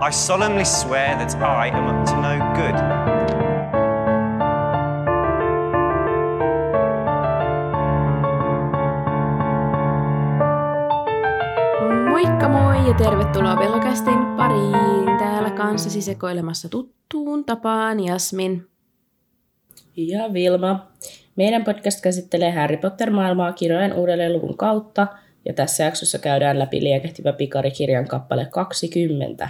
I 0.00 0.12
solemnly 0.12 0.64
swear 0.64 1.16
that 1.16 1.34
I 1.42 1.70
am 1.74 1.86
up 1.88 2.04
to 2.06 2.14
no 2.16 2.38
good. 2.54 2.78
Moikka 12.08 12.48
moi 12.48 12.88
ja 12.88 12.94
tervetuloa 12.94 13.58
Vellokästin 13.58 14.18
pariin. 14.36 15.18
Täällä 15.18 15.50
kanssasi 15.50 16.02
sekoilemassa 16.02 16.68
tuttuun 16.68 17.44
tapaan 17.44 18.04
Jasmin. 18.04 18.66
Ja 19.96 20.32
Vilma. 20.32 20.86
Meidän 21.36 21.64
podcast 21.64 22.00
käsittelee 22.00 22.50
Harry 22.50 22.76
Potter-maailmaa 22.76 23.52
kirjojen 23.52 23.92
uudelleen 23.92 24.32
luvun 24.32 24.56
kautta, 24.56 25.06
ja 25.44 25.54
tässä 25.54 25.84
jaksossa 25.84 26.18
käydään 26.18 26.58
läpi 26.58 26.82
liekehtivä 26.82 27.32
pikarikirjan 27.32 28.08
kappale 28.08 28.46
20, 28.50 29.48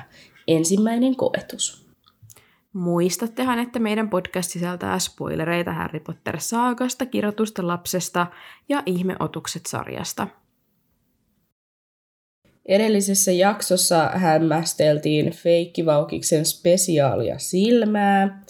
ensimmäinen 0.49 1.17
koetus. 1.17 1.89
Muistattehan, 2.73 3.59
että 3.59 3.79
meidän 3.79 4.11
podcast 4.11 4.51
sisältää 4.51 4.99
spoilereita 4.99 5.73
Harry 5.73 6.01
Potter-saagasta, 6.01 7.07
kirjoitusta 7.07 7.67
lapsesta 7.67 8.27
ja 8.69 8.83
ihmeotukset-sarjasta. 8.87 10.29
Edellisessä 12.67 13.33
jaksossa 13.33 14.11
hämmästeltiin 14.15 15.33
Feikkivaukiksen 15.33 16.45
spesiaalia 16.45 17.39
silmää, 17.39 18.43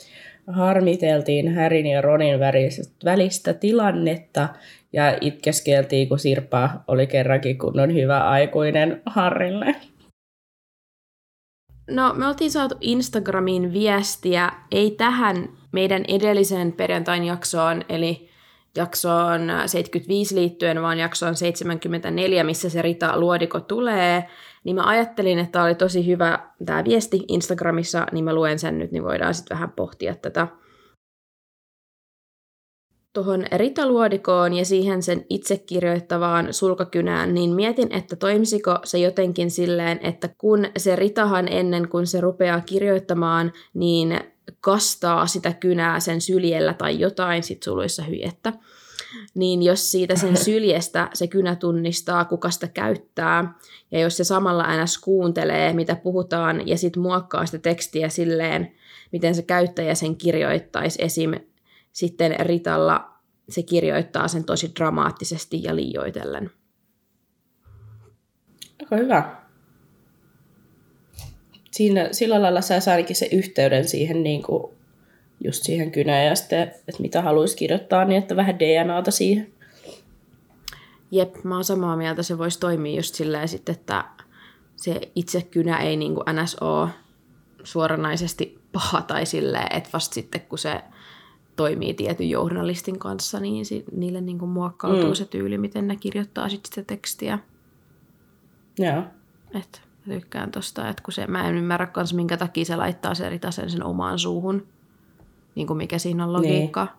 harmiteltiin 0.47 1.55
Härin 1.55 1.87
ja 1.87 2.01
Ronin 2.01 2.41
välistä 3.05 3.55
tilannetta 3.55 4.49
ja 4.93 5.19
itkeskeltiin, 5.21 6.09
kun 6.09 6.19
Sirpa 6.19 6.71
oli 6.89 7.07
kerrankin 7.07 7.59
kunnon 7.59 7.95
hyvä 7.95 8.29
aikuinen 8.29 9.03
Harrille. 9.07 9.75
No, 11.89 12.15
me 12.15 12.27
oltiin 12.27 12.51
saatu 12.51 12.75
Instagramiin 12.81 13.73
viestiä, 13.73 14.53
ei 14.71 14.91
tähän 14.91 15.49
meidän 15.73 16.05
edelliseen 16.09 16.73
perjantain 16.73 17.25
jaksoon, 17.25 17.83
eli 17.89 18.29
jaksoon 18.77 19.41
75 19.67 20.35
liittyen, 20.35 20.83
vaan 20.83 20.99
jaksoon 20.99 21.35
74, 21.37 22.45
missä 22.45 22.71
se 22.71 22.83
Rita 22.83 23.21
Luodiko 23.21 23.61
tulee, 23.61 24.25
niin 24.65 24.77
mä 24.77 24.87
ajattelin, 24.87 25.39
että 25.39 25.63
oli 25.63 25.75
tosi 25.75 26.07
hyvä 26.07 26.39
tämä 26.67 26.85
viesti 26.85 27.25
Instagramissa, 27.29 28.07
niin 28.13 28.25
mä 28.25 28.35
luen 28.35 28.59
sen 28.59 28.79
nyt, 28.79 28.93
niin 28.93 29.05
voidaan 29.05 29.35
sitten 29.35 29.55
vähän 29.55 29.73
pohtia 29.73 30.15
tätä 30.15 30.49
tuohon 33.13 33.45
Rita-luodikoon 33.57 34.55
ja 34.55 34.65
siihen 34.65 35.03
sen 35.03 35.27
itse 35.31 35.57
kirjoittavaan 35.57 36.53
sulkakynään, 36.55 37.35
niin 37.35 37.51
mietin, 37.51 37.93
että 37.93 38.17
toimisiko 38.17 38.79
se 38.85 38.99
jotenkin 38.99 39.51
silleen, 39.51 40.01
että 40.03 40.29
kun 40.39 40.67
se 40.77 40.97
Ritahan 40.97 41.49
ennen 41.49 41.89
kuin 41.89 42.07
se 42.07 42.21
rupeaa 42.21 42.61
kirjoittamaan, 42.61 43.53
niin 43.75 44.21
kastaa 44.61 45.27
sitä 45.27 45.53
kynää 45.53 46.01
sen 46.01 46.21
syljellä 46.21 46.75
tai 46.75 47.01
jotain 47.01 47.43
sit 47.43 47.63
suluissa 47.63 48.03
hyjettä. 48.03 48.53
Niin 49.35 49.63
jos 49.63 49.91
siitä 49.91 50.17
sen 50.17 50.37
syljestä 50.47 51.11
se 51.15 51.27
kynä 51.27 51.57
tunnistaa, 51.57 52.25
kuka 52.25 52.51
sitä 52.51 52.69
käyttää, 52.69 53.55
ja 53.91 54.01
jos 54.01 54.17
se 54.17 54.25
samalla 54.25 54.63
aina 54.63 54.85
kuuntelee, 55.05 55.73
mitä 55.73 55.97
puhutaan, 55.97 56.69
ja 56.69 56.79
sitten 56.79 57.03
muokkaa 57.03 57.47
sitä 57.47 57.59
tekstiä 57.59 58.09
silleen, 58.09 58.73
miten 59.13 59.35
se 59.35 59.43
käyttäjä 59.43 59.95
sen 59.95 60.17
kirjoittaisi 60.17 61.05
esim 61.05 61.33
sitten 61.93 62.37
Ritalla 62.41 63.19
se 63.49 63.63
kirjoittaa 63.63 64.29
sen 64.29 64.45
tosi 64.45 64.73
dramaattisesti 64.79 65.63
ja 65.63 65.77
liioitellen. 65.77 66.51
Aika 68.81 68.97
hyvä. 68.97 69.37
Siinä, 71.71 72.09
sillä 72.13 72.43
lailla 72.43 72.61
sä 72.61 72.91
ainakin 72.91 73.17
se 73.17 73.29
yhteyden 73.33 73.89
siihen 73.89 74.23
niin 74.23 74.43
kuin 74.43 74.73
just 75.45 75.63
siihen 75.63 75.93
kynään 75.93 76.27
ja 76.27 76.35
sitten, 76.35 76.63
että 76.63 77.03
mitä 77.03 77.23
haluaisi 77.23 77.57
kirjoittaa, 77.57 78.05
niin 78.05 78.23
että 78.23 78.37
vähän 78.37 78.59
DNAta 78.59 79.11
siihen. 79.11 79.53
Jep, 81.11 81.45
mä 81.45 81.55
oon 81.55 81.65
samaa 81.65 81.97
mieltä, 81.97 82.23
se 82.23 82.39
voisi 82.39 82.61
toimia 82.61 82.97
just 82.97 83.15
silleen 83.15 83.49
sitten, 83.49 83.75
että 83.75 84.05
se 84.77 85.01
itse 85.15 85.43
kynä 85.43 85.79
ei 85.79 85.97
niin 85.97 86.15
kuin 86.15 86.25
NSO 86.43 86.89
suoranaisesti 87.65 88.59
paha 88.73 89.03
tai 89.03 89.27
silleen, 89.27 89.77
että 89.77 89.91
vasta 89.93 90.15
sitten 90.15 90.41
kun 90.41 90.59
se 90.59 90.81
toimii 91.59 91.95
tietyn 91.95 92.31
journalistin 92.31 92.99
kanssa, 92.99 93.41
niin 93.41 93.67
si- 93.67 93.85
niille 93.93 94.21
niin 94.21 94.39
kuin 94.39 94.51
muokkautuu 94.51 95.09
mm. 95.09 95.15
se 95.15 95.25
tyyli, 95.25 95.59
miten 95.59 95.89
ne 95.89 95.97
kirjoittaa 95.97 96.49
sit 96.49 96.67
sitä 96.67 96.83
tekstiä. 96.83 97.39
Joo. 98.79 99.03
Et 99.55 99.83
tykkään 100.09 100.51
tosta, 100.51 100.89
että 100.89 101.03
kun 101.03 101.13
se, 101.13 101.27
mä 101.27 101.49
en 101.49 101.57
ymmärrä 101.57 101.87
kans, 101.87 102.15
minkä 102.15 102.37
takia 102.37 102.65
se 102.65 102.77
laittaa 102.77 103.15
se 103.15 103.29
ritasen 103.29 103.71
sen 103.71 103.85
omaan 103.85 104.19
suuhun, 104.19 104.67
niin 105.55 105.67
kuin 105.67 105.77
mikä 105.77 105.99
siinä 105.99 106.25
on 106.25 106.33
logiikka. 106.33 106.85
Niin. 106.85 106.95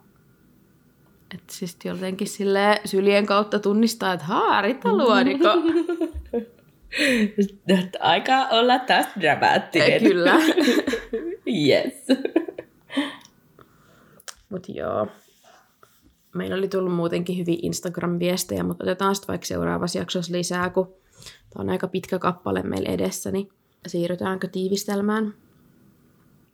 Että 1.33 1.53
siis 1.53 1.77
jotenkin 1.83 2.27
sille 2.27 2.81
syljen 2.85 3.25
kautta 3.25 3.59
tunnistaa, 3.59 4.13
että 4.13 4.25
haa, 4.25 4.61
Rita 4.61 4.97
Luodiko. 4.97 5.49
Aika 7.99 8.47
olla 8.51 8.79
taas 8.79 9.05
dramaattinen. 9.21 10.01
Kyllä. 10.01 10.35
yes. 11.67 12.07
Mutta 14.49 14.71
joo. 14.71 15.07
Meillä 16.35 16.55
oli 16.55 16.67
tullut 16.67 16.95
muutenkin 16.95 17.37
hyvin 17.37 17.59
Instagram-viestejä, 17.61 18.63
mutta 18.63 18.83
otetaan 18.83 19.15
sitten 19.15 19.27
vaikka 19.27 19.47
seuraavassa 19.47 19.99
jaksossa 19.99 20.33
lisää, 20.33 20.69
kun 20.69 20.93
tämä 21.49 21.63
on 21.63 21.69
aika 21.69 21.87
pitkä 21.87 22.19
kappale 22.19 22.63
meillä 22.63 22.89
edessä, 22.89 23.31
niin 23.31 23.49
siirrytäänkö 23.87 24.47
tiivistelmään? 24.47 25.33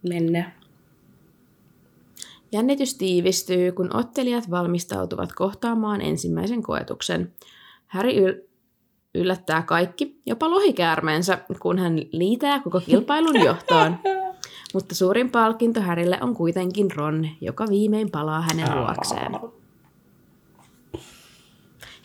Mennään. 0.09 0.53
Jännitys 2.51 2.95
tiivistyy, 2.95 3.71
kun 3.71 3.95
ottelijat 3.95 4.51
valmistautuvat 4.51 5.33
kohtaamaan 5.33 6.01
ensimmäisen 6.01 6.63
koetuksen. 6.63 7.33
Häri 7.87 8.25
yl- 8.25 8.47
yllättää 9.15 9.61
kaikki, 9.61 10.21
jopa 10.25 10.49
lohikäärmeensä, 10.49 11.37
kun 11.59 11.79
hän 11.79 11.99
liitää 12.11 12.59
koko 12.59 12.79
kilpailun 12.79 13.39
johtoon. 13.39 13.97
Mutta 14.73 14.95
suurin 14.95 15.31
palkinto 15.31 15.81
Härille 15.81 16.17
on 16.21 16.35
kuitenkin 16.35 16.91
Ron, 16.95 17.27
joka 17.41 17.65
viimein 17.69 18.11
palaa 18.11 18.41
hänen 18.41 18.75
luokseen. 18.75 19.31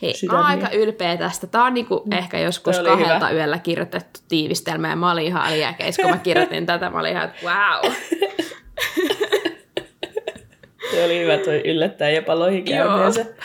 Hei, 0.01 0.13
mä 0.31 0.37
oon 0.37 0.45
aika 0.45 0.69
ylpeä 0.69 1.17
tästä. 1.17 1.47
Tää 1.47 1.63
on 1.63 1.73
niinku 1.73 2.03
mm. 2.05 2.11
ehkä 2.11 2.39
joskus 2.39 2.79
kahdelta 2.79 3.27
hyvä. 3.27 3.31
yöllä 3.31 3.57
kirjoitettu 3.57 4.19
tiivistelmä 4.27 4.89
ja 4.89 4.95
mä 4.95 5.11
olin 5.11 5.25
ihan 5.25 5.43
aliäkeis, 5.43 5.97
kun 5.97 6.09
mä 6.09 6.17
kirjoitin 6.17 6.65
tätä. 6.65 6.89
Mä 6.89 6.99
olin 6.99 7.11
ihan, 7.11 7.25
että 7.25 7.39
wow. 7.45 7.91
Se 10.91 11.05
oli 11.05 11.19
hyvä 11.19 11.37
toi 11.37 11.61
yllättää 11.65 12.09
jopa 12.09 12.39
lohikäyneensä. 12.39 13.25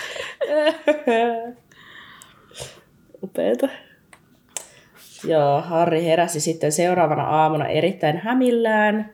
Upeeta. 3.22 3.68
Joo, 5.26 5.60
Harri 5.60 6.04
heräsi 6.04 6.40
sitten 6.40 6.72
seuraavana 6.72 7.24
aamuna 7.24 7.66
erittäin 7.68 8.16
hämillään. 8.16 9.10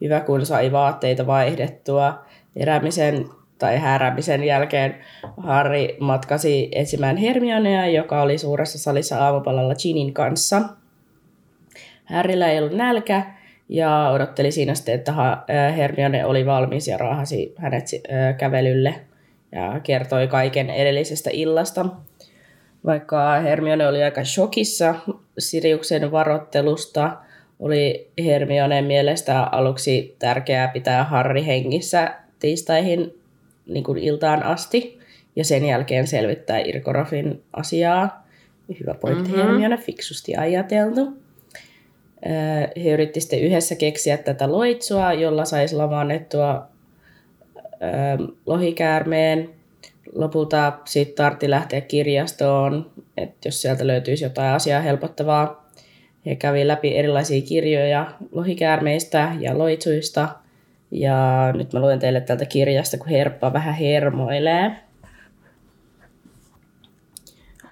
Hyvä, 0.00 0.20
kun 0.20 0.46
sai 0.46 0.72
vaatteita 0.72 1.26
vaihdettua. 1.26 2.24
Heräämisen 2.58 3.24
tai 3.58 3.78
häräämisen 3.78 4.44
jälkeen 4.44 4.94
Harri 5.36 5.96
matkasi 6.00 6.68
etsimään 6.72 7.16
Hermionea, 7.16 7.86
joka 7.86 8.22
oli 8.22 8.38
suuressa 8.38 8.78
salissa 8.78 9.24
aamupalalla 9.24 9.74
Ginin 9.74 10.14
kanssa. 10.14 10.62
Harryllä 12.04 12.50
ei 12.50 12.58
ollut 12.58 12.76
nälkä 12.76 13.22
ja 13.68 14.10
odotteli 14.14 14.52
siinä 14.52 14.74
sitten, 14.74 14.94
että 14.94 15.12
Hermione 15.76 16.26
oli 16.26 16.46
valmis 16.46 16.88
ja 16.88 16.98
raahasi 16.98 17.54
hänet 17.56 17.84
kävelylle 18.38 18.94
ja 19.52 19.80
kertoi 19.82 20.28
kaiken 20.28 20.70
edellisestä 20.70 21.30
illasta. 21.32 21.86
Vaikka 22.86 23.40
Hermione 23.40 23.88
oli 23.88 24.02
aika 24.02 24.24
shokissa 24.24 24.94
Siriuksen 25.38 26.12
varottelusta, 26.12 27.16
oli 27.60 28.10
Hermionen 28.24 28.84
mielestä 28.84 29.42
aluksi 29.42 30.16
tärkeää 30.18 30.68
pitää 30.68 31.04
Harri 31.04 31.46
hengissä 31.46 32.14
tiistaihin 32.38 33.20
niin 33.66 33.84
kuin 33.84 33.98
iltaan 33.98 34.42
asti 34.42 34.98
ja 35.36 35.44
sen 35.44 35.64
jälkeen 35.64 36.06
selvittää 36.06 36.58
Irkorofin 36.58 37.42
asiaa. 37.52 38.26
Hyvä 38.80 38.94
pointti 38.94 39.28
mm-hmm. 39.28 39.42
Hermione, 39.42 39.76
fiksusti 39.76 40.36
ajateltu. 40.36 41.12
He 42.84 42.90
yritti 42.90 43.20
sitten 43.20 43.40
yhdessä 43.40 43.74
keksiä 43.74 44.16
tätä 44.16 44.52
loitsua, 44.52 45.12
jolla 45.12 45.44
saisi 45.44 45.76
lavannettua 45.76 46.66
lohikäärmeen 48.46 49.50
lopulta 50.14 50.72
sitten 50.84 51.16
tartti 51.16 51.50
lähteä 51.50 51.80
kirjastoon, 51.80 52.90
että 53.16 53.48
jos 53.48 53.62
sieltä 53.62 53.86
löytyisi 53.86 54.24
jotain 54.24 54.54
asiaa 54.54 54.80
helpottavaa. 54.80 55.66
He 56.26 56.36
kävi 56.36 56.68
läpi 56.68 56.96
erilaisia 56.96 57.42
kirjoja 57.42 58.10
lohikäärmeistä 58.32 59.32
ja 59.40 59.58
loitsuista. 59.58 60.28
Ja 60.90 61.52
nyt 61.52 61.72
mä 61.72 61.80
luen 61.80 61.98
teille 61.98 62.20
tältä 62.20 62.44
kirjasta, 62.44 62.98
kun 62.98 63.08
Herppa 63.08 63.52
vähän 63.52 63.74
hermoilee. 63.74 64.76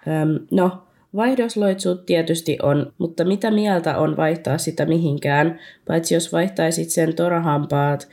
Öm, 0.06 0.46
no, 0.50 0.84
Vaihdosloitsut 1.16 2.06
tietysti 2.06 2.58
on, 2.62 2.92
mutta 2.98 3.24
mitä 3.24 3.50
mieltä 3.50 3.98
on 3.98 4.16
vaihtaa 4.16 4.58
sitä 4.58 4.86
mihinkään, 4.86 5.58
paitsi 5.88 6.14
jos 6.14 6.32
vaihtaisit 6.32 6.90
sen 6.90 7.14
torahampaat, 7.14 8.08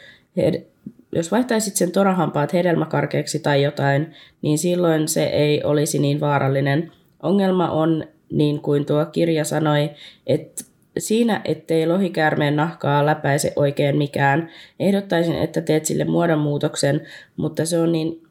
jos 1.11 1.31
vaihtaisit 1.31 1.75
sen 1.75 1.91
torahampaat 1.91 2.53
hedelmäkarkeaksi 2.53 3.39
tai 3.39 3.63
jotain, 3.63 4.13
niin 4.41 4.57
silloin 4.57 5.07
se 5.07 5.23
ei 5.23 5.63
olisi 5.63 5.99
niin 5.99 6.19
vaarallinen. 6.19 6.91
Ongelma 7.23 7.69
on, 7.69 8.07
niin 8.31 8.61
kuin 8.61 8.85
tuo 8.85 9.05
kirja 9.05 9.45
sanoi, 9.45 9.89
että 10.27 10.63
siinä, 10.97 11.41
ettei 11.45 11.87
lohikäärmeen 11.87 12.55
nahkaa 12.55 13.05
läpäise 13.05 13.53
oikein 13.55 13.97
mikään. 13.97 14.49
Ehdottaisin, 14.79 15.35
että 15.35 15.61
teet 15.61 15.85
sille 15.85 16.05
muodonmuutoksen, 16.05 17.01
mutta 17.37 17.65
se 17.65 17.79
on 17.79 17.91
niin 17.91 18.23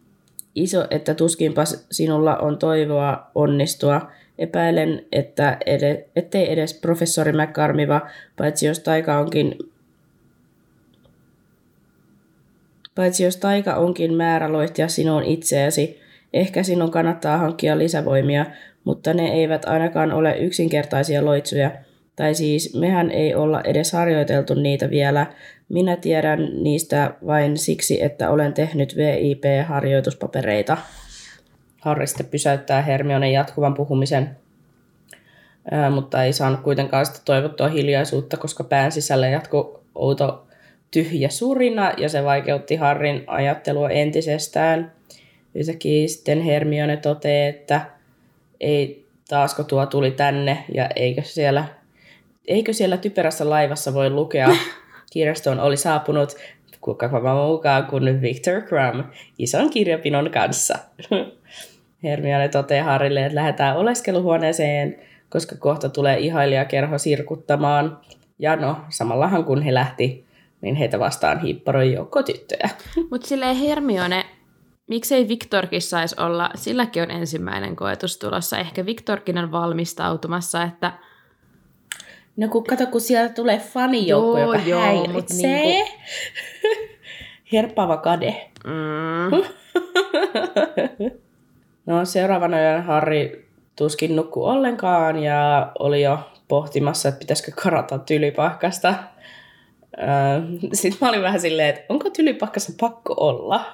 iso, 0.55 0.87
että 0.91 1.15
tuskinpa 1.15 1.65
sinulla 1.91 2.37
on 2.37 2.59
toivoa 2.59 3.31
onnistua. 3.35 4.11
Epäilen, 4.39 5.05
että 5.13 5.59
ed- 5.67 6.05
ettei 6.17 6.53
edes 6.53 6.75
professori 6.75 7.33
McCarmiva, 7.33 8.01
paitsi 8.37 8.67
jos 8.67 8.79
taika 8.79 9.19
onkin 9.19 9.59
paitsi 13.01 13.25
jos 13.25 13.37
taika 13.37 13.75
onkin 13.75 14.15
määrä 14.15 14.53
loihtia 14.53 14.89
sinun 14.89 15.25
itseäsi. 15.25 16.01
Ehkä 16.33 16.63
sinun 16.63 16.91
kannattaa 16.91 17.39
hankkia 17.39 17.79
lisävoimia, 17.79 18.47
mutta 18.85 19.15
ne 19.15 19.29
eivät 19.29 19.65
ainakaan 19.65 20.13
ole 20.13 20.39
yksinkertaisia 20.39 21.25
loitsuja. 21.25 21.71
Tai 22.17 22.35
siis 22.35 22.75
mehän 22.75 23.11
ei 23.11 23.35
olla 23.35 23.61
edes 23.61 23.93
harjoiteltu 23.93 24.55
niitä 24.55 24.91
vielä. 24.91 25.27
Minä 25.69 25.97
tiedän 25.97 26.49
niistä 26.63 27.15
vain 27.27 27.59
siksi, 27.59 28.03
että 28.03 28.31
olen 28.31 28.53
tehnyt 28.53 28.97
VIP-harjoituspapereita. 28.97 30.77
Harri 31.81 32.07
sitten 32.07 32.27
pysäyttää 32.27 32.83
Hermionen 32.83 33.33
jatkuvan 33.33 33.75
puhumisen, 33.75 34.37
ää, 35.71 35.91
mutta 35.91 36.25
ei 36.25 36.33
saanut 36.33 36.61
kuitenkaan 36.61 37.07
sitä 37.07 37.19
toivottua 37.25 37.69
hiljaisuutta, 37.69 38.37
koska 38.37 38.65
pään 38.65 38.93
sisällä 38.93 39.29
jatkuu 39.29 39.85
outo 39.95 40.47
tyhjä 40.91 41.29
surina 41.29 41.93
ja 41.97 42.09
se 42.09 42.25
vaikeutti 42.25 42.77
Harrin 42.77 43.25
ajattelua 43.27 43.91
entisestään. 43.91 44.93
Yhtäkkiä 45.55 46.09
sitten 46.09 46.41
Hermione 46.41 46.97
toteaa, 46.97 47.49
että 47.49 47.81
ei 48.61 49.07
taasko 49.29 49.65
tuo 49.65 49.87
tuli 49.87 50.11
tänne 50.11 50.65
ja 50.75 50.89
eikö 50.97 51.23
siellä, 51.25 51.65
eikö 52.49 52.73
siellä 52.73 52.97
typerässä 52.97 53.51
laivassa 53.51 53.95
voi 53.95 54.11
lukea 54.11 54.49
kirjastoon 55.13 55.61
oli 55.61 55.77
saapunut 55.77 56.37
kuka 56.81 57.09
mukaan 57.49 57.87
kuin 57.87 58.21
Victor 58.21 58.63
Crumb 58.63 59.07
ison 59.39 59.71
kirjapinon 59.71 60.31
kanssa. 60.31 60.79
Hermione 62.03 62.49
toteaa 62.49 62.85
Harrille, 62.85 63.27
että 63.27 63.35
lähdetään 63.35 63.77
oleskeluhuoneeseen, 63.77 64.99
koska 65.31 65.57
kohta 65.57 65.89
tulee 65.89 66.19
ihailijakerho 66.19 66.99
sirkuttamaan. 66.99 67.99
Ja 68.39 68.57
no, 68.57 68.77
samallahan 68.89 69.45
kun 69.45 69.63
he 69.63 69.75
lähti, 69.75 70.25
niin 70.61 70.75
heitä 70.75 70.99
vastaan 70.99 71.41
hiipparoi 71.41 71.93
joukko 71.93 72.23
tyttöjä. 72.23 72.69
Mutta 73.11 73.27
silleen 73.27 73.57
Hermione, 73.57 74.25
miksei 74.87 75.29
Viktorkin 75.29 75.83
saisi 75.83 76.17
olla, 76.19 76.51
silläkin 76.55 77.03
on 77.03 77.11
ensimmäinen 77.11 77.77
koetus 77.77 78.19
tulossa. 78.19 78.59
Ehkä 78.59 78.87
Viktorkin 78.87 79.39
on 79.39 79.53
valmistautumassa, 79.53 80.63
että 80.63 80.93
No 82.37 82.49
kun 82.49 82.65
kato, 82.65 82.87
kun 82.87 83.01
siellä 83.01 83.29
tulee 83.29 83.59
fanijoukko, 83.59 84.39
Joo, 84.39 84.53
joka 84.55 84.69
joo, 84.69 84.81
häiritsee. 84.81 85.63
niinku- 85.63 85.91
Herppaava 87.53 87.97
kade. 87.97 88.51
mm, 88.65 89.43
No 91.87 92.05
seuraavana 92.05 92.61
yönä 92.61 92.83
Harri 92.83 93.49
tuskin 93.77 94.17
nukku 94.17 94.45
ollenkaan 94.45 95.23
ja 95.23 95.73
oli 95.79 96.03
jo 96.03 96.19
pohtimassa, 96.49 97.09
että 97.09 97.19
pitäisikö 97.19 97.53
karata 97.63 97.99
tylypahkasta. 97.99 98.95
Sitten 100.73 100.99
mä 101.01 101.09
olin 101.09 101.23
vähän 101.23 101.41
silleen, 101.41 101.69
että 101.69 101.81
onko 101.89 102.11
tylypahkassa 102.11 102.73
pakko 102.81 103.15
olla? 103.17 103.65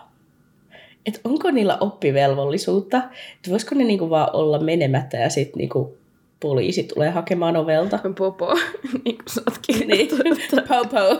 Että 1.06 1.20
onko 1.25 1.50
niillä 1.50 1.78
oppivelvollisuutta? 1.81 2.96
Että 3.37 3.50
voisiko 3.50 3.75
ne 3.75 3.84
niinku 3.84 4.11
vaan 4.11 4.28
olla 4.32 4.58
menemättä 4.58 5.17
ja 5.17 5.31
sitten 5.31 5.58
niinku 5.58 5.96
poliisi 6.40 6.82
tulee 6.82 7.11
hakemaan 7.11 7.56
ovelta? 7.56 7.99
popo, 8.19 8.55
niin 9.05 9.17
kuin 9.19 9.28
sä 9.28 9.43
oot 9.46 9.58
Niin. 9.69 10.08
kirjoittanut. 10.08 10.69
Pau. 10.90 11.17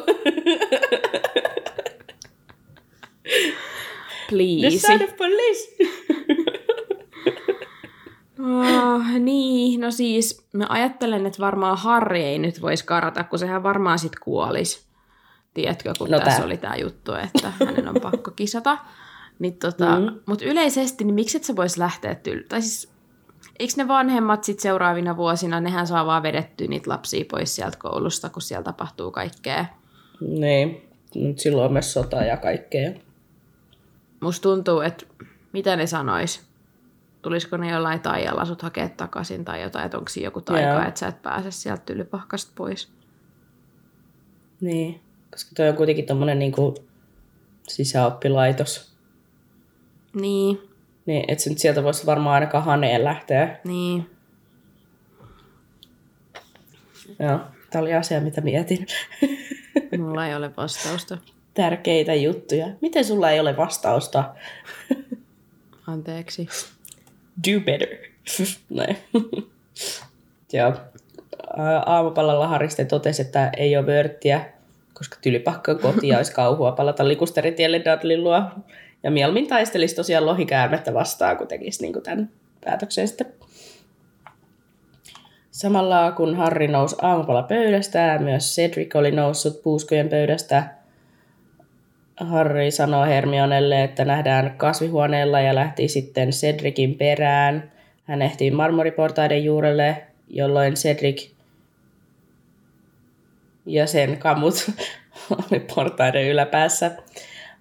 The 4.27 4.37
Please. 4.37 4.79
son 4.79 5.03
of 5.03 5.17
police. 5.17 5.77
Oh, 8.41 9.03
niin, 9.21 9.81
no 9.81 9.91
siis 9.91 10.47
mä 10.53 10.67
ajattelen, 10.69 11.27
että 11.27 11.39
varmaan 11.39 11.79
Harri 11.79 12.23
ei 12.25 12.39
nyt 12.39 12.63
voisi 12.63 12.85
karata, 12.87 13.25
kun 13.25 13.39
sehän 13.39 13.63
varmaan 13.63 13.99
sit 13.99 14.19
kuolisi. 14.19 14.86
Tiedätkö, 15.57 15.93
kun 15.99 16.11
No 16.11 16.19
tässä 16.19 16.37
tää. 16.37 16.47
oli 16.47 16.57
tämä 16.57 16.77
juttu, 16.77 17.15
että 17.15 17.53
hänen 17.67 17.89
on 17.89 18.01
pakko 18.03 18.31
kisata. 18.31 18.79
Niin 19.39 19.55
tota, 19.57 20.01
Mm. 20.01 20.21
Mutta 20.27 20.45
yleisesti, 20.45 21.05
niin 21.05 21.15
miksi 21.15 21.37
et 21.37 21.45
sä 21.45 21.57
vois 21.57 21.77
lähteä 21.77 22.15
tyl... 22.15 22.43
Tai 22.49 22.63
siis, 22.63 22.93
eikö 23.59 23.73
ne 23.77 23.89
vanhemmat 23.89 24.45
sit 24.45 24.61
seuraavina 24.61 25.17
vuosina, 25.17 25.61
nehän 25.61 25.87
saa 25.87 26.07
vaan 26.07 26.23
vedettyä 26.23 26.67
niitä 26.67 26.91
lapsia 26.91 27.25
pois 27.31 27.57
sieltä 27.57 27.79
koulusta, 27.79 28.29
kun 28.29 28.43
siellä 28.43 28.63
tapahtuu 28.65 29.11
kaikkea. 29.11 29.65
Niin, 30.21 30.89
mutta 31.27 31.43
silloin 31.43 31.67
on 31.67 31.73
myös 31.73 31.93
sota 31.93 32.17
ja 32.17 32.37
kaikkea. 32.37 32.91
Musta 34.21 34.43
tuntuu, 34.43 34.81
että 34.81 35.07
mitä 35.53 35.77
ne 35.77 35.87
sanois? 35.87 36.47
Tulisiko 37.23 37.57
ne 37.57 37.71
jollain 37.71 38.01
taijalla 38.01 38.45
sut 38.45 38.63
hakea 38.63 38.89
takaisin 38.89 39.45
tai 39.45 39.63
jotain, 39.63 39.85
että 39.85 39.99
onko 39.99 40.09
siinä 40.09 40.27
joku 40.27 40.41
taika, 40.41 40.69
Joo. 40.69 40.83
että 40.89 41.01
sä 41.01 41.07
et 41.07 41.23
pääse 41.23 41.51
sieltä 41.51 41.83
tylypahkasta 41.87 42.53
pois. 42.55 42.89
Niin, 44.61 45.01
koska 45.31 45.51
toi 45.57 45.69
on 45.69 45.77
kuitenkin 45.77 46.07
tommonen 46.07 46.39
niinku 46.39 46.75
sisäoppilaitos. 47.69 48.93
Niin, 50.15 50.59
Niin, 51.07 51.25
et 51.29 51.41
sä 51.41 51.51
nyt 51.51 51.59
sieltä 51.59 51.83
voisi 51.85 52.07
varmaan 52.07 52.35
ainakaan 52.35 52.65
haneen 52.65 53.05
lähteä. 53.05 53.61
niin. 53.65 54.11
Joo, 57.19 57.41
tää 57.71 57.81
oli 57.83 57.95
asia, 57.95 58.21
mitä 58.21 58.41
mietin. 58.41 58.87
Mulla 59.99 60.27
ei 60.27 60.35
ole 60.35 60.57
vastausta. 60.57 61.19
Tärkeitä 61.55 62.15
juttuja. 62.15 62.67
Miten 62.81 63.05
sulla 63.05 63.31
ei 63.31 63.41
ole 63.41 63.57
vastausta? 63.57 64.35
Anteeksi. 65.87 66.49
Do 67.49 67.61
better. 67.65 67.89
Näin. 68.71 68.97
Joo. 70.53 70.73
Aamupalalla 71.87 72.49
Harri 72.49 72.69
sitten 72.69 72.89
totesi, 72.89 73.23
että 73.23 73.51
ei 73.57 73.77
ole 73.77 73.87
vörttiä, 73.87 74.53
koska 74.99 75.17
tylypakka 75.23 75.73
on 75.73 75.79
koti 75.79 76.09
ja 76.09 76.17
olisi 76.17 76.33
kauhua 76.33 76.73
palata 76.73 77.09
likusteritielle 77.09 77.83
Dudleyn 77.85 78.25
luo. 78.25 78.43
Ja 79.03 79.11
mieluummin 79.11 79.47
taistelisi 79.47 79.97
tosiaan 79.97 80.27
lohikäärmettä 80.27 80.95
vastaan, 80.95 81.37
kun 81.37 81.49
tekisi 81.49 81.83
niin 81.83 82.03
tämän 82.03 82.31
päätöksen 82.65 83.09
sitten. 83.09 83.27
Samalla 85.51 86.13
kun 86.13 86.37
Harri 86.37 86.69
nousi 86.69 86.97
aamupala 87.03 87.43
pöydästä, 87.43 88.19
myös 88.21 88.57
Cedric 88.57 88.97
oli 88.97 89.11
noussut 89.11 89.63
puuskojen 89.63 90.09
pöydästä. 90.09 90.65
Harry 92.17 92.71
sanoi 92.71 93.09
Hermionelle, 93.09 93.85
että 93.85 94.05
nähdään 94.05 94.55
kasvihuoneella 94.57 95.41
ja 95.41 95.55
lähti 95.55 95.89
sitten 95.89 96.31
Cedricin 96.31 96.95
perään. 96.95 97.73
Hän 98.05 98.23
ehti 98.23 98.51
marmoriportaiden 98.51 99.45
juurelle, 99.45 100.03
jolloin 100.29 100.75
Cedric 100.75 101.36
ja 103.67 103.87
sen 103.87 104.19
kamut 104.19 104.55
oli 105.31 105.61
portaiden 105.61 106.29
yläpäässä. 106.29 106.91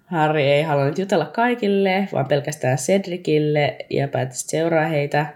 Harry 0.06 0.40
ei 0.40 0.62
halunnut 0.62 0.98
jutella 0.98 1.26
kaikille, 1.26 2.08
vaan 2.12 2.28
pelkästään 2.28 2.78
Cedricille 2.78 3.76
ja 3.90 4.08
päätti 4.08 4.38
seuraa 4.38 4.86
heitä. 4.86 5.26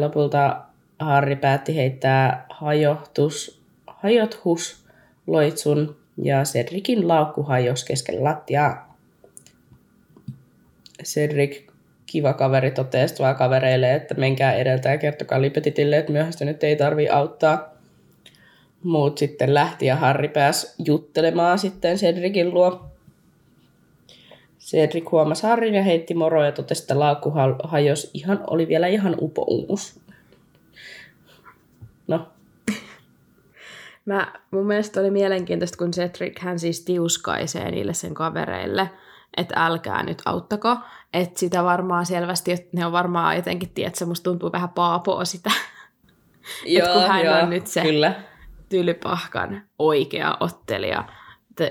Lopulta 0.00 0.60
Harry 0.98 1.36
päätti 1.36 1.76
heittää 1.76 2.46
hajohtus, 2.50 3.62
hajothus 3.86 4.84
loitsun 5.26 5.96
ja 6.16 6.42
Cedricin 6.42 7.08
laukku 7.08 7.42
hajosi 7.42 7.86
keskelle 7.86 8.20
lattiaa. 8.20 8.96
Cedric, 11.04 11.62
kiva 12.06 12.32
kaveri, 12.32 12.70
totesi 12.70 13.18
vaan 13.18 13.36
kavereille, 13.36 13.94
että 13.94 14.14
menkää 14.14 14.52
edeltä 14.52 14.88
ja 14.88 14.98
kertokaa 14.98 15.40
Lipetitille, 15.40 15.98
että 15.98 16.12
myöhästynyt 16.12 16.64
ei 16.64 16.76
tarvi 16.76 17.08
auttaa. 17.08 17.69
Muut 18.82 19.18
sitten 19.18 19.54
lähti 19.54 19.86
ja 19.86 19.96
Harry 19.96 20.28
pääsi 20.28 20.74
juttelemaan 20.84 21.58
sitten 21.58 21.96
Cedricin 21.96 22.54
luo. 22.54 22.90
Cedric 24.60 25.10
huomasi 25.10 25.46
Harrin 25.46 25.74
ja 25.74 25.82
heitti 25.82 26.14
moro 26.14 26.44
ja 26.44 26.52
totesi, 26.52 26.82
että 26.82 26.98
laukku 26.98 27.30
ha- 27.30 27.58
hajosi 27.64 28.10
ihan, 28.14 28.44
oli 28.46 28.68
vielä 28.68 28.86
ihan 28.86 29.16
upoumus. 29.20 30.00
No, 32.08 32.28
Mä, 34.04 34.32
mun 34.50 34.66
mielestä 34.66 35.00
oli 35.00 35.10
mielenkiintoista, 35.10 35.78
kun 35.78 35.90
Cedric 35.90 36.40
hän 36.40 36.58
siis 36.58 36.84
tiuskaisee 36.84 37.70
niille 37.70 37.94
sen 37.94 38.14
kavereille, 38.14 38.90
että 39.36 39.54
älkää 39.66 40.02
nyt 40.02 40.22
auttako. 40.24 40.76
Että 41.14 41.40
sitä 41.40 41.64
varmaan 41.64 42.06
selvästi, 42.06 42.52
että 42.52 42.68
ne 42.72 42.86
on 42.86 42.92
varmaan 42.92 43.36
jotenkin, 43.36 43.70
tiedätkö, 43.70 44.06
musta 44.06 44.24
tuntuu 44.24 44.52
vähän 44.52 44.68
paapoa 44.68 45.24
sitä 45.24 45.50
että 46.78 46.92
kun 46.92 47.02
hän 47.02 47.42
on 47.42 47.50
nyt 47.50 47.66
se 47.66 47.82
kyllä. 47.82 48.29
Tylypahkan 48.70 49.62
oikea 49.78 50.36
ottelija 50.40 51.04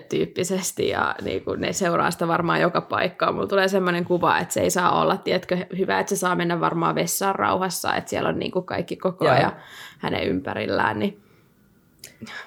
tyyppisesti 0.10 0.90
ja 0.90 1.16
niin 1.22 1.44
kuin 1.44 1.62
ne 1.62 1.74
seuraa 1.74 2.12
sitä 2.12 2.28
varmaan 2.28 2.62
joka 2.62 2.82
paikkaan. 2.82 3.34
Mulla 3.34 3.48
tulee 3.48 3.68
semmoinen 3.68 4.06
kuva, 4.06 4.40
että 4.40 4.54
se 4.54 4.62
ei 4.62 4.70
saa 4.70 5.02
olla, 5.02 5.18
tiedätkö, 5.18 5.58
hyvä, 5.78 6.00
että 6.00 6.10
se 6.10 6.20
saa 6.20 6.36
mennä 6.36 6.60
varmaan 6.60 6.96
vessaan 6.96 7.36
rauhassa, 7.36 7.96
että 7.96 8.10
siellä 8.10 8.30
on 8.30 8.40
niin 8.40 8.52
kuin 8.52 8.66
kaikki 8.66 8.96
koko 8.96 9.26
Joo. 9.26 9.34
ajan 9.34 9.52
hänen 9.98 10.24
ympärillään, 10.24 11.00
niin 11.00 11.22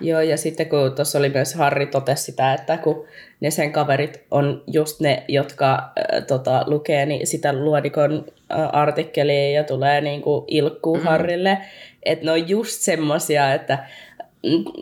Joo, 0.01 0.21
ja 0.21 0.37
sitten 0.37 0.69
kun 0.69 0.93
tuossa 0.95 1.19
oli 1.19 1.29
myös 1.29 1.55
Harri 1.55 1.87
totesi 1.87 2.23
sitä, 2.23 2.55
että 2.55 2.77
kun 2.77 3.05
ne 3.41 3.51
sen 3.51 3.73
kaverit 3.73 4.25
on 4.31 4.65
just 4.67 5.01
ne, 5.01 5.25
jotka 5.29 5.73
äh, 5.75 6.27
tota, 6.27 6.65
lukee 6.67 7.07
niin 7.07 7.27
sitä 7.27 7.53
luodikon 7.53 8.25
äh, 8.53 8.69
artikkelia 8.73 9.51
ja 9.51 9.65
tulee 9.65 10.01
niin 10.01 10.23
kuin 10.23 10.45
ilkkuu 10.49 10.97
mm. 10.97 11.03
Harrille, 11.03 11.59
että 12.03 12.25
ne 12.25 12.33
on 12.33 12.49
just 12.49 12.81
semmosia, 12.81 13.55
että 13.55 13.79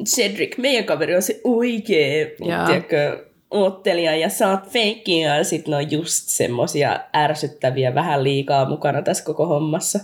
Cedric, 0.04 0.58
meidän 0.58 0.84
kaveri 0.84 1.16
on 1.16 1.22
se 1.22 1.40
oikea, 1.44 2.26
Joo. 2.40 2.66
tiedätkö, 2.66 3.26
ottelija 3.50 4.16
ja 4.16 4.28
sä 4.28 4.50
oot 4.50 4.68
feikkiä, 4.68 5.36
ja 5.36 5.44
sitten 5.44 5.70
ne 5.70 5.76
on 5.76 5.90
just 5.90 6.28
semmosia 6.28 7.00
ärsyttäviä, 7.16 7.94
vähän 7.94 8.24
liikaa 8.24 8.68
mukana 8.68 9.02
tässä 9.02 9.24
koko 9.24 9.46
hommassa. 9.46 9.98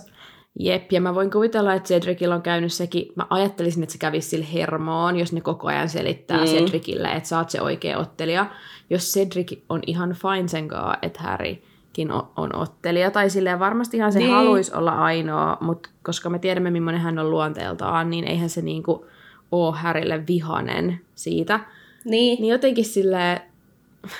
Jep, 0.59 0.91
ja 0.91 1.01
mä 1.01 1.15
voin 1.15 1.31
kuvitella, 1.31 1.73
että 1.73 1.87
Cedricillä 1.87 2.35
on 2.35 2.41
käynyt 2.41 2.73
sekin, 2.73 3.07
mä 3.15 3.27
ajattelisin, 3.29 3.83
että 3.83 3.93
se 3.93 3.99
kävisi 3.99 4.29
sille 4.29 4.45
hermoon, 4.53 5.19
jos 5.19 5.33
ne 5.33 5.41
koko 5.41 5.67
ajan 5.67 5.89
selittää 5.89 6.37
mm. 6.37 6.45
Cedricille, 6.45 7.07
että 7.07 7.29
sä 7.29 7.37
oot 7.37 7.49
se 7.49 7.61
oikea 7.61 7.97
ottelija. 7.97 8.45
Jos 8.89 9.13
Cedric 9.13 9.59
on 9.69 9.81
ihan 9.87 10.09
fine 10.09 10.47
sen 10.47 10.67
kanssa, 10.67 10.97
että 11.01 11.21
Harrykin 11.23 12.11
on, 12.11 12.27
on 12.35 12.55
ottelija, 12.55 13.11
tai 13.11 13.29
silleen 13.29 13.59
varmasti 13.59 13.97
ihan 13.97 14.13
se 14.13 14.19
niin. 14.19 14.27
Niin. 14.27 14.35
haluaisi 14.35 14.73
olla 14.75 14.91
ainoa, 14.91 15.57
mutta 15.61 15.89
koska 16.03 16.29
me 16.29 16.39
tiedämme, 16.39 16.71
millainen 16.71 17.01
hän 17.01 17.19
on 17.19 17.31
luonteeltaan, 17.31 18.09
niin 18.09 18.23
eihän 18.23 18.49
se 18.49 18.61
niinku 18.61 19.05
ole 19.51 19.77
Harrylle 19.77 20.27
vihanen 20.27 21.01
siitä. 21.15 21.59
Niin. 22.05 22.41
Niin 22.41 22.51
jotenkin 22.51 22.85
silleen, 22.85 23.41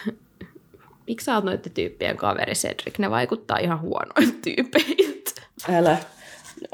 miksi 1.07 1.25
sä 1.25 1.35
oot 1.35 1.43
noiden 1.43 1.71
tyyppien 1.71 2.17
kaveri 2.17 2.53
Cedric? 2.53 2.99
Ne 2.99 3.09
vaikuttaa 3.09 3.57
ihan 3.57 3.81
huonoilta 3.81 4.37
tyypeiltä. 4.43 5.41
Älä. 5.69 5.97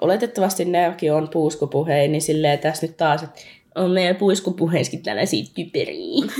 Oletettavasti 0.01 0.65
nekin 0.65 1.13
on 1.13 1.29
puuskupuheen, 1.29 2.11
niin 2.11 2.21
silleen 2.21 2.59
tässä 2.59 2.87
nyt 2.87 2.97
taas, 2.97 3.23
että 3.23 3.41
on 3.75 3.91
meidän 3.91 4.15
puiskupuheissakin 4.15 5.03
tällaisia 5.03 5.45
typeriä. 5.55 6.25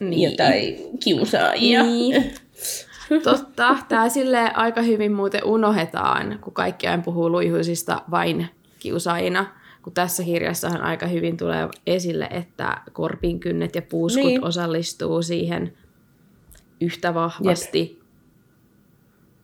Niin. 0.00 0.30
Jotain 0.30 0.98
kiusaajia. 1.04 1.82
Niin. 1.82 2.34
Totta. 3.22 3.76
Tämä 3.88 4.08
sille 4.08 4.50
aika 4.54 4.82
hyvin 4.82 5.12
muuten 5.12 5.44
unohdetaan, 5.44 6.38
kun 6.40 6.52
kaikki 6.52 6.86
aina 6.86 7.02
puhuu 7.02 7.30
luihuisista 7.30 8.02
vain 8.10 8.48
kiusaajina. 8.78 9.46
Kun 9.82 9.92
tässä 9.92 10.22
kirjassahan 10.22 10.80
aika 10.80 11.06
hyvin 11.06 11.36
tulee 11.36 11.68
esille, 11.86 12.28
että 12.30 12.80
korpinkynnet 12.92 13.74
ja 13.74 13.82
puuskut 13.82 14.24
niin. 14.24 14.44
Osallistuu 14.44 15.22
siihen 15.22 15.72
yhtä 16.80 17.14
vahvasti 17.14 18.02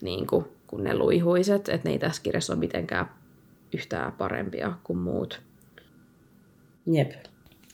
niin 0.02 0.26
kuin, 0.26 0.44
kuin 0.66 0.84
ne 0.84 0.96
luihuiset. 0.96 1.68
Että 1.68 1.88
ne 1.88 1.92
ei 1.92 1.98
tässä 1.98 2.22
kirjassa 2.22 2.52
ole 2.52 2.60
mitenkään 2.60 3.10
yhtään 3.74 4.12
parempia 4.12 4.72
kuin 4.84 4.98
muut. 4.98 5.40
Jep. 6.86 7.12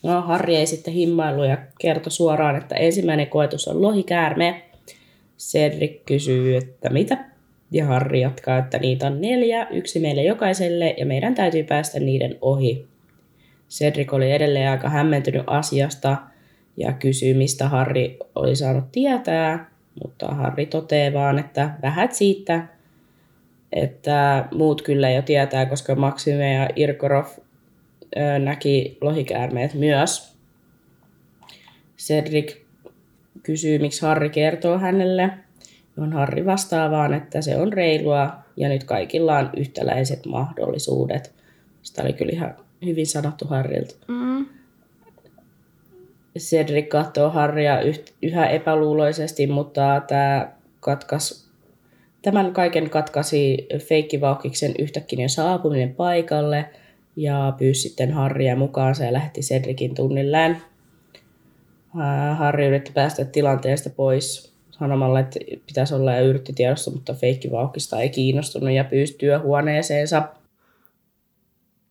No, 0.03 0.21
Harri 0.21 0.55
ei 0.55 0.65
sitten 0.65 0.93
himmailu 0.93 1.43
ja 1.43 1.57
kertoi 1.79 2.11
suoraan, 2.11 2.55
että 2.55 2.75
ensimmäinen 2.75 3.27
koetus 3.27 3.67
on 3.67 3.81
lohikäärme. 3.81 4.69
Cedric 5.37 6.05
kysyy, 6.05 6.55
että 6.55 6.89
mitä? 6.89 7.25
Ja 7.71 7.85
Harri 7.85 8.21
jatkaa, 8.21 8.57
että 8.57 8.77
niitä 8.77 9.07
on 9.07 9.21
neljä, 9.21 9.67
yksi 9.71 9.99
meille 9.99 10.23
jokaiselle, 10.23 10.95
ja 10.97 11.05
meidän 11.05 11.35
täytyy 11.35 11.63
päästä 11.63 11.99
niiden 11.99 12.37
ohi. 12.41 12.87
Cedric 13.69 14.13
oli 14.13 14.31
edelleen 14.31 14.71
aika 14.71 14.89
hämmentynyt 14.89 15.43
asiasta 15.47 16.17
ja 16.77 16.93
kysyy, 16.93 17.33
mistä 17.33 17.69
Harri 17.69 18.17
oli 18.35 18.55
saanut 18.55 18.91
tietää, 18.91 19.69
mutta 20.03 20.27
Harri 20.27 20.65
toteaa 20.65 21.13
vaan, 21.13 21.39
että 21.39 21.69
vähät 21.81 22.13
siitä, 22.13 22.67
että 23.73 24.45
muut 24.51 24.81
kyllä 24.81 25.09
jo 25.09 25.21
tietää, 25.21 25.65
koska 25.65 25.95
Maxime 25.95 26.53
ja 26.53 26.69
Irkorov 26.75 27.25
näki 28.43 28.97
lohikäärmeet 29.01 29.73
myös. 29.73 30.35
Cedric 31.97 32.57
kysyy, 33.43 33.79
miksi 33.79 34.01
Harri 34.01 34.29
kertoo 34.29 34.77
hänelle. 34.77 35.29
Johon 35.97 36.13
Harri 36.13 36.45
vastaa 36.45 36.91
vaan, 36.91 37.13
että 37.13 37.41
se 37.41 37.57
on 37.57 37.73
reilua 37.73 38.33
ja 38.57 38.69
nyt 38.69 38.83
kaikilla 38.83 39.37
on 39.37 39.49
yhtäläiset 39.57 40.25
mahdollisuudet. 40.25 41.33
Sitä 41.81 42.03
oli 42.03 42.13
kyllä 42.13 42.31
ihan 42.31 42.55
hyvin 42.85 43.07
sanottu 43.07 43.45
Harrilta. 43.45 43.95
Mm. 44.07 44.45
Cedric 46.37 46.87
katsoo 46.87 47.29
Harria 47.29 47.77
yhä 48.21 48.47
epäluuloisesti, 48.47 49.47
mutta 49.47 50.01
tämä 50.07 50.51
katkas, 50.79 51.49
tämän 52.21 52.53
kaiken 52.53 52.89
katkaisi 52.89 53.67
feikkivaukiksen 53.77 54.73
yhtäkkiä 54.79 55.27
saapuminen 55.27 55.95
paikalle 55.95 56.65
ja 57.15 57.53
pyysi 57.57 57.81
sitten 57.81 58.11
Harria 58.11 58.55
mukaansa 58.55 59.03
ja 59.03 59.13
lähti 59.13 59.41
Cedricin 59.41 59.95
tunnilleen. 59.95 60.57
Harri 62.33 62.65
yritti 62.65 62.91
päästä 62.91 63.25
tilanteesta 63.25 63.89
pois 63.89 64.54
sanomalla, 64.79 65.19
että 65.19 65.39
pitäisi 65.67 65.95
olla 65.95 66.13
ja 66.13 66.21
yritti 66.21 66.53
tiedosta, 66.53 66.91
mutta 66.91 67.13
feikkivaukista 67.13 67.99
ei 67.99 68.09
kiinnostunut 68.09 68.71
ja 68.71 68.83
pyysi 68.83 69.13
työhuoneeseensa. 69.13 70.29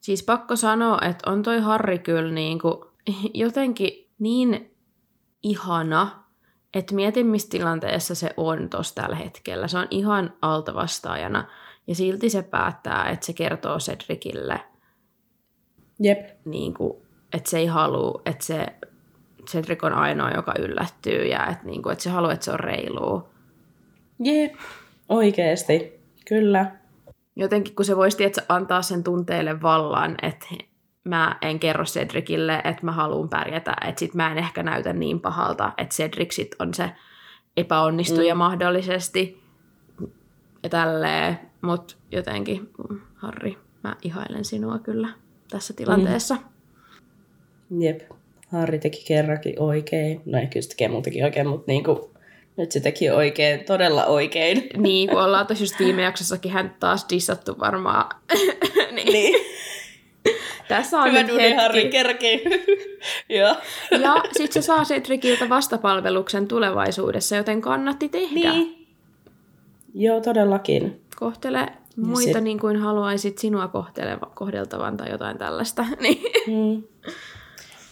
Siis 0.01 0.23
pakko 0.23 0.57
sanoa, 0.57 0.99
että 1.09 1.31
on 1.31 1.43
toi 1.43 1.61
Harri 1.61 1.99
kyllä 1.99 2.33
niinku 2.33 2.91
jotenkin 3.35 4.09
niin 4.19 4.71
ihana, 5.43 6.25
että 6.75 6.95
mietin, 6.95 7.27
missä 7.27 7.49
tilanteessa 7.51 8.15
se 8.15 8.31
on 8.37 8.71
tuossa 8.71 8.95
tällä 8.95 9.17
hetkellä. 9.17 9.69
Se 9.69 9.79
on 9.79 9.87
ihan 9.91 10.35
altavastaajana 10.43 11.49
ja 11.87 11.95
silti 11.95 12.31
se 12.31 12.43
päättää, 12.43 13.11
että 13.11 13.27
se 13.27 13.33
kertoo 13.33 13.79
Cedricille, 13.79 14.61
Jep. 16.01 16.29
niinku, 16.45 17.03
että 17.33 17.51
se 17.51 17.59
ei 17.59 17.67
halua, 17.67 18.23
että 18.27 18.45
se 18.45 18.67
Cedric 19.47 19.85
on 19.85 19.93
ainoa, 19.93 20.31
joka 20.31 20.55
yllättyy 20.59 21.25
ja 21.25 21.47
että, 21.47 21.65
niinku, 21.65 21.89
että 21.89 22.05
se 22.05 22.11
haluaa, 22.11 22.33
että 22.33 22.45
se 22.45 22.51
on 22.51 22.61
reilua. 22.61 23.29
Jep. 24.21 24.55
Oikeesti. 25.09 26.01
Kyllä. 26.29 26.77
Jotenkin 27.37 27.75
kun 27.75 27.85
se 27.85 27.97
voisi 27.97 28.17
tietysti 28.17 28.47
antaa 28.49 28.83
sen 28.83 29.05
tunteille 29.05 29.63
vallan, 29.63 30.15
että 30.23 30.47
mä 31.05 31.37
en 31.43 31.59
kerro 31.59 31.85
Cedricille, 31.85 32.61
että 32.65 32.85
mä 32.85 32.93
haluan 32.93 33.29
pärjätä, 33.29 33.77
että 33.89 33.99
sit 33.99 34.15
mä 34.15 34.33
en 34.33 34.39
ehkä 34.39 34.63
näytä 34.63 34.93
niin 34.93 35.21
pahalta, 35.21 35.73
että 35.79 35.95
Cedric 35.95 36.33
sit 36.33 36.57
on 36.59 36.75
se 36.75 36.91
epäonnistuja 37.57 38.35
mm. 38.35 38.39
mahdollisesti 38.39 39.43
ja 40.63 40.69
tälleen, 40.69 41.39
mutta 41.61 41.95
jotenkin, 42.13 42.71
mm, 42.91 43.01
Harri, 43.15 43.59
mä 43.85 43.97
ihailen 44.03 44.45
sinua 44.45 44.79
kyllä 44.79 45.09
tässä 45.51 45.75
tilanteessa. 45.75 46.37
Mm. 47.71 47.83
Jep. 47.83 48.01
Harri 48.55 48.79
teki 48.79 49.05
kerrankin 49.09 49.61
oikein. 49.61 50.21
No 50.25 50.39
ei 50.39 50.47
kyllä 50.47 50.63
se 50.63 50.69
tekee 50.69 50.89
muutenkin 50.89 51.25
oikein, 51.25 51.47
mutta 51.49 51.65
niinku, 51.67 52.11
nyt 52.57 52.73
se 52.73 52.81
teki 52.81 53.11
oikein, 53.11 53.65
todella 53.65 54.05
oikein. 54.07 54.69
Niin, 54.77 55.09
kun 55.09 55.23
ollaan 55.23 55.47
tosi 55.47 55.63
just 55.63 55.79
viime 55.79 56.03
jaksossakin 56.03 56.53
hän 56.53 56.77
taas 56.81 57.07
dissattu 57.11 57.57
varmaan. 57.61 58.21
niin. 58.97 59.13
Niin. 59.13 59.35
Tässä 60.69 60.99
on 61.01 61.09
Hyvä 61.11 61.23
nyt 61.23 61.37
hetki. 61.37 61.55
Harri, 61.55 61.89
kerkii. 61.89 62.43
Joo. 63.39 63.57
Ja 63.91 64.15
sitten 64.33 64.63
se 64.63 64.67
saa 64.67 64.85
Cedriciltä 64.85 65.49
vastapalveluksen 65.49 66.49
tulevaisuudessa, 66.49 67.37
joten 67.37 67.61
kannatti 67.61 68.09
tehdä. 68.09 68.53
Niin. 68.53 68.87
Joo, 69.95 70.21
todellakin. 70.21 71.01
Kohtele 71.17 71.69
muita 71.97 72.33
se- 72.33 72.41
niin 72.41 72.61
kuin 72.61 72.77
haluaisit 72.77 73.39
sinua 73.39 73.69
kohteleva, 73.69 74.31
kohdeltavan 74.35 74.97
tai 74.97 75.11
jotain 75.11 75.39
tällaista. 75.39 75.87
Niin. 76.01 76.23
Mm. 76.47 76.83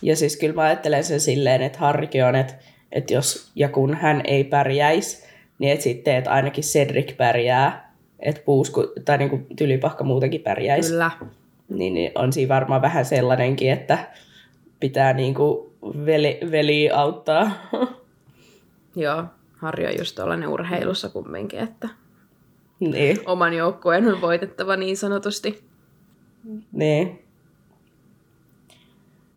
Ja 0.03 0.17
siis 0.17 0.37
kyllä 0.37 0.55
mä 0.55 0.63
ajattelen 0.63 1.05
sen 1.05 1.21
silleen, 1.21 1.63
että 1.63 1.79
Harrikin 1.79 2.25
on, 2.25 2.35
että, 2.35 2.55
että 2.93 3.15
jos 3.15 3.51
ja 3.55 3.69
kun 3.69 3.95
hän 3.95 4.21
ei 4.25 4.45
pärjäisi, 4.45 5.27
niin 5.59 5.73
että 5.73 5.83
sitten, 5.83 6.17
että 6.17 6.31
ainakin 6.31 6.65
Cedric 6.65 7.17
pärjää, 7.17 7.95
että 8.19 8.43
puusku, 8.45 8.93
tai 9.05 9.19
niin 9.19 9.31
kuin 9.31 9.47
tylipahka 9.57 10.05
muutenkin 10.05 10.41
pärjäisi. 10.41 10.91
Kyllä. 10.91 11.11
Niin, 11.69 11.95
niin 11.95 12.13
on 12.15 12.33
siinä 12.33 12.55
varmaan 12.55 12.83
vähän 12.83 13.05
sellainenkin, 13.05 13.71
että 13.73 13.99
pitää 14.81 15.13
niin 15.13 15.35
kuin 15.35 15.71
veli, 16.07 16.39
veli 16.51 16.91
auttaa. 16.91 17.51
Joo, 18.97 19.25
Harri 19.57 19.87
on 19.87 19.99
just 19.99 20.17
tuollainen 20.17 20.49
urheilussa 20.49 21.09
kumminkin, 21.09 21.59
että 21.61 21.89
niin, 22.81 23.19
oman 23.27 23.55
joukkueen 23.55 24.09
on 24.15 24.21
voitettava 24.21 24.77
niin 24.77 24.97
sanotusti. 24.97 25.65
niin. 26.73 27.22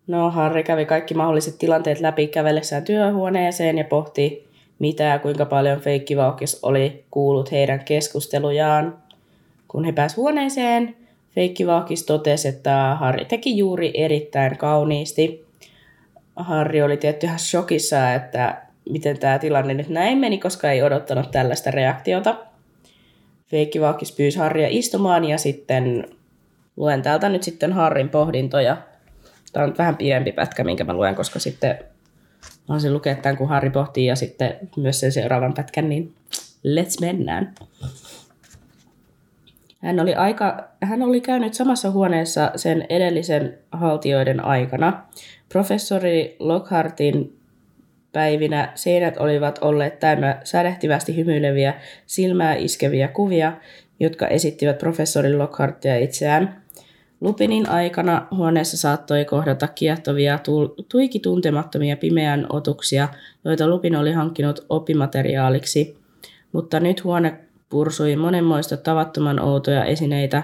No, 0.07 0.31
Harri 0.31 0.63
kävi 0.63 0.85
kaikki 0.85 1.13
mahdolliset 1.13 1.57
tilanteet 1.57 1.99
läpi 1.99 2.27
kävellessään 2.27 2.83
työhuoneeseen 2.83 3.77
ja 3.77 3.83
pohti, 3.83 4.47
mitä 4.79 5.03
ja 5.03 5.19
kuinka 5.19 5.45
paljon 5.45 5.79
feikkivaukis 5.79 6.59
oli 6.63 7.03
kuullut 7.11 7.51
heidän 7.51 7.83
keskustelujaan. 7.85 8.97
Kun 9.67 9.85
he 9.85 9.91
pääsivät 9.91 10.17
huoneeseen, 10.17 10.95
Feikkivaakis 11.35 12.03
totesi, 12.03 12.47
että 12.47 12.97
Harri 12.99 13.25
teki 13.25 13.57
juuri 13.57 13.91
erittäin 13.93 14.57
kauniisti. 14.57 15.45
Harri 16.35 16.81
oli 16.81 16.97
tietty 16.97 17.25
ihan 17.25 17.39
shokissa, 17.39 18.13
että 18.13 18.61
miten 18.89 19.19
tämä 19.19 19.39
tilanne 19.39 19.73
nyt 19.73 19.89
näin 19.89 20.17
meni, 20.17 20.37
koska 20.37 20.71
ei 20.71 20.83
odottanut 20.83 21.31
tällaista 21.31 21.71
reaktiota. 21.71 22.35
Feikkivaakis 23.47 24.11
pyysi 24.11 24.39
Harria 24.39 24.67
istumaan 24.69 25.25
ja 25.25 25.37
sitten 25.37 26.07
luen 26.77 27.01
täältä 27.01 27.29
nyt 27.29 27.43
sitten 27.43 27.73
Harrin 27.73 28.09
pohdintoja. 28.09 28.77
Tämä 29.55 29.65
on 29.65 29.75
vähän 29.77 29.95
pidempi 29.95 30.31
pätkä, 30.31 30.63
minkä 30.63 30.83
mä 30.83 30.93
luen, 30.93 31.15
koska 31.15 31.39
sitten 31.39 31.69
mä 31.79 31.85
haluaisin 32.67 32.93
lukea 32.93 33.15
tämän, 33.15 33.37
kun 33.37 33.49
Harri 33.49 33.69
pohtii 33.69 34.05
ja 34.05 34.15
sitten 34.15 34.55
myös 34.77 34.99
sen 34.99 35.11
seuraavan 35.11 35.53
pätkän, 35.53 35.89
niin 35.89 36.13
let's 36.67 37.01
mennään. 37.01 37.55
Hän 39.79 39.99
oli, 39.99 40.15
aika, 40.15 40.67
hän 40.81 41.01
oli 41.01 41.21
käynyt 41.21 41.53
samassa 41.53 41.91
huoneessa 41.91 42.51
sen 42.55 42.85
edellisen 42.89 43.57
haltioiden 43.71 44.45
aikana. 44.45 45.05
Professori 45.49 46.35
Lockhartin 46.39 47.39
päivinä 48.11 48.71
seinät 48.75 49.17
olivat 49.17 49.59
olleet 49.61 49.99
täynnä 49.99 50.39
sädehtivästi 50.43 51.15
hymyileviä, 51.15 51.73
silmää 52.05 52.55
iskeviä 52.55 53.07
kuvia, 53.07 53.53
jotka 53.99 54.27
esittivät 54.27 54.77
professori 54.77 55.35
Lockhartia 55.35 55.97
itseään. 55.97 56.64
Lupinin 57.25 57.69
aikana 57.69 58.27
huoneessa 58.31 58.77
saattoi 58.77 59.25
kohdata 59.25 59.67
kiehtovia, 59.67 60.39
tuiki 60.89 61.19
tuntemattomia 61.19 61.97
pimeän 61.97 62.45
otuksia, 62.49 63.07
joita 63.45 63.67
Lupin 63.67 63.95
oli 63.95 64.11
hankkinut 64.11 64.65
oppimateriaaliksi, 64.69 65.97
mutta 66.51 66.79
nyt 66.79 67.03
huone 67.03 67.39
pursui 67.69 68.15
monenmoista 68.15 68.77
tavattoman 68.77 69.39
outoja 69.39 69.85
esineitä, 69.85 70.43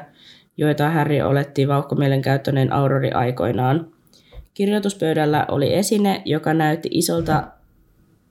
joita 0.57 0.89
Harry 0.89 1.21
oletti 1.21 1.67
vauhkomielen 1.67 2.21
käyttöneen 2.21 2.73
Aurori 2.73 3.11
aikoinaan. 3.11 3.87
Kirjoituspöydällä 4.53 5.45
oli 5.47 5.73
esine, 5.73 6.21
joka 6.25 6.53
näytti 6.53 6.89
isolta 6.91 7.43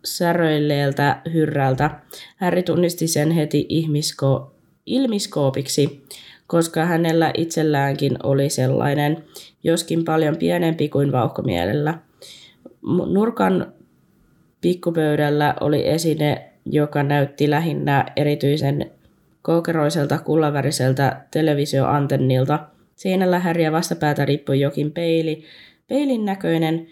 säröilleeltä 0.05 1.21
hyrrältä. 1.33 1.91
Harry 2.37 2.63
tunnisti 2.63 3.09
sen 3.09 3.31
heti 3.31 3.67
ihmisko, 3.69 4.55
ilmiskoopiksi, 4.87 6.03
koska 6.51 6.85
hänellä 6.85 7.31
itselläänkin 7.37 8.17
oli 8.23 8.51
sellainen, 8.51 9.25
joskin 9.65 10.05
paljon 10.05 10.37
pienempi 10.37 10.89
kuin 10.89 11.13
vauhkomielellä. 11.13 11.99
Nurkan 13.13 13.73
pikkupöydällä 14.61 15.55
oli 15.61 15.89
esine, 15.89 16.51
joka 16.65 17.03
näytti 17.03 17.51
lähinnä 17.51 18.07
erityisen 18.17 18.91
koukeroiselta 19.43 20.19
kullaväriseltä 20.19 21.21
televisioantennilta. 21.31 22.59
Seinällä 22.97 23.39
häriä 23.39 23.73
vastapäätä 23.73 24.25
riippui 24.25 24.61
jokin 24.61 24.93
peili, 24.93 25.45
peilin 25.89 26.25
näköinen, 26.25 26.87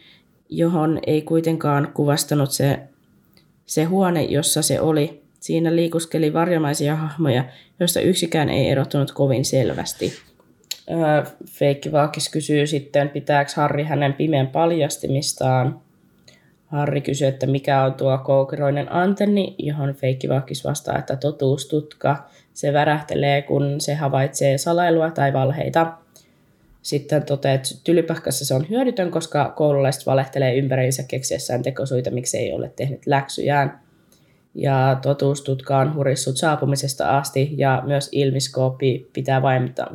johon 0.48 0.98
ei 1.06 1.22
kuitenkaan 1.22 1.88
kuvastanut 1.94 2.50
se, 2.50 2.80
se 3.66 3.84
huone, 3.84 4.24
jossa 4.24 4.62
se 4.62 4.80
oli. 4.80 5.27
Siinä 5.40 5.76
liikuskeli 5.76 6.32
varjomaisia 6.32 6.96
hahmoja, 6.96 7.44
joista 7.80 8.00
yksikään 8.00 8.50
ei 8.50 8.68
erottunut 8.68 9.12
kovin 9.12 9.44
selvästi. 9.44 10.12
Öö, 10.90 11.22
Feikki 11.50 11.92
Vaakis 11.92 12.28
kysyy 12.28 12.66
sitten, 12.66 13.08
pitääkö 13.08 13.50
Harri 13.56 13.84
hänen 13.84 14.12
pimeän 14.12 14.46
paljastimistaan. 14.46 15.80
Harri 16.66 17.00
kysyy, 17.00 17.28
että 17.28 17.46
mikä 17.46 17.82
on 17.82 17.94
tuo 17.94 18.18
koukeroinen 18.18 18.92
antenni, 18.92 19.54
johon 19.58 19.94
Feikki 19.94 20.28
Vaakis 20.28 20.64
vastaa, 20.64 20.98
että 20.98 21.16
totuustutka. 21.16 22.28
Se 22.54 22.72
värähtelee, 22.72 23.42
kun 23.42 23.80
se 23.80 23.94
havaitsee 23.94 24.58
salailua 24.58 25.10
tai 25.10 25.32
valheita. 25.32 25.92
Sitten 26.82 27.22
toteaa, 27.22 27.54
että 27.54 27.68
tylypähkässä 27.84 28.44
se 28.44 28.54
on 28.54 28.66
hyödytön, 28.70 29.10
koska 29.10 29.52
koululaiset 29.56 30.06
valehtelee 30.06 30.54
ympäriinsä 30.54 31.02
keksiessään 31.02 31.62
tekosuita, 31.62 32.10
miksi 32.10 32.38
ei 32.38 32.52
ole 32.52 32.72
tehnyt 32.76 33.06
läksyjään 33.06 33.80
ja 34.58 34.98
totuustutka 35.02 35.78
on 35.78 35.94
hurissut 35.94 36.36
saapumisesta 36.36 37.18
asti 37.18 37.50
ja 37.56 37.82
myös 37.86 38.08
ilmiskooppi 38.12 39.10
pitää 39.12 39.42
vaimentaa, 39.42 39.90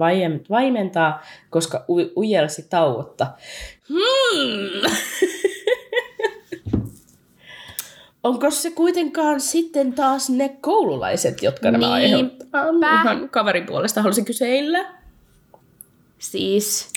vaimentaa 0.50 1.22
koska 1.50 1.86
u- 1.90 2.12
ujelsi 2.18 2.68
tauotta. 2.70 3.28
Hmm. 3.90 4.82
Onko 8.24 8.52
se 8.52 8.72
kuitenkaan 8.72 9.42
sitten 9.42 9.94
taas 9.94 10.30
ne 10.30 10.58
koululaiset, 10.62 11.44
jotka 11.44 11.72
nämä 11.72 11.92
aiheuttaa? 11.92 12.64
Ihan 13.02 13.30
kaverin 13.30 13.66
puolesta 13.66 14.02
halusin 14.02 14.26
kyseillä. 14.26 14.94
Siis 16.20 16.93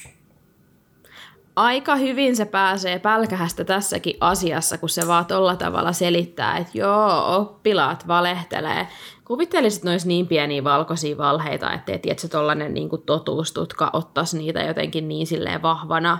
aika 1.57 1.97
hyvin 1.97 2.37
se 2.37 2.45
pääsee 2.45 2.99
pälkähästä 2.99 3.65
tässäkin 3.65 4.17
asiassa, 4.21 4.79
kun 4.79 4.89
se 4.89 5.07
vaan 5.07 5.27
tolla 5.27 5.57
tavalla 5.57 5.93
selittää, 5.93 6.57
että 6.57 6.79
joo, 6.79 7.37
oppilaat 7.37 8.09
valehtelee. 8.09 8.87
Kuvittelisit 9.25 9.85
nois 9.85 10.07
niin 10.07 10.27
pieniä 10.27 10.65
valkoisia 10.65 11.19
valheita, 11.19 11.73
ettei 11.73 11.99
tiedätkö, 11.99 12.29
tollanen 12.29 12.75
niin 12.75 12.89
totuustutka 13.07 13.91
ottaisi 13.93 14.39
niitä 14.39 14.63
jotenkin 14.63 15.09
niin 15.09 15.27
silleen 15.27 15.63
vahvana. 15.63 16.19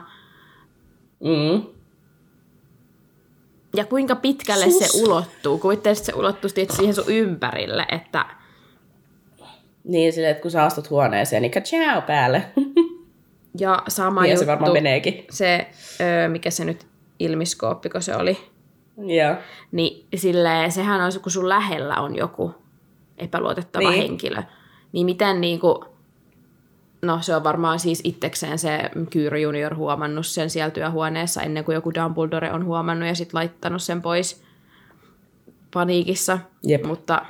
Mm. 1.21 1.63
Ja 3.77 3.85
kuinka 3.85 4.17
pitkälle 4.17 4.71
Sus. 4.71 4.79
se 4.79 5.03
ulottuu? 5.03 5.59
Kuvittelisit, 5.59 6.03
että 6.03 6.13
se 6.13 6.19
ulottuu 6.19 6.51
siihen 6.51 6.95
sun 6.95 7.05
ympärille, 7.09 7.87
että... 7.93 8.27
Niin, 9.85 10.13
silleen, 10.13 10.31
että 10.31 10.43
kun 10.43 10.51
sä 10.51 10.65
astut 10.65 10.91
huoneeseen, 10.91 11.43
niin 11.43 11.53
ciao 11.53 12.03
päälle. 12.03 12.43
Ja 13.61 13.83
sama 13.89 14.23
niin 14.23 14.31
juttu, 14.31 14.45
se 14.45 14.47
varmaan 14.47 14.73
meneekin. 14.73 15.25
Se, 15.31 15.67
öö, 16.01 16.29
mikä 16.29 16.51
se 16.51 16.65
nyt 16.65 16.87
ilmiskooppi, 17.19 17.89
kun 17.89 18.03
se 18.03 18.17
oli. 18.17 18.39
Joo. 18.99 19.37
Niin 19.73 20.07
silleen, 20.17 20.73
sehän 20.73 21.01
on, 21.01 21.13
kun 21.23 21.33
sun 21.33 21.49
lähellä 21.49 21.95
on 21.95 22.17
joku 22.17 22.55
epäluotettava 23.19 23.91
niin. 23.91 24.03
henkilö. 24.03 24.43
Niin 24.93 25.07
miten 25.07 25.41
niinku, 25.41 25.85
no 27.03 27.19
se 27.23 27.37
on 27.37 27.45
varmaan 27.45 27.79
siis 27.79 28.01
itsekseen 28.05 28.59
se 28.59 28.91
Kyyry 29.11 29.39
junior 29.39 29.75
huomannut 29.75 30.27
sen 30.27 30.51
siellä 30.51 30.71
työhuoneessa 30.71 31.43
ennen 31.43 31.65
kuin 31.65 31.75
joku 31.75 31.95
Dumbledore 31.95 32.53
on 32.53 32.65
huomannut 32.65 33.09
ja 33.09 33.15
sitten 33.15 33.39
laittanut 33.39 33.83
sen 33.83 34.03
pois 34.03 34.43
paniikissa. 35.75 36.39
Jep. 36.63 36.85
Mutta 36.85 37.27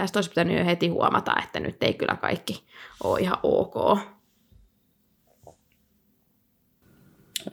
tästä 0.00 0.18
olisi 0.18 0.30
pitänyt 0.30 0.58
jo 0.58 0.64
heti 0.64 0.88
huomata, 0.88 1.34
että 1.44 1.60
nyt 1.60 1.82
ei 1.82 1.94
kyllä 1.94 2.16
kaikki 2.16 2.64
ole 3.04 3.20
ihan 3.20 3.38
ok. 3.42 3.98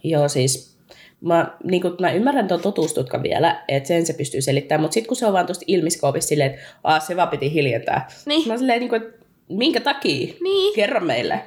Joo, 0.03 0.29
siis 0.29 0.77
mä, 1.21 1.57
niin 1.63 1.81
kun, 1.81 1.97
mä 1.99 2.11
ymmärrän 2.11 2.47
tuon 2.47 2.61
totuustutkan 2.61 3.23
vielä, 3.23 3.63
että 3.67 3.87
sen 3.87 4.05
se 4.05 4.13
pystyy 4.13 4.41
selittämään, 4.41 4.81
mutta 4.81 4.93
sitten 4.93 5.07
kun 5.07 5.17
se 5.17 5.25
on 5.25 5.33
vaan 5.33 5.45
tuosta 5.45 5.65
ilmiskoopissa 5.67 6.27
silleen, 6.27 6.53
että 6.53 6.65
Aa, 6.83 6.99
se 6.99 7.15
vaan 7.15 7.29
piti 7.29 7.53
hiljentää. 7.53 8.07
Niin. 8.25 8.47
Mä 8.47 8.57
silleen, 8.57 8.79
niin 8.79 8.89
kuin, 8.89 9.01
että 9.01 9.25
minkä 9.49 9.79
takia? 9.79 10.33
Niin. 10.41 10.75
Kerro 10.75 10.99
meille. 10.99 11.43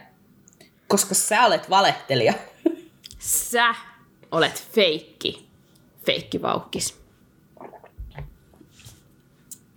Koska 0.89 1.15
sä 1.15 1.47
olet 1.47 1.71
valehtelija. 1.71 2.33
Sä 3.19 3.75
olet 4.31 4.65
feikki. 4.73 5.47
Feikki 6.07 6.43
vauhkis. 6.43 7.00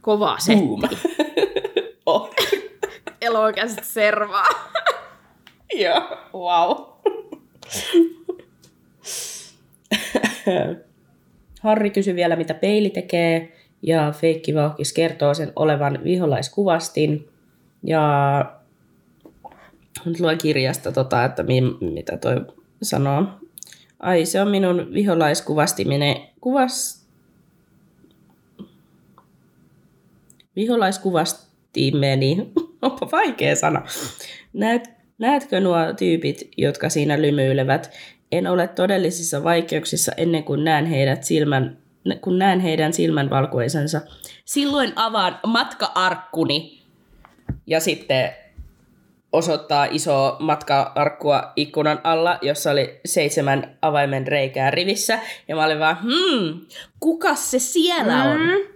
Kova 0.03 0.35
setti. 0.39 0.65
Boom. 0.65 0.81
oh. 2.05 2.29
Elokäiset 3.21 3.83
servaa. 3.83 4.47
Joo, 5.81 6.17
wow. 6.33 6.77
Harri 11.61 11.89
kysyy 11.89 12.15
vielä, 12.15 12.35
mitä 12.35 12.53
peili 12.53 12.89
tekee, 12.89 13.53
ja 13.81 14.11
Feikki 14.11 14.55
Vauhkis 14.55 14.93
kertoo 14.93 15.33
sen 15.33 15.51
olevan 15.55 16.03
viholaiskuvastin. 16.03 17.29
Ja 17.83 18.45
nyt 20.05 20.19
luen 20.19 20.37
kirjasta, 20.37 20.91
tota, 20.91 21.25
että 21.25 21.43
mi, 21.43 21.61
mitä 21.93 22.17
toi 22.17 22.45
sanoo. 22.81 23.23
Ai, 23.99 24.25
se 24.25 24.41
on 24.41 24.47
minun 24.47 24.93
viholaiskuvastiminen. 24.93 26.15
Kuvas... 26.41 27.02
Viholaiskuvastimeni. 30.55 32.51
Onpa 32.81 33.11
vaikea 33.11 33.55
sana. 33.55 33.81
Näet, 34.53 34.89
näetkö 35.17 35.59
nuo 35.59 35.77
tyypit, 35.97 36.49
jotka 36.57 36.89
siinä 36.89 37.21
lymyilevät? 37.21 37.91
En 38.31 38.47
ole 38.47 38.67
todellisissa 38.67 39.43
vaikeuksissa 39.43 40.11
ennen 40.17 40.43
kuin 40.43 40.63
näen 40.63 40.85
heidät 40.85 41.23
silmän, 41.23 41.77
kun 42.21 42.39
näen 42.39 42.59
heidän 42.59 42.93
silmän 42.93 43.29
valkoisensa. 43.29 44.01
Silloin 44.45 44.93
avaan 44.95 45.39
matka-arkkuni 45.47 46.81
ja 47.67 47.79
sitten 47.79 48.31
osoittaa 49.33 49.87
iso 49.91 50.35
matka-arkkua 50.39 51.51
ikkunan 51.55 51.99
alla, 52.03 52.39
jossa 52.41 52.71
oli 52.71 52.99
seitsemän 53.05 53.77
avaimen 53.81 54.27
reikää 54.27 54.71
rivissä. 54.71 55.19
Ja 55.47 55.55
mä 55.55 55.65
olin 55.65 55.79
vaan, 55.79 55.97
hmm, 56.01 56.59
kuka 56.99 57.35
se 57.35 57.59
siellä 57.59 58.23
on? 58.23 58.39
Mm. 58.39 58.72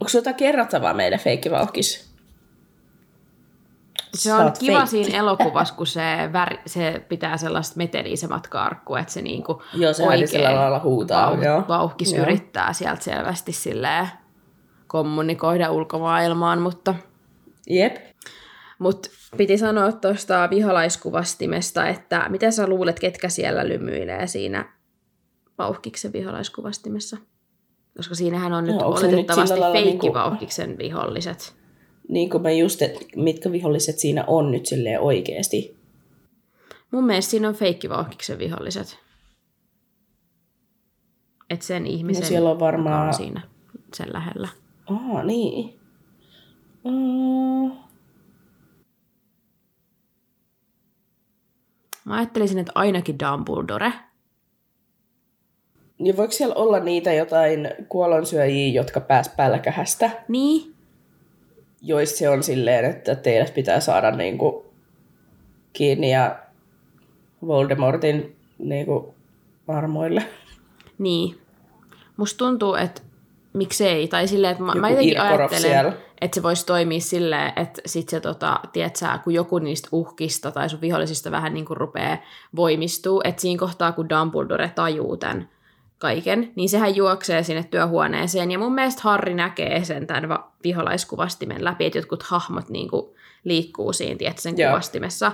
Onko 0.00 0.10
jotain 0.14 0.36
kerrottavaa 0.36 0.94
meille, 0.94 1.18
Feikki 1.18 1.50
Vauhkis? 1.50 2.08
Se 4.14 4.34
on 4.34 4.52
kiva 4.58 4.76
feikki. 4.76 5.04
siinä 5.04 5.18
elokuvassa, 5.18 5.74
kun 5.74 5.86
se, 5.86 6.02
väri, 6.32 6.58
se 6.66 7.04
pitää 7.08 7.36
sellaista 7.36 7.76
meteliä 7.76 8.16
se 8.16 8.26
matka-arkku, 8.26 8.94
että 8.94 9.12
se 9.12 9.22
niinku 9.22 9.62
joo, 9.74 9.92
se 9.92 10.02
oikein 10.02 10.44
lailla 10.44 10.80
huutaa. 10.80 11.30
Vauh, 11.30 11.42
joo. 11.42 11.64
vauhkis 11.68 12.12
joo. 12.12 12.22
yrittää 12.22 12.72
sieltä 12.72 13.02
selvästi 13.02 13.52
silleen 13.52 14.08
kommunikoida 14.86 15.70
ulkomaailmaan, 15.70 16.62
mutta... 16.62 16.94
Jep. 17.70 17.96
Mutta 18.78 19.08
piti 19.36 19.58
sanoa 19.58 19.92
tuosta 19.92 20.48
viholaiskuvastimesta, 20.50 21.86
että 21.86 22.26
mitä 22.28 22.50
sä 22.50 22.66
luulet, 22.66 23.00
ketkä 23.00 23.28
siellä 23.28 23.68
lymyilee 23.68 24.26
siinä 24.26 24.72
vauhkiksen 25.58 26.12
viholaiskuvastimessa? 26.12 27.16
Koska 27.98 28.14
siinähän 28.14 28.52
on 28.52 28.64
nyt 28.64 28.76
no, 28.76 28.86
oletettavasti 28.86 29.60
feikkivauhkiksen 29.72 30.68
niinku... 30.68 30.82
viholliset. 30.82 31.56
Niin 32.08 32.30
kuin 32.30 32.42
mä 32.42 32.50
just, 32.50 32.82
että 32.82 33.00
mitkä 33.16 33.52
viholliset 33.52 33.98
siinä 33.98 34.24
on 34.26 34.50
nyt 34.50 34.66
silleen 34.66 35.00
oikeasti. 35.00 35.76
Mun 36.90 37.04
mielestä 37.04 37.30
siinä 37.30 37.48
on 37.48 37.54
feikkivauhkiksen 37.54 38.38
viholliset. 38.38 38.98
Että 41.50 41.66
sen 41.66 41.86
ihmisen 41.86 42.22
no 42.22 42.28
siellä 42.28 42.50
on 42.50 42.60
varmaan... 42.60 43.08
on 43.08 43.14
siinä 43.14 43.40
sen 43.94 44.12
lähellä. 44.12 44.48
Aa, 44.86 45.24
niin. 45.24 45.80
Uh... 46.84 47.72
Mä 52.04 52.16
ajattelisin, 52.16 52.58
että 52.58 52.72
ainakin 52.74 53.18
Dumbledore– 53.18 53.92
niin 55.98 56.16
voiko 56.16 56.32
siellä 56.32 56.54
olla 56.54 56.80
niitä 56.80 57.12
jotain 57.12 57.70
kuolonsyöjiä, 57.88 58.72
jotka 58.72 59.00
pääs 59.00 59.28
pälkähästä? 59.28 60.10
Niin. 60.28 60.74
Joista 61.82 62.18
se 62.18 62.28
on 62.28 62.42
silleen, 62.42 62.84
että 62.84 63.14
teille 63.14 63.50
pitää 63.54 63.80
saada 63.80 64.10
niinku 64.10 64.66
kiinni 65.72 66.12
ja 66.12 66.38
Voldemortin 67.46 68.36
niinku 68.58 69.14
armoille. 69.68 70.24
Niin. 70.98 71.38
Musta 72.16 72.38
tuntuu, 72.38 72.74
että 72.74 73.02
miksei. 73.52 74.08
Tai 74.08 74.28
silleen, 74.28 74.50
että 74.50 74.64
mä, 74.64 74.74
mä 74.74 74.90
jotenkin 74.90 75.20
ajattelen, 75.20 75.62
siellä. 75.62 75.92
että 76.20 76.34
se 76.34 76.42
voisi 76.42 76.66
toimia 76.66 77.00
silleen, 77.00 77.52
että 77.56 77.82
sit 77.86 78.08
se, 78.08 78.20
tota, 78.20 78.60
tiedätkö, 78.72 79.06
kun 79.24 79.34
joku 79.34 79.58
niistä 79.58 79.88
uhkista 79.92 80.50
tai 80.50 80.68
sun 80.68 80.80
vihollisista 80.80 81.30
vähän 81.30 81.54
niin 81.54 81.64
kuin 81.64 81.76
rupeaa 81.76 82.18
voimistuu, 82.56 83.20
että 83.24 83.42
siinä 83.42 83.58
kohtaa, 83.58 83.92
kun 83.92 84.08
Dumbledore 84.08 84.72
tajuu 84.74 85.16
tämän 85.16 85.48
kaiken, 85.98 86.52
niin 86.56 86.68
sehän 86.68 86.96
juoksee 86.96 87.42
sinne 87.42 87.62
työhuoneeseen. 87.62 88.50
Ja 88.50 88.58
mun 88.58 88.74
mielestä 88.74 89.02
Harri 89.04 89.34
näkee 89.34 89.84
sen 89.84 90.06
tämän 90.06 90.38
viholaiskuvastimen 90.64 91.64
läpi, 91.64 91.86
että 91.86 91.98
jotkut 91.98 92.22
hahmot 92.22 92.68
niin 92.68 92.90
kuin 92.90 93.06
liikkuu 93.44 93.92
siinä 93.92 94.18
tiedätkö, 94.18 94.42
sen 94.42 94.58
Joo. 94.58 94.70
kuvastimessa. 94.70 95.32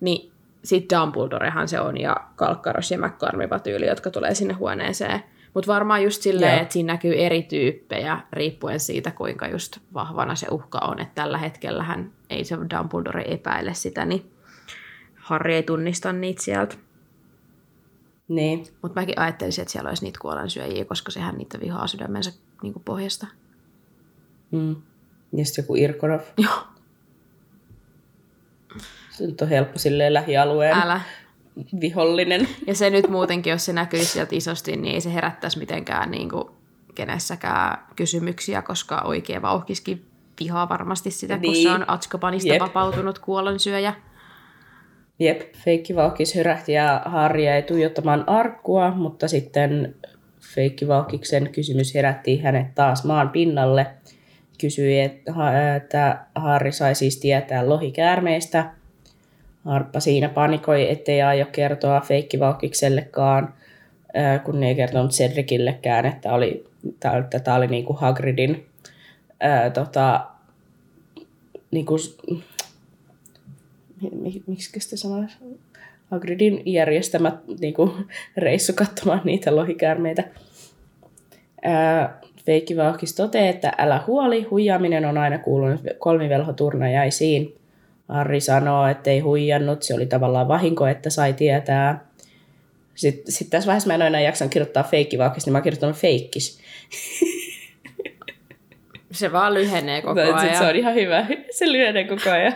Niin 0.00 0.32
sitten 0.64 0.98
Dumbledorehan 0.98 1.68
se 1.68 1.80
on 1.80 2.00
ja 2.00 2.16
Kalkkaros 2.36 2.90
ja 2.90 2.98
McCormiva 2.98 3.58
tyyli, 3.58 3.86
jotka 3.86 4.10
tulee 4.10 4.34
sinne 4.34 4.54
huoneeseen. 4.54 5.22
Mutta 5.54 5.72
varmaan 5.72 6.02
just 6.02 6.22
silleen, 6.22 6.58
että 6.58 6.72
siinä 6.72 6.92
näkyy 6.92 7.14
eri 7.14 7.42
tyyppejä 7.42 8.20
riippuen 8.32 8.80
siitä, 8.80 9.10
kuinka 9.10 9.48
just 9.48 9.78
vahvana 9.94 10.34
se 10.34 10.46
uhka 10.50 10.78
on. 10.78 11.00
Että 11.00 11.14
tällä 11.14 11.38
hetkellä 11.38 11.82
hän 11.82 12.12
ei 12.30 12.44
se 12.44 12.56
Dumbledore 12.56 13.24
epäile 13.28 13.74
sitä, 13.74 14.04
niin 14.04 14.30
Harri 15.16 15.54
ei 15.54 15.62
tunnista 15.62 16.12
niitä 16.12 16.42
sieltä. 16.42 16.76
Niin. 18.34 18.66
Mutta 18.82 19.00
mäkin 19.00 19.18
ajattelisin, 19.18 19.62
että 19.62 19.72
siellä 19.72 19.88
olisi 19.88 20.04
niitä 20.04 20.18
kuolansyöjiä, 20.22 20.84
koska 20.84 21.10
sehän 21.10 21.38
niitä 21.38 21.60
vihaa 21.60 21.86
sydämensä 21.86 22.32
niin 22.62 22.72
kuin 22.72 22.82
pohjasta. 22.84 23.26
Mm. 24.50 24.76
Ja 25.36 25.44
sitten 25.44 25.62
joku 25.62 25.76
Irkonov. 25.76 26.20
Joo. 26.44 26.62
Se 29.10 29.24
on 29.42 29.48
helppo 29.48 29.78
silleen 29.78 30.14
lähialueen 30.14 30.76
Älä. 30.76 31.00
vihollinen. 31.80 32.48
Ja 32.66 32.74
se 32.74 32.90
nyt 32.90 33.08
muutenkin, 33.08 33.50
jos 33.50 33.64
se 33.64 33.72
näkyisi 33.72 34.12
sieltä 34.12 34.36
isosti, 34.36 34.76
niin 34.76 34.94
ei 34.94 35.00
se 35.00 35.14
herättäisi 35.14 35.58
mitenkään 35.58 36.10
niin 36.10 36.30
kuin 36.30 36.44
kenessäkään 36.94 37.86
kysymyksiä, 37.96 38.62
koska 38.62 39.00
oikea 39.00 39.42
vauhkiskin 39.42 40.06
vihaa 40.40 40.68
varmasti 40.68 41.10
sitä, 41.10 41.36
niin. 41.36 41.54
kun 41.54 41.62
se 41.62 41.70
on 41.70 41.90
Atskabanista 41.90 42.48
Jep. 42.48 42.62
vapautunut 42.62 43.18
kuollonsyöjä. 43.18 43.94
Jep, 45.18 45.40
feikkivalkis 45.64 46.34
hyrähti 46.34 46.72
ja 46.72 47.02
Harri 47.04 47.44
jäi 47.44 47.62
tuijottamaan 47.62 48.28
arkkua, 48.28 48.90
mutta 48.90 49.28
sitten 49.28 49.94
feikkivalkiksen 50.54 51.48
kysymys 51.52 51.94
herätti 51.94 52.40
hänet 52.40 52.74
taas 52.74 53.04
maan 53.04 53.30
pinnalle. 53.30 53.86
Kysyi, 54.60 55.00
että, 55.00 56.18
Harri 56.34 56.72
sai 56.72 56.94
siis 56.94 57.20
tietää 57.20 57.68
lohikäärmeistä. 57.68 58.70
Harppa 59.64 60.00
siinä 60.00 60.28
panikoi, 60.28 60.90
ettei 60.90 61.22
aio 61.22 61.46
kertoa 61.52 62.00
feikkivalkiksellekaan, 62.00 63.54
kun 64.44 64.62
ei 64.62 64.74
kertonut 64.74 65.10
Cedricillekään, 65.10 66.06
että 66.06 66.32
oli, 66.32 66.64
tämä 67.00 67.56
oli 67.56 67.66
niin 67.66 67.84
kuin 67.84 67.98
Hagridin 67.98 68.66
ää, 69.40 69.70
tota, 69.70 70.26
niin 71.70 71.86
kuin 71.86 72.00
miksi 74.46 74.80
sitä 74.80 74.96
sanoisi, 74.96 75.36
Hagridin 76.10 76.62
järjestämät 76.66 77.34
niin 77.60 77.74
kuin, 77.74 77.92
reissu 78.36 78.72
katsomaan 78.72 79.20
niitä 79.24 79.56
lohikäärmeitä. 79.56 80.24
Feikki 82.46 82.76
Vauhkis 82.76 83.14
toteaa, 83.14 83.48
että 83.48 83.72
älä 83.78 84.00
huoli, 84.06 84.42
huijaaminen 84.42 85.04
on 85.04 85.18
aina 85.18 85.38
kuulunut 85.38 85.80
kolmivelhoturnajaisiin. 85.98 87.54
Harri 88.08 88.40
sanoo, 88.40 88.86
että 88.86 89.10
ei 89.10 89.20
huijannut, 89.20 89.82
se 89.82 89.94
oli 89.94 90.06
tavallaan 90.06 90.48
vahinko, 90.48 90.86
että 90.86 91.10
sai 91.10 91.32
tietää. 91.32 92.04
Sitten, 92.94 93.32
sitten 93.32 93.50
tässä 93.50 93.66
vaiheessa 93.66 93.88
mä 93.88 93.94
en 93.94 94.02
enää 94.02 94.20
jaksan 94.20 94.50
kirjoittaa 94.50 94.82
feikki 94.82 95.18
Vauhkis, 95.18 95.46
niin 95.46 95.52
mä 95.52 95.58
oon 95.58 95.62
kirjoittanut 95.62 95.96
feikkis. 95.96 96.60
Se 99.12 99.32
vaan 99.32 99.54
lyhenee 99.54 100.02
koko 100.02 100.20
ajan. 100.20 100.56
Se 100.58 100.64
on 100.64 100.76
ihan 100.76 100.94
hyvä. 100.94 101.26
Se 101.50 101.72
lyhenee 101.72 102.04
koko 102.04 102.30
ajan. 102.30 102.54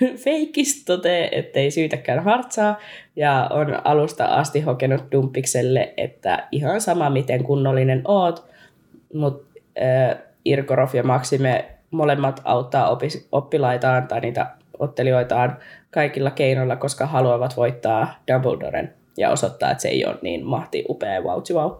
Feikis 0.24 0.84
totee, 0.84 1.38
ettei 1.38 1.70
syytäkään 1.70 2.24
hartsaa 2.24 2.78
ja 3.16 3.48
on 3.52 3.86
alusta 3.86 4.24
asti 4.24 4.60
hokenut 4.60 5.04
Dumpikselle, 5.12 5.94
että 5.96 6.48
ihan 6.52 6.80
sama 6.80 7.10
miten 7.10 7.44
kunnollinen 7.44 8.02
oot, 8.04 8.50
mutta 9.14 9.60
äh, 9.82 10.18
Irkorov 10.44 10.88
ja 10.92 11.02
Maksime 11.02 11.64
molemmat 11.90 12.40
auttaa 12.44 12.90
opis, 12.90 13.28
oppilaitaan 13.32 14.08
tai 14.08 14.20
niitä 14.20 14.46
ottelijoitaan 14.78 15.56
kaikilla 15.90 16.30
keinoilla, 16.30 16.76
koska 16.76 17.06
haluavat 17.06 17.56
voittaa 17.56 18.22
Dumbledoren 18.32 18.94
ja 19.16 19.30
osoittaa, 19.30 19.70
että 19.70 19.82
se 19.82 19.88
ei 19.88 20.04
ole 20.04 20.18
niin 20.22 20.44
mahti 20.46 20.84
upea 20.88 21.20
wow, 21.20 21.42
wow. 21.52 21.72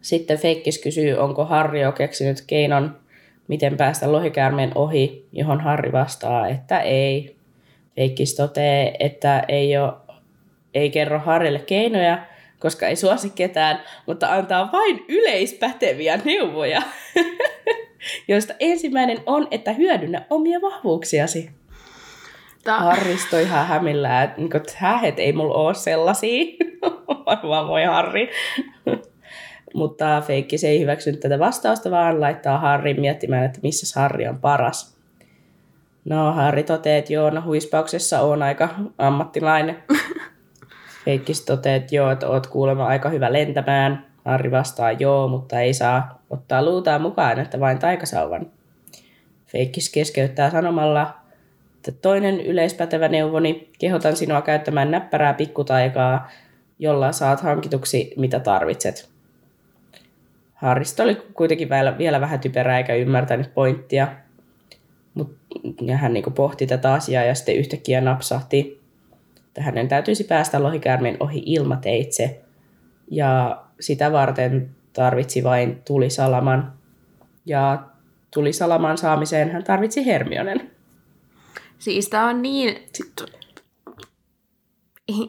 Sitten 0.00 0.38
Feikkis 0.38 0.82
kysyy, 0.82 1.14
onko 1.14 1.44
Harri 1.44 1.80
jo 1.80 1.92
keksinyt 1.92 2.44
keinon 2.46 2.99
miten 3.50 3.76
päästä 3.76 4.12
lohikäärmeen 4.12 4.72
ohi, 4.74 5.28
johon 5.32 5.60
Harri 5.60 5.92
vastaa, 5.92 6.48
että 6.48 6.80
ei. 6.80 7.36
Feikkis 7.96 8.34
totee, 8.34 8.96
että 9.00 9.44
ei, 9.48 9.76
ole, 9.76 9.92
ei 10.74 10.90
kerro 10.90 11.18
Harrille 11.18 11.58
keinoja, 11.58 12.18
koska 12.58 12.86
ei 12.86 12.96
suosi 12.96 13.30
ketään, 13.30 13.80
mutta 14.06 14.34
antaa 14.34 14.72
vain 14.72 15.04
yleispäteviä 15.08 16.20
neuvoja, 16.24 16.82
joista 18.28 18.54
ensimmäinen 18.60 19.18
on, 19.26 19.48
että 19.50 19.72
hyödynnä 19.72 20.26
omia 20.30 20.60
vahvuuksiasi. 20.62 21.50
Ta- 22.64 22.78
Harristo 22.78 23.38
ihan 23.38 23.66
hämillään, 23.66 24.24
että, 24.24 24.40
niin 24.40 25.04
että 25.04 25.22
ei 25.22 25.32
mulla 25.32 25.54
ole 25.54 25.74
sellaisia. 25.74 26.44
Varmaan 27.26 27.68
voi 27.68 27.84
Harri. 27.84 28.30
Mutta 29.74 30.20
Feikki 30.26 30.58
se 30.58 30.68
ei 30.68 30.80
hyväksynyt 30.80 31.20
tätä 31.20 31.38
vastausta, 31.38 31.90
vaan 31.90 32.20
laittaa 32.20 32.58
Harrin 32.58 33.00
miettimään, 33.00 33.44
että 33.44 33.58
missä 33.62 34.00
Harri 34.00 34.28
on 34.28 34.38
paras. 34.38 34.96
No, 36.04 36.32
Harri 36.32 36.62
toteaa, 36.62 36.98
että 36.98 37.12
joo, 37.12 37.30
no 37.30 37.42
huispauksessa 37.44 38.20
on 38.20 38.42
aika 38.42 38.68
ammattilainen. 38.98 39.82
Feikki 41.04 41.32
toteaa, 41.46 41.76
että 41.76 41.94
joo, 41.94 42.10
että 42.10 42.28
oot 42.28 42.46
kuulemma 42.46 42.86
aika 42.86 43.08
hyvä 43.08 43.32
lentämään. 43.32 44.06
Harri 44.24 44.50
vastaa 44.50 44.92
joo, 44.92 45.28
mutta 45.28 45.60
ei 45.60 45.74
saa 45.74 46.22
ottaa 46.30 46.64
luutaa 46.64 46.98
mukaan, 46.98 47.38
että 47.38 47.60
vain 47.60 47.78
taikasauvan. 47.78 48.46
Feikkis 49.46 49.90
keskeyttää 49.90 50.50
sanomalla, 50.50 51.14
että 51.76 51.92
toinen 51.92 52.40
yleispätevä 52.40 53.08
neuvoni, 53.08 53.70
kehotan 53.78 54.16
sinua 54.16 54.42
käyttämään 54.42 54.90
näppärää 54.90 55.34
pikkutaikaa, 55.34 56.30
jolla 56.78 57.12
saat 57.12 57.40
hankituksi 57.40 58.14
mitä 58.16 58.40
tarvitset. 58.40 59.09
Harrista 60.60 61.02
oli 61.02 61.14
kuitenkin 61.34 61.70
vielä, 61.70 61.98
vielä 61.98 62.20
vähän 62.20 62.40
typerää 62.40 62.78
eikä 62.78 62.94
ymmärtänyt 62.94 63.54
pointtia. 63.54 64.08
Mut, 65.14 65.36
ja 65.80 65.96
hän 65.96 66.12
niin 66.12 66.32
pohti 66.34 66.66
tätä 66.66 66.92
asiaa 66.92 67.24
ja 67.24 67.34
sitten 67.34 67.56
yhtäkkiä 67.56 68.00
napsahti, 68.00 68.82
että 69.46 69.62
hänen 69.62 69.88
täytyisi 69.88 70.24
päästä 70.24 70.62
lohikäärmeen 70.62 71.16
ohi 71.20 71.42
ilmateitse. 71.46 72.40
Ja 73.10 73.62
sitä 73.80 74.12
varten 74.12 74.70
tarvitsi 74.92 75.44
vain 75.44 75.82
tulisalaman. 75.86 76.72
Ja 77.46 77.82
tuli 78.34 78.52
salaman 78.52 78.98
saamiseen 78.98 79.50
hän 79.50 79.64
tarvitsi 79.64 80.06
Hermionen. 80.06 80.70
Siis 81.78 82.08
tää 82.08 82.24
on 82.24 82.42
niin... 82.42 82.76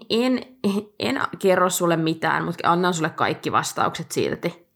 En, 0.09 0.41
en 0.99 1.21
kerro 1.39 1.69
sulle 1.69 1.97
mitään, 1.97 2.45
mutta 2.45 2.71
annan 2.71 2.93
sulle 2.93 3.09
kaikki 3.09 3.51
vastaukset 3.51 4.11
silti. 4.11 4.70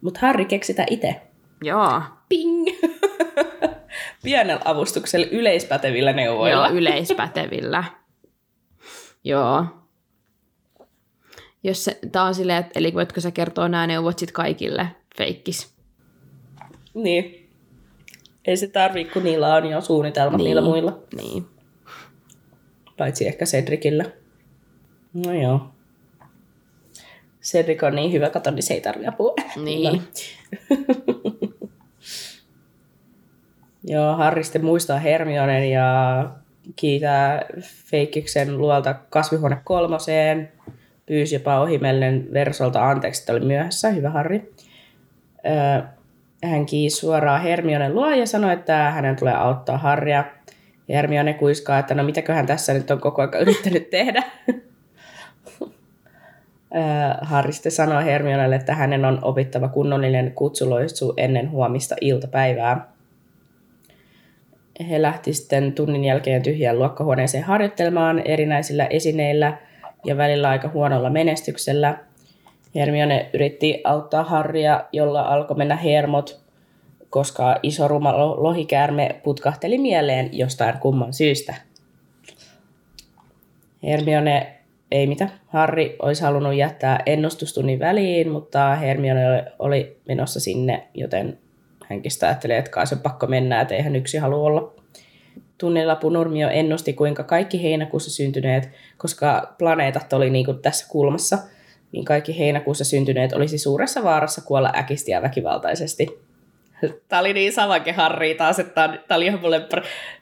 Mutta 0.00 0.20
Harry 0.22 0.44
keksitä 0.44 0.86
itse. 0.90 1.20
Joo. 1.62 2.02
Ping! 2.28 2.66
Pienellä 4.24 4.60
avustuksella 4.64 5.26
yleispätevillä 5.30 6.12
neuvoilla. 6.12 6.66
Joo, 6.66 6.76
yleispätevillä. 6.76 7.84
Joo. 9.24 9.64
Jos 11.62 11.84
se, 11.84 11.98
tää 12.12 12.22
on 12.24 12.34
silleen, 12.34 12.58
että 12.58 12.78
eli 12.78 12.94
voitko 12.94 13.20
sä 13.20 13.30
kertoa 13.30 13.68
nämä 13.68 13.86
neuvot 13.86 14.18
sit 14.18 14.32
kaikille 14.32 14.88
feikkis? 15.16 15.74
Niin. 16.94 17.50
Ei 18.44 18.56
se 18.56 18.66
tarvii, 18.68 19.04
kun 19.04 19.24
niillä 19.24 19.54
on 19.54 19.70
jo 19.70 19.80
suunnitelmat 19.80 20.36
niin. 20.36 20.44
niillä 20.44 20.62
muilla. 20.62 20.98
Niin. 21.16 21.46
Paitsi 22.98 23.26
ehkä 23.26 23.44
Cedricillä. 23.44 24.04
No 25.26 25.32
joo. 25.32 25.70
Cedric 27.52 27.82
on 27.82 27.94
niin 27.94 28.12
hyvä, 28.12 28.30
kato, 28.30 28.50
niin 28.50 28.62
se 28.62 28.74
ei 28.74 28.80
tarvitse 28.80 29.08
apua. 29.08 29.34
Niin. 29.64 30.02
joo, 33.84 34.16
Harry 34.16 34.44
sitten 34.44 34.64
muistaa 34.64 34.98
Hermionen 34.98 35.70
ja 35.70 36.30
kiitää 36.76 37.42
Feikkiksen 37.90 38.58
luolta 38.58 38.94
kasvihuone 38.94 39.58
kolmoseen. 39.64 40.52
Pyysi 41.06 41.34
jopa 41.34 41.60
ohimellen 41.60 42.28
Versolta 42.32 42.90
anteeksi, 42.90 43.22
että 43.22 43.32
oli 43.32 43.44
myöhässä. 43.44 43.90
Hyvä 43.90 44.10
Harri. 44.10 44.52
Öö, 45.46 45.82
hän 46.44 46.66
kiisi 46.66 46.96
suoraan 46.96 47.42
Hermionen 47.42 47.94
luo 47.94 48.10
ja 48.10 48.26
sanoi, 48.26 48.52
että 48.52 48.90
hänen 48.90 49.16
tulee 49.16 49.34
auttaa 49.34 49.78
Harria. 49.78 50.24
Hermione 50.88 51.34
kuiskaa, 51.34 51.78
että 51.78 51.94
no 51.94 52.02
mitäköhän 52.02 52.46
tässä 52.46 52.74
nyt 52.74 52.90
on 52.90 53.00
koko 53.00 53.22
ajan 53.22 53.42
yrittänyt 53.42 53.90
tehdä. 53.90 54.22
Harri 57.20 57.52
sanoi 57.52 58.04
Hermionelle, 58.04 58.56
että 58.56 58.74
hänen 58.74 59.04
on 59.04 59.18
opittava 59.22 59.68
kunnollinen 59.68 60.32
kutsuloisu 60.32 61.14
ennen 61.16 61.50
huomista 61.50 61.96
iltapäivää. 62.00 62.88
He 64.90 65.02
lähti 65.02 65.34
sitten 65.34 65.72
tunnin 65.72 66.04
jälkeen 66.04 66.42
tyhjään 66.42 66.78
luokkahuoneeseen 66.78 67.44
harjoittelemaan 67.44 68.22
erinäisillä 68.24 68.86
esineillä 68.86 69.58
ja 70.04 70.16
välillä 70.16 70.48
aika 70.48 70.68
huonolla 70.68 71.10
menestyksellä. 71.10 71.98
Hermione 72.74 73.30
yritti 73.32 73.80
auttaa 73.84 74.24
Harria, 74.24 74.84
jolla 74.92 75.22
alkoi 75.22 75.56
mennä 75.56 75.76
hermot, 75.76 76.40
koska 77.10 77.56
iso 77.62 77.88
ruma 77.88 78.18
lohikäärme 78.18 79.20
putkahteli 79.24 79.78
mieleen 79.78 80.28
jostain 80.32 80.78
kumman 80.78 81.12
syystä. 81.12 81.54
Hermione 83.82 84.57
ei 84.92 85.06
mitä. 85.06 85.28
Harri 85.46 85.96
olisi 86.02 86.22
halunnut 86.22 86.54
jättää 86.54 87.02
ennustustunnin 87.06 87.78
väliin, 87.78 88.30
mutta 88.30 88.74
Hermione 88.74 89.44
oli 89.58 89.96
menossa 90.08 90.40
sinne, 90.40 90.88
joten 90.94 91.38
hänkin 91.88 92.10
sitä 92.10 92.26
ajatteli, 92.26 92.54
että 92.54 92.70
kai 92.70 92.86
se 92.86 92.94
on 92.94 93.00
pakko 93.00 93.26
mennä, 93.26 93.60
että 93.60 93.74
eihän 93.74 93.96
yksi 93.96 94.18
halua 94.18 94.46
olla. 94.46 94.72
Tunnilla 95.58 95.96
Punurmio 95.96 96.48
ennusti, 96.48 96.92
kuinka 96.92 97.24
kaikki 97.24 97.62
heinäkuussa 97.62 98.10
syntyneet, 98.10 98.70
koska 98.96 99.54
planeetat 99.58 100.12
oli 100.12 100.30
niin 100.30 100.44
kuin 100.44 100.58
tässä 100.58 100.86
kulmassa, 100.88 101.38
niin 101.92 102.04
kaikki 102.04 102.38
heinäkuussa 102.38 102.84
syntyneet 102.84 103.32
olisi 103.32 103.58
suuressa 103.58 104.04
vaarassa 104.04 104.40
kuolla 104.40 104.72
äkisti 104.76 105.10
ja 105.10 105.22
väkivaltaisesti. 105.22 106.18
Tämä 107.08 107.20
oli 107.20 107.32
niin 107.32 107.52
samankin 107.52 107.94
Harri 107.94 108.34
taas, 108.34 108.58
että 108.58 108.98
tämä 109.08 109.16
oli 109.16 109.26
ihan 109.26 109.40
mulle 109.40 109.60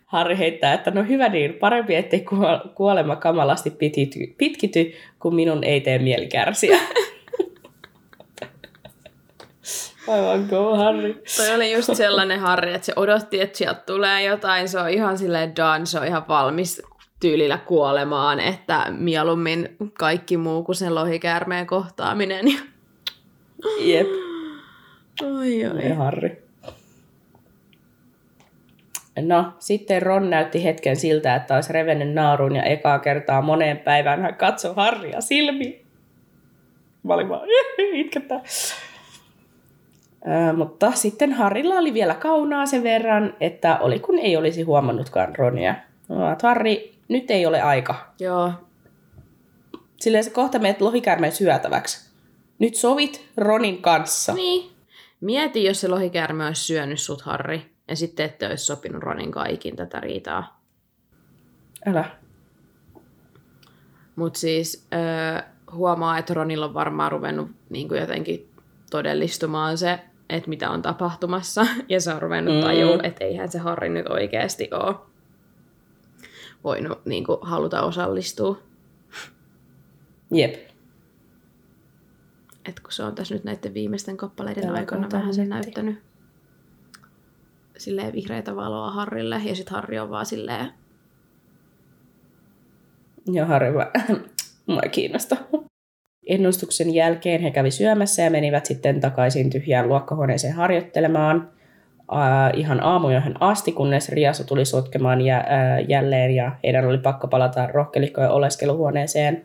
Harri 0.07 0.39
heittää, 0.39 0.75
että 0.75 0.91
no 0.91 1.03
hyvä 1.03 1.29
niin, 1.29 1.55
parempi 1.55 1.95
ettei 1.95 2.25
kuolema 2.75 3.17
kamalasti 3.17 3.71
pitkity, 3.71 4.35
pitkity, 4.39 4.93
kun 5.19 5.35
minun 5.35 5.65
ei 5.65 5.81
tee 5.81 5.99
mieli 5.99 6.27
kärsiä. 6.27 6.79
Aivan 10.09 10.47
go, 10.51 10.77
Harri. 10.77 11.23
Toi 11.37 11.55
oli 11.55 11.73
just 11.73 11.95
sellainen 11.95 12.41
Harri, 12.41 12.75
että 12.75 12.87
se 12.87 12.93
odotti, 12.97 13.41
että 13.41 13.59
sieltä 13.59 13.81
tulee 13.87 14.23
jotain. 14.23 14.69
Se 14.69 14.79
on 14.79 14.91
ihan 14.91 15.19
silleen 15.19 15.57
done, 15.57 15.87
se 15.87 16.01
on 16.01 16.07
ihan 16.07 16.29
valmis 16.29 16.83
tyylillä 17.21 17.59
kuolemaan, 17.59 18.41
että 18.41 18.87
mieluummin 18.91 19.77
kaikki 19.99 20.37
muu 20.37 20.63
kuin 20.63 20.77
sen 20.77 20.95
lohikäärmeen 20.95 21.67
kohtaaminen. 21.67 22.47
Jep. 23.81 24.07
Oi, 25.23 25.67
oi. 25.67 25.89
Harri. 25.89 26.46
No, 29.21 29.53
sitten 29.59 30.03
Ron 30.03 30.31
näytti 30.31 30.65
hetken 30.65 30.97
siltä, 30.97 31.35
että 31.35 31.55
olisi 31.55 31.73
revennyt 31.73 32.15
naarun 32.15 32.57
ja 32.57 32.63
ekaa 32.63 32.99
kertaa 32.99 33.43
moneen 33.43 33.79
päivään 33.79 34.23
hän 34.23 34.35
katsoi 34.35 34.75
Harria 34.77 35.21
silmiin. 35.21 35.87
Mä 37.03 37.15
olin 37.15 37.29
vaan, 37.29 37.49
itkettää. 37.79 38.41
Äh, 40.29 40.57
mutta 40.57 40.93
sitten 40.93 41.33
Harrilla 41.33 41.75
oli 41.75 41.95
vielä 41.95 42.15
kaunaa 42.15 42.67
sen 42.67 42.83
verran, 42.83 43.35
että 43.41 43.79
oli 43.79 43.99
kun 43.99 44.19
ei 44.19 44.37
olisi 44.37 44.63
huomannutkaan 44.63 45.37
Ronia. 45.37 45.75
No, 46.09 46.17
Harri, 46.43 46.95
nyt 47.09 47.31
ei 47.31 47.47
ole 47.47 47.63
aika. 47.63 48.13
Joo. 48.21 48.53
Silleen 50.01 50.25
se 50.25 50.31
kohta 50.31 50.59
menet 50.59 50.81
lohikäärmeen 50.81 51.33
syötäväksi. 51.33 52.11
Nyt 52.59 52.75
sovit 52.75 53.29
Ronin 53.37 53.83
kanssa. 53.83 54.35
Niin. 54.35 54.71
Mieti, 55.21 55.65
jos 55.65 55.81
se 55.81 55.89
lohikäärme 55.89 56.47
olisi 56.47 56.65
syönyt 56.65 57.01
sut, 57.01 57.23
Harri, 57.23 57.76
ja 57.89 57.97
sitten 57.97 58.27
ette 58.27 58.47
olisi 58.47 58.65
sopinut 58.65 59.03
Ronin 59.03 59.31
kaikin 59.31 59.77
tätä 59.77 60.01
riitaa. 60.01 60.63
Älä. 61.87 62.11
Mutta 64.17 64.39
siis 64.39 64.87
öö, 64.95 65.43
huomaa, 65.73 66.19
että 66.19 66.35
Ronilla 66.35 66.67
on 66.67 66.75
varmaan 66.75 67.13
ruvennut 67.13 67.51
niin 67.71 67.89
kuin 67.89 68.01
jotenkin 68.01 68.51
todellistumaan 68.91 69.79
se 69.79 70.01
että 70.29 70.49
mitä 70.49 70.71
on 70.71 70.83
tapahtumassa, 70.83 71.67
ja 71.89 72.01
se 72.01 72.15
on 72.15 72.23
ruvennut 72.23 72.55
mm. 72.55 72.61
tajua, 72.61 72.99
että 73.03 73.25
eihän 73.25 73.49
se 73.49 73.59
Harri 73.59 73.89
nyt 73.89 74.09
oikeasti 74.09 74.69
ole 74.73 74.95
voinut 76.65 77.07
niin 77.07 77.25
kuin, 77.25 77.39
haluta 77.43 77.83
osallistua. 77.83 78.59
Jep. 80.31 80.55
Et 82.69 82.81
kun 82.81 82.93
se 82.93 83.03
on 83.03 83.15
tässä 83.15 83.35
nyt 83.35 83.45
näiden 83.45 83.75
viimeisten 83.75 84.17
kappaleiden 84.17 84.71
aikana 84.71 85.09
vähän 85.13 85.35
sen 85.35 85.49
näyttänyt 85.49 86.03
silleen 87.79 88.13
vihreitä 88.13 88.57
valoa 88.57 88.91
Harrille, 88.91 89.41
ja 89.45 89.55
sitten 89.55 89.75
Harri 89.75 89.99
on 89.99 90.11
vaan 90.11 90.27
silleen... 90.27 90.71
Joo, 93.27 93.47
Harri 93.47 93.75
vaan, 93.75 93.91
mua 94.67 94.81
kiinnostaa. 94.91 95.39
Ennustuksen 96.27 96.95
jälkeen 96.95 97.41
he 97.41 97.51
kävi 97.51 97.71
syömässä 97.71 98.23
ja 98.23 98.31
menivät 98.31 98.67
sitten 98.67 99.01
takaisin 99.01 99.51
tyhjään 99.51 99.89
luokkahuoneeseen 99.89 100.55
harjoittelemaan 100.55 101.51
äh, 102.13 102.59
ihan 102.59 102.83
aamujoihin 102.83 103.35
asti, 103.41 103.73
kunnes 103.73 104.09
Riasu 104.09 104.45
tuli 104.45 104.65
sotkemaan 104.65 105.21
jä, 105.21 105.37
äh, 105.37 105.45
jälleen 105.89 106.31
ja 106.31 106.53
heidän 106.65 106.87
oli 106.87 106.99
pakko 106.99 107.29
palata 107.29 107.67
rohkelikkojen 107.67 108.31
oleskeluhuoneeseen, 108.31 109.45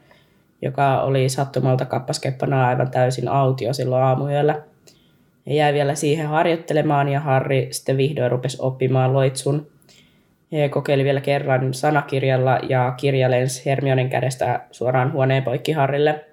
joka 0.61 1.01
oli 1.01 1.29
sattumalta 1.29 1.85
kappaskeppana 1.85 2.67
aivan 2.67 2.91
täysin 2.91 3.27
autio 3.27 3.73
silloin 3.73 4.03
aamuyöllä. 4.03 4.61
He 5.47 5.53
jäi 5.53 5.73
vielä 5.73 5.95
siihen 5.95 6.27
harjoittelemaan 6.27 7.09
ja 7.09 7.19
Harri 7.19 7.67
sitten 7.71 7.97
vihdoin 7.97 8.31
rupesi 8.31 8.57
oppimaan 8.61 9.13
loitsun. 9.13 9.67
He 10.51 10.69
kokeili 10.69 11.03
vielä 11.03 11.21
kerran 11.21 11.73
sanakirjalla 11.73 12.59
ja 12.69 12.93
kirja 12.97 13.31
lensi 13.31 13.65
Hermionen 13.65 14.09
kädestä 14.09 14.65
suoraan 14.71 15.13
huoneen 15.13 15.43
poikki 15.43 15.71
Harrille– 15.71 16.25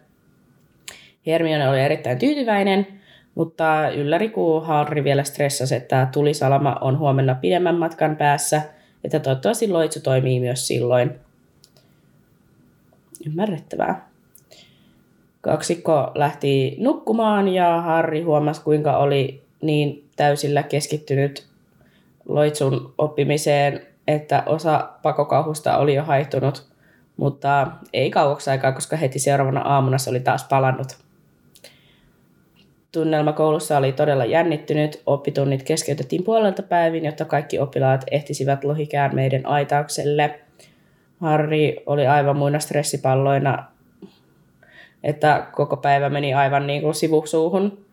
Hermione 1.29 1.69
oli 1.69 1.81
erittäin 1.81 2.19
tyytyväinen, 2.19 2.87
mutta 3.35 3.91
ylläri 3.91 4.29
kun 4.29 4.67
Harry 4.67 5.05
vielä 5.05 5.25
stressasi, 5.25 5.75
että 5.75 6.09
tulisalama 6.13 6.79
on 6.81 6.99
huomenna 6.99 7.35
pidemmän 7.35 7.75
matkan 7.75 8.17
päässä, 8.17 8.63
että 9.05 9.21
toivottavasti 9.21 9.69
loitsu 9.69 10.01
toimii 10.01 10.41
myös 10.41 10.67
silloin. 10.67 11.11
Ymmärrettävää. 13.27 14.08
Kaksikko 15.41 16.11
lähti 16.15 16.77
nukkumaan 16.79 17.49
ja 17.49 17.81
Harry 17.81 18.23
huomasi, 18.23 18.63
kuinka 18.63 18.97
oli 18.97 19.43
niin 19.63 20.09
täysillä 20.17 20.63
keskittynyt 20.63 21.47
loitsun 22.29 22.95
oppimiseen, 22.99 23.87
että 24.09 24.43
osa 24.47 24.89
pakokauhusta 25.03 25.79
oli 25.79 25.95
jo 25.95 26.03
haihtunut, 26.03 26.67
mutta 27.17 27.67
ei 27.93 28.11
kauaksi 28.11 28.51
aikaa, 28.51 28.73
koska 28.73 28.97
heti 28.97 29.19
seuraavana 29.19 29.61
aamuna 29.61 29.99
se 29.99 30.11
oli 30.11 30.21
taas 30.21 30.47
palannut. 30.49 30.97
Tunnelma 32.93 33.33
koulussa 33.33 33.79
oli 33.79 33.93
todella 33.93 34.25
jännittynyt. 34.25 35.03
Oppitunnit 35.07 35.63
keskeytettiin 35.63 36.25
puolelta 36.25 36.63
päivin, 36.63 37.05
jotta 37.05 37.25
kaikki 37.25 37.59
oppilaat 37.59 38.05
ehtisivät 38.11 38.65
lohikäärmeiden 38.65 39.47
aitaukselle. 39.47 40.41
Harri 41.21 41.77
oli 41.87 42.07
aivan 42.07 42.37
muina 42.37 42.59
stressipalloina, 42.59 43.65
että 45.05 45.47
koko 45.53 45.77
päivä 45.77 46.09
meni 46.09 46.35
aivan 46.35 46.67
niin 46.67 46.83
kuin 46.83 46.95
sivusuuhun. 46.95 47.89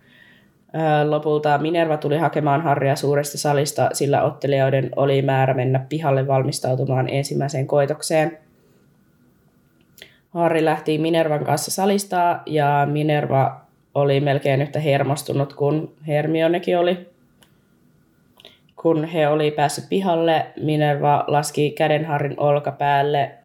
Lopulta 1.09 1.57
Minerva 1.57 1.97
tuli 1.97 2.17
hakemaan 2.17 2.61
Harria 2.61 2.95
suuresta 2.95 3.37
salista, 3.37 3.89
sillä 3.93 4.23
ottelijoiden 4.23 4.89
oli 4.95 5.21
määrä 5.21 5.53
mennä 5.53 5.85
pihalle 5.89 6.27
valmistautumaan 6.27 7.09
ensimmäiseen 7.09 7.67
koitokseen. 7.67 8.37
Harri 10.29 10.65
lähti 10.65 10.97
Minervan 10.97 11.45
kanssa 11.45 11.71
salista 11.71 12.39
ja 12.45 12.87
Minerva 12.91 13.61
oli 13.93 14.19
melkein 14.19 14.61
yhtä 14.61 14.79
hermostunut 14.79 15.53
kuin 15.53 15.95
Hermionekin 16.07 16.77
oli. 16.77 17.09
Kun 18.75 19.05
he 19.05 19.27
oli 19.27 19.51
päässyt 19.51 19.85
pihalle, 19.89 20.45
Minerva 20.61 21.23
laski 21.27 21.71
käden 21.71 22.05
Harrin 22.05 22.39
olkapäälle. 22.39 23.44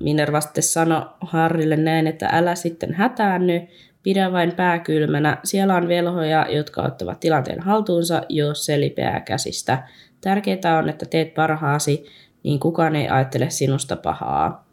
Minerva 0.00 0.40
sitten 0.40 0.62
sanoi 0.62 1.02
Harrille 1.20 1.76
näin, 1.76 2.06
että 2.06 2.28
älä 2.32 2.54
sitten 2.54 2.94
hätäänny, 2.94 3.60
pidä 4.02 4.32
vain 4.32 4.52
pää 4.52 4.78
kylmänä. 4.78 5.38
Siellä 5.44 5.74
on 5.74 5.88
velhoja, 5.88 6.46
jotka 6.50 6.82
ottavat 6.82 7.20
tilanteen 7.20 7.60
haltuunsa, 7.60 8.22
jos 8.28 8.66
se 8.66 8.80
lipeää 8.80 9.20
käsistä. 9.20 9.88
Tärkeintä 10.20 10.78
on, 10.78 10.88
että 10.88 11.06
teet 11.06 11.34
parhaasi, 11.34 12.06
niin 12.42 12.60
kukaan 12.60 12.96
ei 12.96 13.08
ajattele 13.08 13.50
sinusta 13.50 13.96
pahaa. 13.96 14.64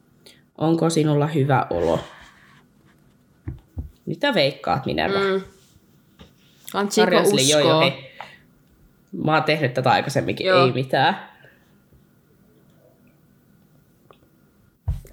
Onko 0.58 0.90
sinulla 0.90 1.28
hyvä 1.28 1.68
olo? 1.70 2.00
Mitä 4.06 4.34
veikkaat, 4.34 4.86
Minerva? 4.86 5.20
Mm. 5.20 5.42
Kantsiko 6.72 7.18
uskoo? 7.22 7.60
Joo, 7.60 7.70
joo, 7.70 7.80
hei. 7.80 8.12
Mä 9.24 9.34
oon 9.34 9.44
tehnyt 9.44 9.74
tätä 9.74 9.92
aikaisemminkin, 9.92 10.48
joo. 10.48 10.66
ei 10.66 10.72
mitään. 10.72 11.18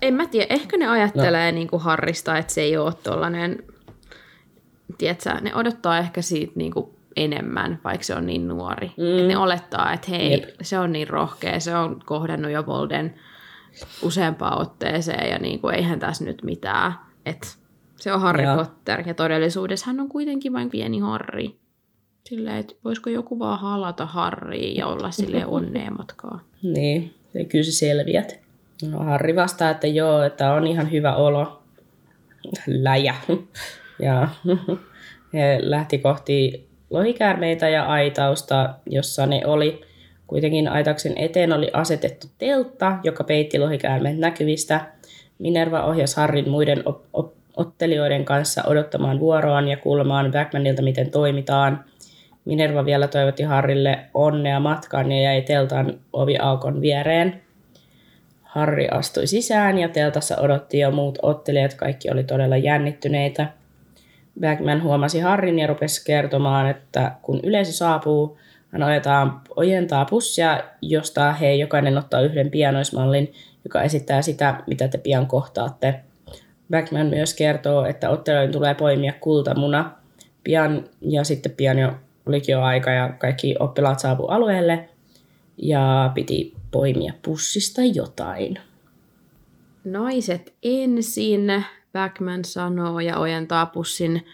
En 0.02 0.14
mä 0.14 0.26
tiedä, 0.26 0.46
ehkä 0.50 0.76
ne 0.76 0.86
ajattelee 0.86 1.52
no. 1.52 1.54
niin 1.54 1.68
kuin 1.68 1.82
Harrista, 1.82 2.38
että 2.38 2.52
se 2.52 2.60
ei 2.60 2.76
ole 2.76 2.92
tollainen, 3.02 3.62
tiedätkö, 4.98 5.30
ne 5.40 5.54
odottaa 5.54 5.98
ehkä 5.98 6.22
siitä 6.22 6.52
niin 6.56 6.72
kuin 6.72 6.90
enemmän, 7.16 7.80
vaikka 7.84 8.04
se 8.04 8.14
on 8.14 8.26
niin 8.26 8.48
nuori. 8.48 8.86
Mm. 8.96 9.18
Et 9.18 9.26
ne 9.26 9.36
olettaa, 9.36 9.92
että 9.92 10.10
hei, 10.10 10.32
Jep. 10.32 10.44
se 10.62 10.78
on 10.78 10.92
niin 10.92 11.08
rohkea, 11.08 11.60
se 11.60 11.76
on 11.76 12.00
kohdannut 12.06 12.52
jo 12.52 12.66
Volden 12.66 13.14
useampaan 14.02 14.60
otteeseen 14.60 15.30
ja 15.30 15.38
niin 15.38 15.60
kuin, 15.60 15.74
eihän 15.74 16.00
tässä 16.00 16.24
nyt 16.24 16.42
mitään. 16.42 16.92
Et 17.26 17.58
se 17.96 18.12
on 18.12 18.20
Harry 18.20 18.44
ja. 18.44 18.56
Potter 18.56 19.08
ja 19.08 19.14
todellisuudessa 19.14 19.86
hän 19.86 20.00
on 20.00 20.08
kuitenkin 20.08 20.52
vain 20.52 20.70
pieni 20.70 20.98
Harry. 20.98 21.48
Silleen, 22.24 22.56
että 22.56 22.74
voisiko 22.84 23.10
joku 23.10 23.38
vaan 23.38 23.60
halata 23.60 24.06
Harryin 24.06 24.76
ja 24.76 24.86
olla 24.86 25.10
sille 25.10 25.46
onneen 25.56 25.96
matkaa. 25.98 26.40
Niin, 26.62 27.14
ja 27.34 27.44
kyllä 27.44 27.64
se 27.64 27.72
selviät. 27.72 28.43
No 28.82 28.98
Harri 28.98 29.36
vastaa, 29.36 29.70
että 29.70 29.86
joo, 29.86 30.22
että 30.22 30.52
on 30.52 30.66
ihan 30.66 30.90
hyvä 30.90 31.14
olo. 31.14 31.62
Läjä. 32.66 33.14
Ja 33.98 34.28
he 35.32 35.58
lähti 35.60 35.98
kohti 35.98 36.68
lohikäärmeitä 36.90 37.68
ja 37.68 37.86
aitausta, 37.86 38.74
jossa 38.86 39.26
ne 39.26 39.42
oli. 39.46 39.80
Kuitenkin 40.26 40.68
aitauksen 40.68 41.12
eteen 41.16 41.52
oli 41.52 41.70
asetettu 41.72 42.26
teltta, 42.38 42.98
joka 43.02 43.24
peitti 43.24 43.58
lohikäärmeet 43.58 44.18
näkyvistä. 44.18 44.80
Minerva 45.38 45.82
ohjasi 45.84 46.16
Harrin 46.16 46.50
muiden 46.50 46.82
op- 46.84 47.04
op- 47.12 47.34
ottelijoiden 47.56 48.24
kanssa 48.24 48.62
odottamaan 48.66 49.20
vuoroaan 49.20 49.68
ja 49.68 49.76
kuulemaan 49.76 50.32
Backmanilta, 50.32 50.82
miten 50.82 51.10
toimitaan. 51.10 51.84
Minerva 52.44 52.84
vielä 52.84 53.08
toivotti 53.08 53.42
Harrille 53.42 53.98
onnea 54.14 54.60
matkaan 54.60 55.12
ja 55.12 55.22
jäi 55.22 55.42
teltan 55.42 56.00
oviaukon 56.12 56.80
viereen. 56.80 57.43
Harri 58.54 58.88
astui 58.88 59.26
sisään 59.26 59.78
ja 59.78 59.88
teltassa 59.88 60.36
odotti 60.40 60.78
jo 60.78 60.90
muut 60.90 61.18
ottelijat, 61.22 61.74
kaikki 61.74 62.10
oli 62.10 62.24
todella 62.24 62.56
jännittyneitä. 62.56 63.46
Backman 64.40 64.82
huomasi 64.82 65.20
Harrin 65.20 65.58
ja 65.58 65.66
rupesi 65.66 66.04
kertomaan, 66.04 66.70
että 66.70 67.12
kun 67.22 67.40
yleisö 67.42 67.72
saapuu, 67.72 68.38
hän 68.72 68.82
ojetaan, 68.82 69.40
ojentaa 69.56 70.04
pussia, 70.04 70.60
josta 70.82 71.32
he 71.32 71.54
jokainen 71.54 71.98
ottaa 71.98 72.20
yhden 72.20 72.50
pianoismallin, 72.50 73.32
joka 73.64 73.82
esittää 73.82 74.22
sitä, 74.22 74.54
mitä 74.66 74.88
te 74.88 74.98
pian 74.98 75.26
kohtaatte. 75.26 76.00
Backman 76.70 77.06
myös 77.06 77.34
kertoo, 77.34 77.84
että 77.84 78.10
ottelijoiden 78.10 78.52
tulee 78.52 78.74
poimia 78.74 79.12
kultamuna 79.20 79.90
pian, 80.44 80.84
ja 81.00 81.24
sitten 81.24 81.52
pian 81.52 81.78
jo 81.78 81.92
olikin 82.26 82.52
jo 82.52 82.62
aika 82.62 82.90
ja 82.90 83.08
kaikki 83.18 83.54
oppilaat 83.58 84.00
saapu 84.00 84.26
alueelle 84.26 84.88
ja 85.56 86.10
piti 86.14 86.53
poimia 86.74 87.12
pussista 87.24 87.80
jotain. 87.94 88.58
Naiset 89.84 90.54
ensin, 90.62 91.64
Backman 91.92 92.44
sanoo 92.44 93.00
ja 93.00 93.18
ojentaa 93.18 93.66
pussin 93.66 94.26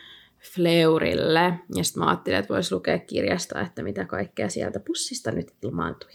Fleurille. 0.54 1.54
Ja 1.76 1.84
sitten 1.84 2.02
mä 2.02 2.08
ajattelin, 2.08 2.38
että 2.38 2.54
voisi 2.54 2.74
lukea 2.74 2.98
kirjasta, 2.98 3.60
että 3.60 3.82
mitä 3.82 4.04
kaikkea 4.04 4.48
sieltä 4.48 4.80
pussista 4.80 5.30
nyt 5.30 5.52
ilmaantui. 5.62 6.10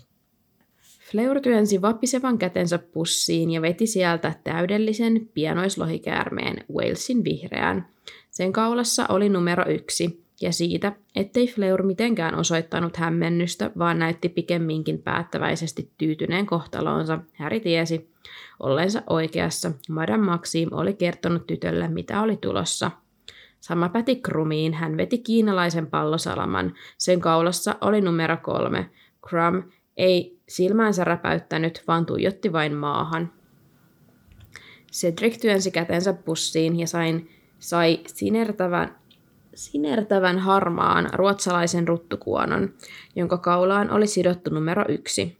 Fleur 1.11 1.41
työnsi 1.41 1.81
vapisevan 1.81 2.37
kätensä 2.37 2.77
pussiin 2.77 3.51
ja 3.51 3.61
veti 3.61 3.87
sieltä 3.87 4.33
täydellisen 4.43 5.29
pienoislohikäärmeen 5.33 6.65
Walesin 6.75 7.23
vihreän. 7.23 7.87
Sen 8.31 8.53
kaulassa 8.53 9.05
oli 9.09 9.29
numero 9.29 9.69
yksi, 9.69 10.24
ja 10.41 10.53
siitä, 10.53 10.91
ettei 11.15 11.47
Fleur 11.47 11.83
mitenkään 11.83 12.35
osoittanut 12.35 12.97
hämmennystä, 12.97 13.71
vaan 13.77 13.99
näytti 13.99 14.29
pikemminkin 14.29 15.01
päättäväisesti 15.01 15.91
tyytyneen 15.97 16.45
kohtaloonsa. 16.45 17.19
Häri 17.33 17.59
tiesi, 17.59 18.09
ollensa 18.59 19.03
oikeassa, 19.09 19.71
Madame 19.89 20.25
Maxim 20.25 20.69
oli 20.71 20.93
kertonut 20.93 21.47
tytölle, 21.47 21.87
mitä 21.87 22.21
oli 22.21 22.37
tulossa. 22.37 22.91
Sama 23.59 23.89
päti 23.89 24.15
Krumiin, 24.15 24.73
hän 24.73 24.97
veti 24.97 25.17
kiinalaisen 25.17 25.87
pallosalaman. 25.87 26.73
Sen 26.97 27.19
kaulassa 27.19 27.75
oli 27.81 28.01
numero 28.01 28.37
kolme. 28.37 28.89
Crum 29.27 29.63
ei 29.97 30.39
silmäänsä 30.49 31.03
räpäyttänyt, 31.03 31.83
vaan 31.87 32.05
tuijotti 32.05 32.53
vain 32.53 32.73
maahan. 32.73 33.31
Cedric 34.91 35.41
työnsi 35.41 35.71
kätensä 35.71 36.13
pussiin 36.13 36.79
ja 36.79 36.87
sain, 36.87 37.29
sai 37.59 37.99
sinertävän, 38.07 38.95
sinertävän 39.55 40.39
harmaan 40.39 41.09
ruotsalaisen 41.13 41.87
ruttukuonon, 41.87 42.73
jonka 43.15 43.37
kaulaan 43.37 43.91
oli 43.91 44.07
sidottu 44.07 44.49
numero 44.49 44.85
yksi. 44.89 45.37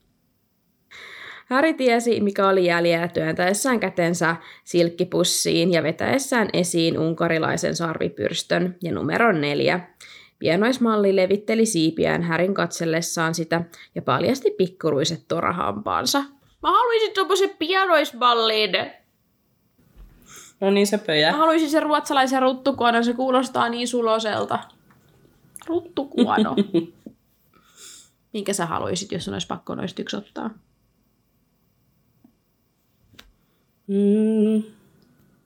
Harry 1.50 1.74
tiesi, 1.74 2.22
mikä 2.22 2.48
oli 2.48 2.66
jäljellä 2.66 3.08
työntäessään 3.08 3.80
kätensä 3.80 4.36
silkkipussiin 4.64 5.72
ja 5.72 5.84
vetäessään 5.84 6.50
esiin 6.54 7.00
unkarilaisen 7.00 7.76
sarvipyrstön 7.76 8.76
ja 8.84 8.92
numero 8.92 9.32
neljä. 9.32 9.80
Pienoismalli 10.40 11.16
levitteli 11.16 11.66
siipiään 11.66 12.24
Härin 12.24 12.54
katsellessaan 12.54 13.36
sitä 13.36 13.62
ja 13.96 14.02
paljasti 14.02 14.52
pikkuruiset 14.52 15.26
torahampaansa. 15.28 16.20
Mä 16.64 16.72
haluaisin 16.72 17.14
tuommoisen 17.14 17.50
pienoismallin! 17.60 18.72
No 20.62 20.72
niin 20.72 20.88
se 20.88 20.98
pöjä. 20.98 21.32
Mä 21.32 21.38
haluaisin 21.38 21.70
sen 21.70 21.84
ruotsalaisen 21.84 22.42
ruttukuonon, 22.42 23.06
se 23.06 23.14
kuulostaa 23.14 23.70
niin 23.70 23.88
suloselta. 23.88 24.60
Ruttukuono. 25.68 26.56
Minkä 28.34 28.54
sä 28.54 28.66
haluaisit, 28.66 29.12
jos 29.12 29.26
sun 29.26 29.34
olisi 29.34 29.48
pakko 29.48 29.76
noista 29.76 30.02
yksi 30.02 30.16
ottaa? 30.16 30.50
Mm. 33.88 34.64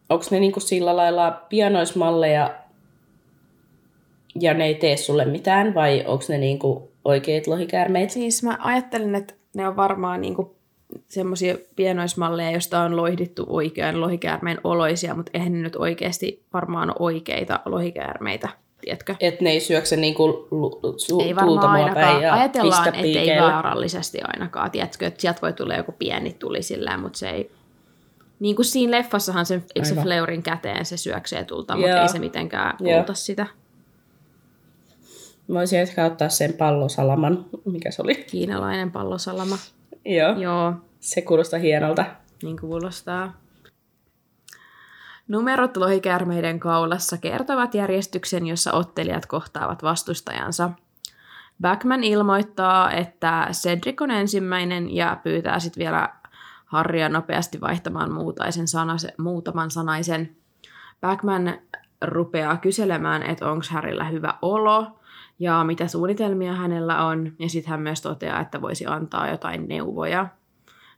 Onko 0.09 0.25
ne 0.31 0.39
niinku 0.39 0.59
sillä 0.59 0.95
lailla 0.95 1.31
pianoismalleja 1.49 2.55
ja 4.35 4.53
ne 4.53 4.65
ei 4.65 4.75
tee 4.75 4.97
sulle 4.97 5.25
mitään 5.25 5.73
vai 5.73 6.03
onko 6.07 6.23
ne 6.29 6.37
niinku 6.37 6.91
oikeat 7.05 7.47
lohikäärmeet? 7.47 8.09
Siis 8.09 8.43
mä 8.43 8.57
ajattelin, 8.59 9.15
että 9.15 9.33
ne 9.55 9.67
on 9.67 9.75
varmaan 9.75 10.21
niinku 10.21 10.58
semmoisia 11.07 11.55
pienoismalleja, 11.75 12.51
joista 12.51 12.79
on 12.79 12.95
loihdittu 12.95 13.45
oikean 13.49 14.01
lohikäärmeen 14.01 14.57
oloisia, 14.63 15.15
mutta 15.15 15.31
eihän 15.33 15.53
ne 15.53 15.59
nyt 15.59 15.75
oikeasti 15.75 16.43
varmaan 16.53 16.89
ole 16.89 16.95
oikeita 16.99 17.59
lohikäärmeitä, 17.65 18.49
tiedätkö? 18.81 19.15
Että 19.19 19.43
ne 19.43 19.49
ei 19.49 19.59
syökse 19.59 19.95
niinku 19.95 20.47
su- 20.97 21.23
ei 21.23 21.35
varmaan 21.35 21.69
ainakaan. 21.69 22.21
ja 22.23 22.33
Ajatellaan, 22.33 22.87
että 22.87 22.99
ei 23.19 23.41
vaarallisesti 23.41 24.19
ainakaan, 24.23 24.71
tiedätkö? 24.71 25.07
Että 25.07 25.21
sieltä 25.21 25.41
voi 25.41 25.53
tulla 25.53 25.75
joku 25.75 25.91
pieni 25.91 26.33
tuli 26.39 26.61
sillä, 26.61 26.97
mutta 26.97 27.19
se 27.19 27.29
ei... 27.29 27.51
Niin 28.39 28.55
kuin 28.55 28.65
siinä 28.65 28.97
leffassahan 28.97 29.45
se, 29.45 29.61
se 29.83 29.95
Fleurin 29.95 30.43
käteen 30.43 30.85
se 30.85 30.97
syöksee 30.97 31.43
tulta, 31.43 31.73
Joo. 31.73 31.81
mutta 31.81 32.01
ei 32.01 32.09
se 32.09 32.19
mitenkään 32.19 32.77
kulta 32.77 33.13
sitä. 33.13 33.47
Mä 35.47 35.55
voisin 35.55 35.79
ehkä 35.79 36.05
ottaa 36.05 36.29
sen 36.29 36.53
pallosalaman, 36.53 37.45
mikä 37.65 37.91
se 37.91 38.01
oli? 38.01 38.15
Kiinalainen 38.15 38.91
pallosalama. 38.91 39.57
Joo. 40.09 40.37
Joo. 40.37 40.73
Se 40.99 41.21
kuulostaa 41.21 41.59
hienolta. 41.59 42.05
Niin 42.43 42.59
kuulostaa. 42.59 43.33
Numerot 45.27 45.77
lohikäärmeiden 45.77 46.59
kaulassa 46.59 47.17
kertovat 47.17 47.75
järjestyksen, 47.75 48.47
jossa 48.47 48.73
ottelijat 48.73 49.25
kohtaavat 49.25 49.83
vastustajansa. 49.83 50.69
Backman 51.61 52.03
ilmoittaa, 52.03 52.91
että 52.91 53.47
Cedric 53.51 54.01
on 54.01 54.11
ensimmäinen 54.11 54.95
ja 54.95 55.17
pyytää 55.23 55.59
sitten 55.59 55.81
vielä 55.81 56.09
Harria 56.65 57.09
nopeasti 57.09 57.61
vaihtamaan 57.61 58.11
muutaisen 58.11 58.67
sanase, 58.67 59.13
muutaman 59.17 59.71
sanaisen. 59.71 60.35
Backman 61.01 61.59
rupeaa 62.01 62.57
kyselemään, 62.57 63.23
että 63.23 63.51
onko 63.51 63.65
Harryllä 63.69 64.03
hyvä 64.03 64.33
olo, 64.41 64.98
ja 65.39 65.63
mitä 65.63 65.87
suunnitelmia 65.87 66.53
hänellä 66.53 67.05
on, 67.05 67.33
ja 67.39 67.49
sitten 67.49 67.71
hän 67.71 67.81
myös 67.81 68.01
toteaa, 68.01 68.41
että 68.41 68.61
voisi 68.61 68.85
antaa 68.85 69.29
jotain 69.29 69.67
neuvoja. 69.67 70.27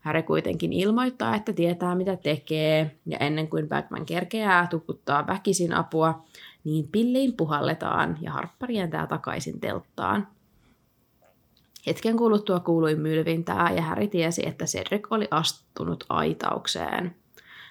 Harry 0.02 0.24
kuitenkin 0.24 0.74
ilmoittaa, 0.74 1.36
että 1.36 1.54
tietää 1.54 1.96
mitä 1.96 2.16
tekee, 2.16 2.96
ja 3.06 3.18
ennen 3.18 3.48
kuin 3.48 3.70
Batman 3.70 4.06
kerkeää 4.06 4.68
tukuttaa 4.68 5.28
väkisin 5.28 5.74
apua, 5.74 6.26
niin 6.64 6.88
pilliin 6.92 7.34
puhalletaan 7.34 8.18
ja 8.22 8.32
harppari 8.32 8.78
jääntää 8.78 9.08
takaisin 9.08 9.60
telttaan. 9.60 10.28
Hetken 11.88 12.18
kuluttua 12.18 12.60
kuului 12.60 12.96
mylvintää 12.96 13.72
ja 13.72 13.82
Häri 13.82 14.08
tiesi, 14.08 14.48
että 14.48 14.66
Cedric 14.66 15.08
oli 15.12 15.28
astunut 15.32 16.04
aitaukseen. 16.10 17.16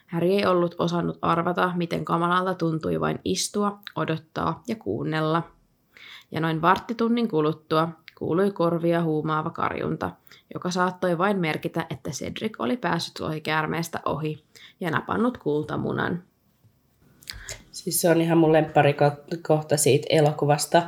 Häri 0.06 0.34
ei 0.34 0.46
ollut 0.46 0.74
osannut 0.78 1.18
arvata, 1.22 1.72
miten 1.76 2.04
kamalalta 2.04 2.54
tuntui 2.54 3.00
vain 3.00 3.18
istua, 3.24 3.78
odottaa 3.96 4.62
ja 4.68 4.76
kuunnella. 4.76 5.42
Ja 6.30 6.40
noin 6.40 6.62
varttitunnin 6.62 7.28
kuluttua 7.28 7.88
kuului 8.20 8.50
korvia 8.50 9.02
huumaava 9.02 9.50
karjunta, 9.50 10.10
joka 10.54 10.70
saattoi 10.70 11.18
vain 11.18 11.38
merkitä, 11.38 11.86
että 11.90 12.10
Cedric 12.10 12.56
oli 12.58 12.76
päässyt 12.76 13.18
lohikäärmeestä 13.18 14.00
ohi 14.04 14.44
ja 14.80 14.90
napannut 14.90 15.38
kultamunan. 15.38 16.22
Siis 17.72 18.00
se 18.00 18.10
on 18.10 18.20
ihan 18.20 18.38
mun 18.38 18.50
kohta 19.46 19.76
siitä 19.76 20.06
elokuvasta, 20.10 20.82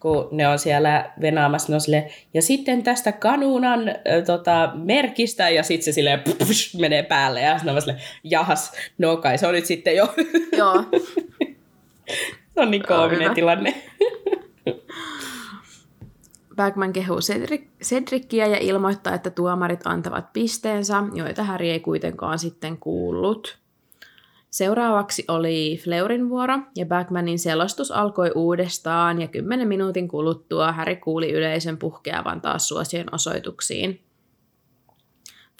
kun 0.00 0.28
ne 0.32 0.48
on 0.48 0.58
siellä 0.58 1.12
venaamassa, 1.20 1.72
ne 1.72 1.74
on 1.74 1.80
silleen, 1.80 2.10
ja 2.34 2.42
sitten 2.42 2.82
tästä 2.82 3.12
kanuunan 3.12 3.88
äh, 3.88 3.94
tota, 4.26 4.72
merkistä, 4.74 5.48
ja 5.48 5.62
sitten 5.62 5.84
se 5.84 5.92
silleen 5.92 6.20
pff, 6.20 6.74
menee 6.80 7.02
päälle, 7.02 7.40
ja 7.40 7.58
sitten 7.58 7.74
on 7.74 7.82
silleen, 7.82 8.02
jahas, 8.24 8.72
no 8.98 9.16
kai 9.16 9.38
se 9.38 9.46
on 9.46 9.54
nyt 9.54 9.66
sitten 9.66 9.96
jo. 9.96 10.14
Joo. 10.56 10.84
se 12.54 12.60
on 12.60 12.70
niin 12.70 12.86
koominen 12.88 13.34
tilanne. 13.34 13.74
Bagman 16.56 16.92
kehuu 16.92 17.18
Cedric, 17.18 17.62
Cedrickiä 17.82 18.46
ja 18.46 18.58
ilmoittaa, 18.58 19.14
että 19.14 19.30
tuomarit 19.30 19.80
antavat 19.84 20.32
pisteensä, 20.32 21.02
joita 21.14 21.44
Harry 21.44 21.66
ei 21.66 21.80
kuitenkaan 21.80 22.38
sitten 22.38 22.78
kuullut. 22.78 23.58
Seuraavaksi 24.50 25.24
oli 25.28 25.80
Fleurin 25.84 26.28
vuoro 26.28 26.58
ja 26.76 26.86
Bagmanin 26.86 27.38
selostus 27.38 27.90
alkoi 27.90 28.32
uudestaan 28.34 29.20
ja 29.20 29.28
kymmenen 29.28 29.68
minuutin 29.68 30.08
kuluttua 30.08 30.72
Harry 30.72 30.96
kuuli 30.96 31.32
yleisön 31.32 31.78
puhkeavan 31.78 32.40
taas 32.40 32.68
suosion 32.68 33.06
osoituksiin. 33.12 34.00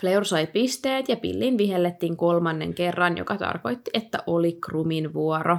Fleur 0.01 0.25
sai 0.25 0.47
pisteet 0.47 1.09
ja 1.09 1.17
pillin 1.17 1.59
vihellettiin 1.59 2.17
kolmannen 2.17 2.75
kerran, 2.75 3.17
joka 3.17 3.37
tarkoitti, 3.37 3.91
että 3.95 4.19
oli 4.27 4.53
Krumin 4.53 5.15
vuoro. 5.15 5.59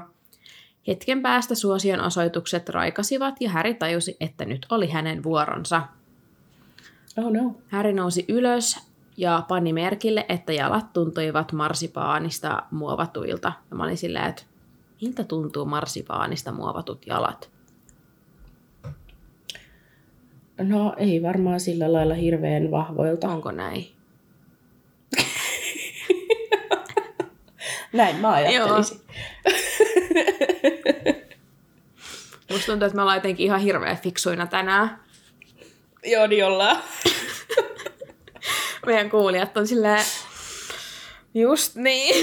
Hetken 0.87 1.21
päästä 1.21 1.55
suosion 1.55 2.01
osoitukset 2.01 2.69
raikasivat 2.69 3.35
ja 3.39 3.49
Harry 3.49 3.73
tajusi, 3.73 4.17
että 4.19 4.45
nyt 4.45 4.65
oli 4.69 4.89
hänen 4.89 5.23
vuoronsa. 5.23 5.81
Oh 7.17 7.31
no. 7.31 7.55
Harry 7.67 7.93
nousi 7.93 8.25
ylös 8.27 8.79
ja 9.17 9.45
pani 9.47 9.73
merkille, 9.73 10.25
että 10.29 10.53
jalat 10.53 10.93
tuntuivat 10.93 11.51
marsipaanista 11.51 12.63
muovatuilta. 12.71 13.51
Ja 13.71 13.77
mä 13.77 13.83
olin 13.83 13.97
silleen, 13.97 14.25
että 14.25 14.43
miltä 15.01 15.23
tuntuu 15.23 15.65
marsipaanista 15.65 16.51
muovatut 16.51 17.07
jalat? 17.07 17.49
No 20.57 20.93
ei 20.97 21.23
varmaan 21.23 21.59
sillä 21.59 21.93
lailla 21.93 22.13
hirveän 22.13 22.71
vahvoilta. 22.71 23.29
Onko 23.29 23.51
näin? 23.51 23.87
Näin 27.93 28.15
mä 28.15 28.31
ajattelisin. 28.31 29.01
Musta 32.51 32.65
tuntuu, 32.65 32.85
että 32.85 32.95
me 32.95 33.01
ollaan 33.01 33.17
jotenkin 33.17 33.45
ihan 33.45 33.59
hirveän 33.59 33.97
fiksuina 33.97 34.47
tänään. 34.47 34.99
Joo, 36.03 36.27
niin 36.27 36.45
ollaan 36.45 36.77
meidän 38.85 39.09
kuulijat 39.09 39.57
on 39.57 39.67
silleen, 39.67 40.05
just 41.33 41.75
niin. 41.75 42.15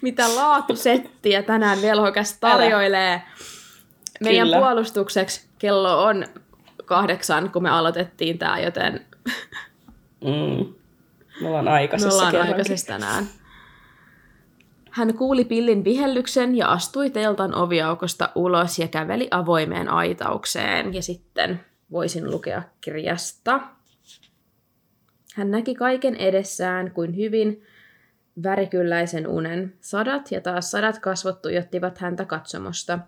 Mitä 0.00 0.36
laatusettiä 0.36 1.42
tänään 1.42 1.82
velhokas 1.82 2.38
tarjoilee. 2.40 3.12
Älä. 3.12 3.20
Meidän 4.20 4.46
Kyllä. 4.46 4.58
puolustukseksi 4.58 5.46
kello 5.58 6.04
on 6.04 6.26
kahdeksan, 6.84 7.50
kun 7.50 7.62
me 7.62 7.70
aloitettiin 7.70 8.38
tämä, 8.38 8.58
joten... 8.60 9.06
mm. 10.24 10.74
Me 11.40 11.48
ollaan 11.48 11.68
aikaisessa 11.68 12.22
Me 12.22 12.28
ollaan 12.28 12.48
aikaisessa 12.48 12.86
tänään. 12.86 13.28
Hän 14.94 15.14
kuuli 15.14 15.44
pillin 15.44 15.84
vihellyksen 15.84 16.56
ja 16.56 16.68
astui 16.68 17.10
teltan 17.10 17.54
oviaukosta 17.54 18.28
ulos 18.34 18.78
ja 18.78 18.88
käveli 18.88 19.28
avoimeen 19.30 19.88
aitaukseen. 19.88 20.94
Ja 20.94 21.02
sitten 21.02 21.60
voisin 21.90 22.30
lukea 22.30 22.62
kirjasta. 22.80 23.60
Hän 25.34 25.50
näki 25.50 25.74
kaiken 25.74 26.16
edessään 26.16 26.90
kuin 26.90 27.16
hyvin 27.16 27.62
värikylläisen 28.42 29.28
unen. 29.28 29.74
Sadat 29.80 30.32
ja 30.32 30.40
taas 30.40 30.70
sadat 30.70 30.98
kasvot 30.98 31.42
tuijottivat 31.42 31.98
häntä 31.98 32.24
katsomosta, 32.24 32.98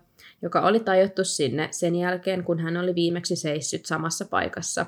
joka 0.41 0.61
oli 0.61 0.79
tajottu 0.79 1.23
sinne 1.23 1.67
sen 1.71 1.95
jälkeen, 1.95 2.43
kun 2.43 2.59
hän 2.59 2.77
oli 2.77 2.95
viimeksi 2.95 3.35
seissyt 3.35 3.85
samassa 3.85 4.25
paikassa. 4.25 4.85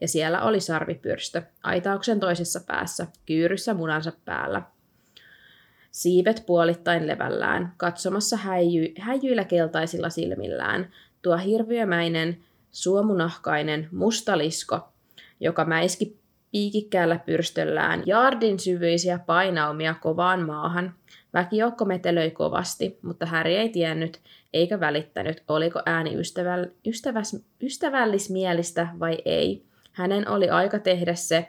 Ja 0.00 0.08
siellä 0.08 0.42
oli 0.42 0.60
sarvipyrstö, 0.60 1.42
aitauksen 1.62 2.20
toisessa 2.20 2.60
päässä, 2.66 3.06
kyyryssä 3.26 3.74
munansa 3.74 4.12
päällä. 4.24 4.62
Siivet 5.92 6.42
puolittain 6.46 7.06
levällään, 7.06 7.72
katsomassa 7.76 8.36
häijy, 8.36 8.92
häijyillä 8.98 9.44
keltaisilla 9.44 10.10
silmillään, 10.10 10.90
tuo 11.22 11.36
hirviömäinen, 11.36 12.38
suomunahkainen, 12.70 13.88
mustalisko, 13.92 14.88
joka 15.40 15.64
mäiski 15.64 16.16
piikikkäällä 16.50 17.18
pyrstöllään 17.18 18.02
jaardin 18.06 18.58
syvyisiä 18.58 19.18
painaumia 19.18 19.94
kovaan 19.94 20.46
maahan. 20.46 20.94
Väkijoukko 21.34 21.84
metelöi 21.84 22.30
kovasti, 22.30 22.98
mutta 23.02 23.26
Häri 23.26 23.56
ei 23.56 23.68
tiennyt 23.68 24.20
eikä 24.52 24.80
välittänyt, 24.80 25.42
oliko 25.48 25.82
ääni 25.86 26.10
ystäväll- 26.10 26.70
ystäväs- 26.88 27.42
ystävällismielistä 27.62 28.88
vai 29.00 29.18
ei. 29.24 29.62
Hänen 29.92 30.28
oli 30.28 30.50
aika 30.50 30.78
tehdä 30.78 31.14
se, 31.14 31.48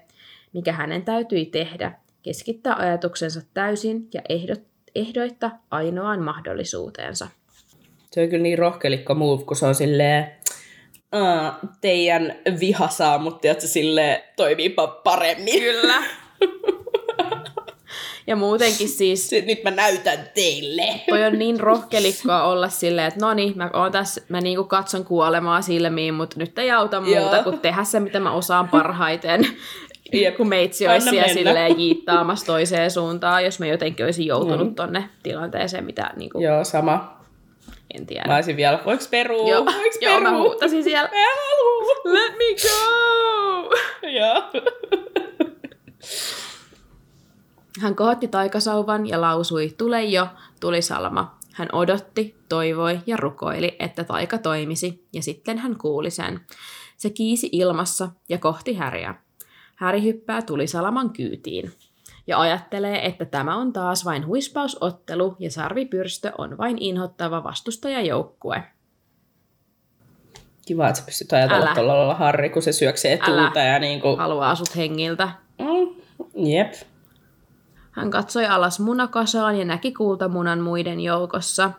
mikä 0.53 0.73
hänen 0.73 1.05
täytyi 1.05 1.45
tehdä, 1.45 2.02
keskittää 2.23 2.75
ajatuksensa 2.75 3.41
täysin 3.53 4.07
ja 4.13 4.21
ehdot, 4.29 4.61
ehdoitta 4.95 5.51
ainoaan 5.71 6.21
mahdollisuuteensa. 6.21 7.27
Se 8.11 8.21
on 8.21 8.29
kyllä 8.29 8.43
niin 8.43 8.57
rohkelikko 8.57 9.15
move, 9.15 9.43
kun 9.43 9.55
se 9.55 9.65
on 9.65 9.75
silleen, 9.75 10.31
uh, 11.15 11.69
teidän 11.81 12.35
viha 12.59 12.87
saa 12.87 13.17
mut 13.17 13.41
tiedätkö, 13.41 13.67
sille 13.67 14.23
toimiipa 14.35 14.87
paremmin. 14.87 15.59
Kyllä. 15.59 16.03
Ja 18.27 18.35
muutenkin 18.35 18.89
siis... 18.89 19.29
Sitten 19.29 19.47
nyt 19.47 19.63
mä 19.63 19.71
näytän 19.71 20.29
teille. 20.33 21.01
Toi 21.09 21.23
on 21.23 21.39
niin 21.39 21.59
rohkelikkoa 21.59 22.43
olla 22.43 22.69
silleen, 22.69 23.07
että 23.07 23.25
no 23.25 23.33
niin, 23.33 23.53
mä, 23.55 23.69
oon 23.73 23.91
tässä, 23.91 24.21
mä 24.29 24.41
niinku 24.41 24.63
katson 24.63 25.05
kuolemaa 25.05 25.61
silmiin, 25.61 26.13
mutta 26.13 26.35
nyt 26.39 26.59
ei 26.59 26.71
auta 26.71 27.01
muuta 27.01 27.35
Joo. 27.35 27.43
kuin 27.43 27.59
tehdä 27.59 27.83
se, 27.83 27.99
mitä 27.99 28.19
mä 28.19 28.31
osaan 28.31 28.69
parhaiten. 28.69 29.41
Jep. 30.11 30.37
kun 30.37 30.47
meitsi 30.47 30.87
olisi 30.87 31.09
siellä 31.09 31.33
silleen 31.33 31.79
jiittaamassa 31.79 32.45
toiseen 32.45 32.91
suuntaan, 32.91 33.45
jos 33.45 33.59
mä 33.59 33.65
jotenkin 33.65 34.05
olisin 34.05 34.25
joutunut 34.25 34.67
mm. 34.67 34.75
tonne 34.75 35.09
tilanteeseen, 35.23 35.85
mitä 35.85 36.11
niinku... 36.15 36.39
Joo, 36.39 36.63
sama. 36.63 37.23
En 37.93 38.05
tiedä. 38.05 38.27
Mä 38.27 38.35
olisin 38.35 38.57
vielä, 38.57 38.79
voiko 38.85 39.03
peruu? 39.11 39.49
Joo, 39.49 39.65
voiko 39.65 39.97
joo 40.01 40.19
mä 40.19 40.37
huutasin 40.37 40.83
siellä. 40.83 41.09
Mä 41.09 41.25
haluun. 41.35 41.85
Let 42.03 42.33
me 42.37 42.45
go! 42.61 43.69
Joo. 44.07 44.43
Hän 47.81 47.95
kohotti 47.95 48.27
taikasauvan 48.27 49.07
ja 49.07 49.21
lausui, 49.21 49.73
tule 49.77 50.03
jo, 50.03 50.27
tuli 50.59 50.81
salma. 50.81 51.37
Hän 51.53 51.69
odotti, 51.71 52.35
toivoi 52.49 52.99
ja 53.07 53.17
rukoili, 53.17 53.75
että 53.79 54.03
taika 54.03 54.37
toimisi, 54.37 55.07
ja 55.13 55.21
sitten 55.21 55.57
hän 55.57 55.77
kuuli 55.77 56.09
sen. 56.09 56.39
Se 56.97 57.09
kiisi 57.09 57.49
ilmassa 57.51 58.09
ja 58.29 58.37
kohti 58.37 58.73
häriä. 58.73 59.15
Häri 59.75 60.03
hyppää 60.03 60.41
tulisalaman 60.41 61.09
kyytiin 61.09 61.71
ja 62.27 62.39
ajattelee, 62.39 63.05
että 63.05 63.25
tämä 63.25 63.55
on 63.55 63.73
taas 63.73 64.05
vain 64.05 64.25
huispausottelu 64.25 65.35
ja 65.39 65.51
sarvipyrstö 65.51 66.31
on 66.37 66.57
vain 66.57 66.77
inhottava 66.79 67.43
vastustajajoukkue. 67.43 68.63
Kiva, 70.65 70.87
että 70.87 70.99
sä 70.99 71.05
pystyt 71.05 71.33
ajatella 71.33 71.73
tuolla 71.75 71.97
lailla 71.97 72.15
Harri, 72.15 72.49
kun 72.49 72.61
se 72.61 72.71
syöksee 72.71 73.17
tuulta 73.17 73.59
ja 73.59 73.79
niin 73.79 74.01
kuin... 74.01 74.17
haluaa 74.17 74.55
sut 74.55 74.75
hengiltä. 74.75 75.29
Mm, 75.59 75.95
jep. 76.45 76.73
Hän 77.91 78.11
katsoi 78.11 78.45
alas 78.45 78.79
munakasaan 78.79 79.59
ja 79.59 79.65
näki 79.65 79.91
kultamunan 79.91 80.59
muiden 80.59 80.99
joukossa. 80.99 81.71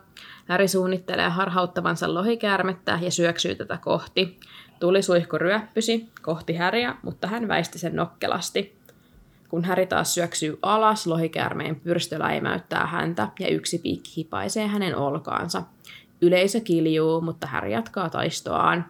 Häri 0.45 0.67
suunnittelee 0.67 1.29
harhauttavansa 1.29 2.13
lohikäärmettä 2.13 2.99
ja 3.01 3.11
syöksyy 3.11 3.55
tätä 3.55 3.77
kohti. 3.77 4.39
Tulisuihku 4.85 5.37
ryöppysi 5.37 6.09
kohti 6.21 6.53
Häriä, 6.53 6.95
mutta 7.01 7.27
hän 7.27 7.47
väisti 7.47 7.79
sen 7.79 7.95
nokkelasti. 7.95 8.77
Kun 9.49 9.63
Häri 9.63 9.85
taas 9.85 10.13
syöksyy 10.13 10.59
alas, 10.61 11.07
lohikäärmeen 11.07 11.75
pyrstö 11.75 12.19
läimäyttää 12.19 12.85
häntä 12.85 13.27
ja 13.39 13.47
yksi 13.47 13.77
piikki 13.77 14.11
hipaisee 14.17 14.67
hänen 14.67 14.95
olkaansa. 14.95 15.63
Yleisö 16.21 16.59
kiljuu, 16.59 17.21
mutta 17.21 17.47
Harry 17.47 17.69
jatkaa 17.69 18.09
taistoaan. 18.09 18.85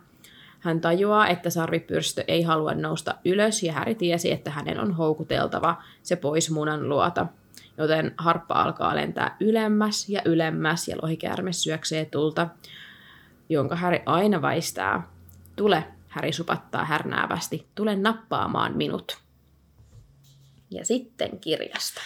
Hän 0.59 0.81
tajuaa, 0.81 1.27
että 1.27 1.49
sarvipyrstö 1.49 2.23
ei 2.27 2.41
halua 2.41 2.73
nousta 2.73 3.15
ylös 3.25 3.63
ja 3.63 3.73
Harry 3.73 3.95
tiesi, 3.95 4.31
että 4.31 4.51
hänen 4.51 4.79
on 4.79 4.93
houkuteltava 4.93 5.83
se 6.03 6.15
pois 6.15 6.51
munan 6.51 6.89
luota. 6.89 7.27
Joten 7.77 8.13
harppa 8.17 8.53
alkaa 8.53 8.95
lentää 8.95 9.35
ylemmäs 9.39 10.09
ja 10.09 10.21
ylemmäs 10.25 10.87
ja 10.87 10.95
lohikäärme 11.01 11.53
syöksee 11.53 12.05
tulta, 12.05 12.47
jonka 13.49 13.75
Harry 13.75 13.99
aina 14.05 14.41
väistää. 14.41 15.14
Tule, 15.55 15.83
Harry 16.07 16.31
supattaa 16.31 16.85
härnäävästi, 16.85 17.67
tule 17.75 17.95
nappaamaan 17.95 18.77
minut. 18.77 19.17
Ja 20.71 20.85
sitten 20.85 21.39
kirjasta. 21.39 22.01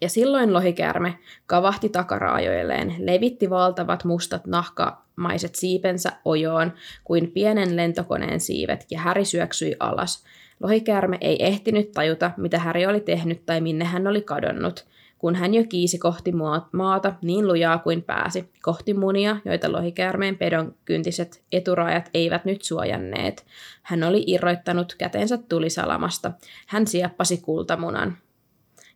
Ja 0.00 0.08
silloin 0.08 0.52
lohikäärme 0.52 1.18
kavahti 1.46 1.88
takaraajoilleen, 1.88 2.94
levitti 2.98 3.50
valtavat 3.50 4.04
mustat 4.04 4.46
nahkamaiset 4.46 5.54
siipensä 5.54 6.12
ojoon 6.24 6.72
kuin 7.04 7.30
pienen 7.30 7.76
lentokoneen 7.76 8.40
siivet 8.40 8.86
ja 8.90 9.00
Häri 9.00 9.24
syöksyi 9.24 9.76
alas. 9.80 10.24
Lohikäärme 10.60 11.18
ei 11.20 11.46
ehtinyt 11.46 11.92
tajuta, 11.92 12.30
mitä 12.36 12.58
Häri 12.58 12.86
oli 12.86 13.00
tehnyt 13.00 13.46
tai 13.46 13.60
minne 13.60 13.84
hän 13.84 14.06
oli 14.06 14.22
kadonnut, 14.22 14.86
kun 15.20 15.34
hän 15.34 15.54
jo 15.54 15.64
kiisi 15.68 15.98
kohti 15.98 16.32
maata 16.72 17.14
niin 17.22 17.48
lujaa 17.48 17.78
kuin 17.78 18.02
pääsi, 18.02 18.50
kohti 18.62 18.94
munia, 18.94 19.36
joita 19.44 19.72
lohikäärmeen 19.72 20.38
pedon 20.38 20.74
kyntiset 20.84 21.42
eturajat 21.52 22.10
eivät 22.14 22.44
nyt 22.44 22.62
suojanneet. 22.62 23.46
Hän 23.82 24.02
oli 24.02 24.24
irroittanut 24.26 24.94
kätensä 24.98 25.38
tulisalamasta. 25.48 26.32
Hän 26.66 26.86
sieppasi 26.86 27.36
kultamunan 27.36 28.16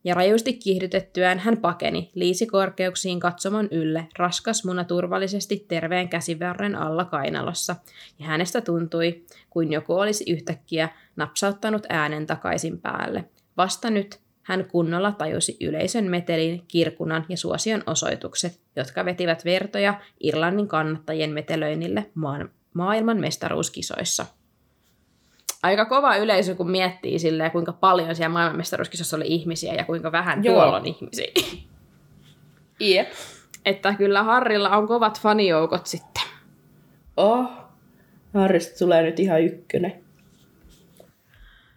ja 0.04 0.14
rajusti 0.14 0.52
kiihdytettyään 0.52 1.38
hän 1.38 1.56
pakeni 1.56 2.10
liisikorkeuksiin 2.14 3.20
katsomon 3.20 3.68
ylle, 3.70 4.08
raskas 4.18 4.64
muna 4.64 4.84
turvallisesti 4.84 5.64
terveen 5.68 6.08
käsiverren 6.08 6.76
alla 6.76 7.04
kainalossa, 7.04 7.76
ja 8.18 8.26
hänestä 8.26 8.60
tuntui, 8.60 9.24
kuin 9.50 9.72
joku 9.72 9.94
olisi 9.94 10.32
yhtäkkiä 10.32 10.88
napsauttanut 11.16 11.86
äänen 11.88 12.26
takaisin 12.26 12.80
päälle. 12.80 13.24
Vasta 13.56 13.90
nyt 13.90 14.23
hän 14.44 14.64
kunnolla 14.64 15.12
tajusi 15.12 15.56
yleisön 15.60 16.04
metelin, 16.04 16.62
kirkunan 16.68 17.26
ja 17.28 17.36
suosion 17.36 17.82
osoitukset, 17.86 18.60
jotka 18.76 19.04
vetivät 19.04 19.44
vertoja 19.44 20.00
Irlannin 20.20 20.68
kannattajien 20.68 21.30
metelöinnille 21.30 22.06
maan, 22.14 22.50
maailman 22.74 23.20
mestaruuskisoissa 23.20 24.26
aika 25.64 25.84
kova 25.84 26.16
yleisö, 26.16 26.54
kun 26.54 26.70
miettii 26.70 27.18
silleen, 27.18 27.50
kuinka 27.50 27.72
paljon 27.72 28.16
siellä 28.16 28.32
maailmanmestaruuskisassa 28.32 29.16
oli 29.16 29.26
ihmisiä 29.26 29.74
ja 29.74 29.84
kuinka 29.84 30.12
vähän 30.12 30.44
Joo. 30.44 30.54
tuolla 30.54 30.76
on 30.76 30.86
ihmisiä. 30.86 31.32
Jep. 32.80 33.08
Että 33.64 33.94
kyllä 33.94 34.22
Harrilla 34.22 34.76
on 34.76 34.88
kovat 34.88 35.20
fanijoukot 35.20 35.86
sitten. 35.86 36.22
Oh, 37.16 37.48
Harrista 38.34 38.78
tulee 38.78 39.02
nyt 39.02 39.20
ihan 39.20 39.42
ykkönen. 39.42 40.03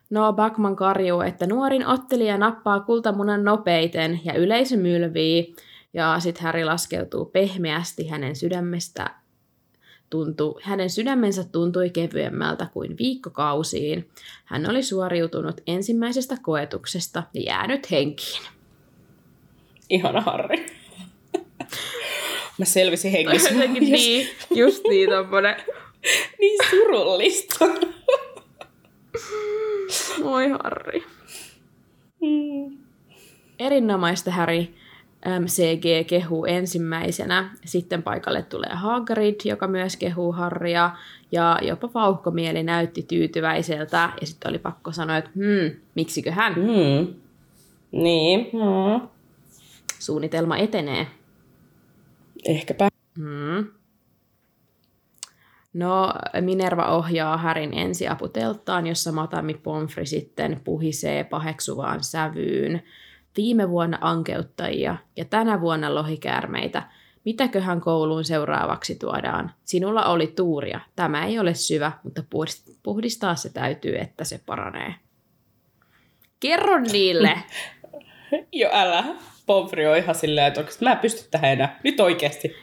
No, 0.09 0.33
Backman 0.33 0.75
karjuu, 0.75 1.21
että 1.21 1.47
nuorin 1.47 1.87
ottelija 1.87 2.37
nappaa 2.37 2.79
kultamunan 2.79 3.43
nopeiten 3.43 4.19
ja 4.23 4.33
yleisö 4.33 4.77
mylvii. 4.77 5.55
Ja 5.93 6.19
sitten 6.19 6.43
Harry 6.43 6.63
laskeutuu 6.63 7.25
pehmeästi 7.25 8.07
hänen 8.07 8.35
sydämestä 8.35 9.09
tuntui, 10.09 10.61
hänen 10.63 10.89
sydämensä 10.89 11.43
tuntui 11.43 11.89
kevyemmältä 11.89 12.67
kuin 12.73 12.97
viikkokausiin. 12.97 14.09
Hän 14.45 14.69
oli 14.69 14.83
suoriutunut 14.83 15.61
ensimmäisestä 15.67 16.37
koetuksesta 16.41 17.23
ja 17.33 17.41
jäänyt 17.41 17.91
henkiin. 17.91 18.43
Ihana 19.89 20.21
Harri. 20.21 20.65
Mä 22.57 22.65
selvisin 22.65 23.11
hengissä. 23.11 23.49
niin, 23.79 24.29
just 24.55 24.83
niin 24.89 25.09
tommonen. 25.09 25.55
niin 26.39 26.59
surullista. 26.69 27.65
Moi 30.23 30.49
Harri. 30.49 31.03
Mm. 32.21 32.77
Erinomaista 33.59 34.31
Harry 34.31 34.67
MCG 35.39 36.07
kehuu 36.07 36.45
ensimmäisenä. 36.45 37.49
Sitten 37.65 38.03
paikalle 38.03 38.43
tulee 38.43 38.69
Hagrid, 38.73 39.35
joka 39.45 39.67
myös 39.67 39.97
kehuu 39.97 40.31
Harria. 40.31 40.91
Ja 41.31 41.59
jopa 41.61 41.89
vauhkomieli 41.93 42.63
näytti 42.63 43.03
tyytyväiseltä. 43.03 44.09
Ja 44.21 44.27
sitten 44.27 44.49
oli 44.49 44.59
pakko 44.59 44.91
sanoa, 44.91 45.17
että 45.17 45.29
hmm, 45.35 45.79
miksikö 45.95 46.31
hän? 46.31 46.53
Hmm. 46.55 47.13
Niin. 47.91 48.49
Hmm. 48.51 49.07
Suunnitelma 49.99 50.57
etenee. 50.57 51.07
Ehkäpä. 52.45 52.89
Hmm. 53.19 53.76
No, 55.73 56.13
Minerva 56.41 56.85
ohjaa 56.85 57.37
Härin 57.37 57.73
ensiaputelttaan, 57.73 58.87
jossa 58.87 59.11
Matami 59.11 59.53
Pomfri 59.53 60.05
sitten 60.05 60.61
puhisee 60.63 61.23
paheksuvaan 61.23 62.03
sävyyn 62.03 62.83
viime 63.37 63.69
vuonna 63.69 63.97
ankeuttajia 64.01 64.97
ja 65.15 65.25
tänä 65.25 65.61
vuonna 65.61 65.95
lohikäärmeitä. 65.95 66.83
Mitäköhän 67.25 67.81
kouluun 67.81 68.25
seuraavaksi 68.25 68.95
tuodaan? 68.95 69.51
Sinulla 69.65 70.05
oli 70.05 70.27
tuuria. 70.27 70.79
Tämä 70.95 71.25
ei 71.25 71.39
ole 71.39 71.53
syvä, 71.53 71.91
mutta 72.03 72.23
puhdistaa 72.83 73.35
se 73.35 73.49
täytyy, 73.49 73.97
että 73.97 74.23
se 74.23 74.41
paranee. 74.45 74.95
Kerro 76.39 76.79
niille! 76.79 77.43
jo 78.51 78.69
älä. 78.73 79.03
Pomfri 79.47 79.87
on 79.87 79.97
ihan 79.97 80.15
silleen, 80.15 80.47
että 80.47 80.65
mä 80.81 80.91
en 80.91 80.97
pysty 80.97 81.27
tähän 81.31 81.51
enää. 81.51 81.79
Nyt 81.83 81.99
oikeasti. 81.99 82.55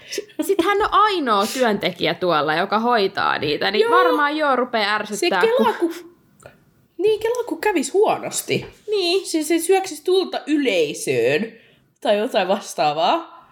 Sitten 0.42 0.66
hän 0.66 0.82
on 0.82 0.88
ainoa 0.90 1.46
työntekijä 1.46 2.14
tuolla, 2.14 2.54
joka 2.54 2.78
hoitaa 2.78 3.38
niitä, 3.38 3.70
niin 3.70 3.80
Joo. 3.80 3.90
varmaan 3.98 4.36
jo 4.36 4.56
rupeaa 4.56 4.94
ärsyttää. 4.94 5.40
Se 5.40 5.46
kelaa, 5.46 5.72
kun 5.72 5.94
niin, 6.98 7.20
kello 7.20 7.44
kun 7.44 7.60
kävis 7.60 7.92
huonosti. 7.92 8.66
Niin. 8.90 9.26
Siis 9.26 9.48
se 9.48 9.58
syöksisi 9.58 10.04
tulta 10.04 10.40
yleisöön 10.46 11.52
tai 12.00 12.18
jotain 12.18 12.48
vastaavaa. 12.48 13.48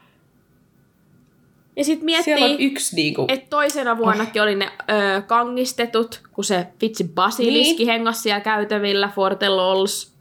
Ja 1.77 1.85
sitten 1.85 2.05
miettii, 2.05 2.67
yksi 2.67 2.97
niinku... 2.97 3.25
että 3.29 3.47
toisena 3.51 3.99
vuonnakin 3.99 4.43
oh. 4.43 4.45
oli 4.45 4.55
ne 4.55 4.67
ö, 4.67 5.23
kangistetut, 5.23 6.21
kun 6.33 6.45
se 6.45 6.67
vitsi 6.83 7.05
basiliski 7.05 7.77
niin. 7.77 7.87
hengasi 7.87 8.23
siellä 8.23 8.41
käytävillä, 8.41 9.11
Forte 9.15 9.49
Lols. 9.49 10.12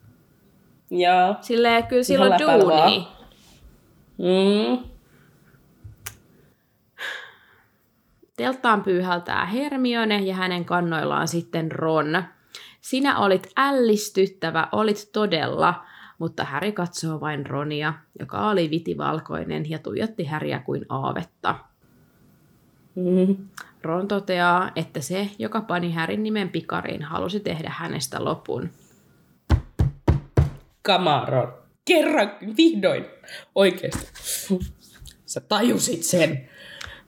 Joo. 0.92 1.36
Silleen 1.42 1.88
kyllä 1.88 2.04
silloin 2.04 2.34
duuni. 2.40 3.08
Mm. 4.18 4.92
Telttaan 8.38 8.84
pyyhältää 8.84 9.46
Hermione 9.46 10.20
ja 10.20 10.36
hänen 10.36 10.66
kannoillaan 10.66 11.28
sitten 11.28 11.72
Ron. 11.72 12.24
Sinä 12.82 13.20
olit 13.20 13.48
ällistyttävä, 13.58 14.68
olit 14.72 15.10
todella, 15.14 15.86
mutta 16.20 16.44
Häri 16.44 16.72
katsoo 16.72 17.20
vain 17.20 17.46
Ronia, 17.46 17.94
joka 18.20 18.50
oli 18.50 18.70
vitivalkoinen 18.70 19.70
ja 19.70 19.80
tuijotti 19.80 20.26
Häriä 20.26 20.60
kuin 20.60 20.86
aavetta. 20.90 21.56
Mm. 22.96 23.38
Ron 23.84 24.08
toteaa, 24.08 24.72
että 24.76 25.02
se, 25.02 25.30
joka 25.40 25.62
pani 25.62 25.92
Härin 25.92 26.24
nimen 26.24 26.50
pikariin, 26.50 27.04
halusi 27.04 27.40
tehdä 27.40 27.72
hänestä 27.78 28.26
lopun. 28.26 28.70
Kamaron. 30.82 31.54
Kerran, 31.86 32.32
vihdoin. 32.58 33.06
Oikeesti. 33.56 34.12
Sä 35.26 35.42
tajusit 35.42 36.04
sen. 36.04 36.50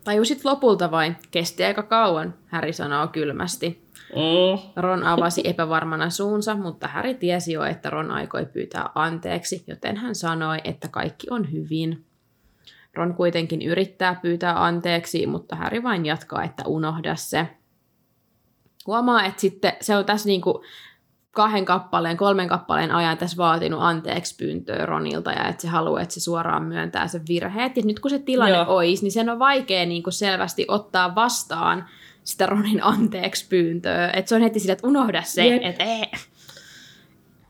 Tajusit 0.04 0.46
lopulta 0.46 0.92
vain. 0.92 1.16
Kesti 1.32 1.64
aika 1.64 1.84
kauan, 1.84 2.34
Häri 2.46 2.74
sanoo 2.74 3.08
kylmästi. 3.08 3.84
Mm. 4.16 4.72
Ron 4.76 5.04
avasi 5.04 5.42
epävarmana 5.46 6.10
suunsa, 6.10 6.56
mutta 6.56 6.88
Häri 6.88 7.14
tiesi 7.14 7.54
jo, 7.54 7.64
että 7.64 7.90
Ron 7.90 8.12
aikoi 8.12 8.46
pyytää 8.46 8.90
anteeksi, 8.96 9.64
joten 9.68 9.98
hän 9.98 10.16
sanoi, 10.16 10.58
että 10.64 10.88
kaikki 10.88 11.28
on 11.30 11.52
hyvin. 11.52 12.06
Ron 12.94 13.14
kuitenkin 13.14 13.62
yrittää 13.62 14.20
pyytää 14.22 14.66
anteeksi, 14.66 15.28
mutta 15.28 15.56
Häri 15.56 15.84
vain 15.84 16.06
jatkaa, 16.06 16.44
että 16.44 16.64
unohda 16.68 17.16
se. 17.16 17.48
Huomaa, 18.88 19.26
että 19.26 19.42
sitten 19.42 19.74
se 19.82 19.96
on 19.96 20.06
tässä 20.06 20.30
niinku 20.30 20.64
kahden 21.34 21.66
kappaleen, 21.66 22.18
kolmen 22.18 22.48
kappaleen 22.48 22.92
ajan 22.92 23.18
tässä 23.18 23.38
vaatinut 23.38 23.82
anteeksi 23.82 24.36
pyyntöä 24.36 24.86
Ronilta 24.86 25.32
ja 25.32 25.48
että 25.48 25.62
se 25.62 25.68
haluaa, 25.68 26.02
että 26.02 26.14
se 26.14 26.20
suoraan 26.20 26.64
myöntää 26.64 27.08
sen 27.08 27.22
virheet. 27.30 27.78
Ja 27.78 27.84
nyt 27.86 28.00
kun 28.00 28.12
se 28.12 28.20
tilanne 28.20 28.58
Joo. 28.58 28.66
olisi, 28.68 29.04
niin 29.04 29.12
sen 29.12 29.30
on 29.30 29.40
vaikea 29.40 29.86
niin 29.86 30.04
kuin 30.04 30.14
selvästi 30.14 30.66
ottaa 30.68 31.16
vastaan 31.16 31.86
sitä 32.24 32.46
Ronin 32.46 32.84
anteeksi 32.84 33.48
pyyntöä. 33.50 34.10
Että 34.10 34.30
se 34.30 34.36
on 34.36 34.42
heti 34.42 34.60
sillä, 34.60 34.74
että 34.74 34.88
unohda 34.88 35.22
se, 35.22 35.60
että 35.64 35.84
ee. 35.84 36.12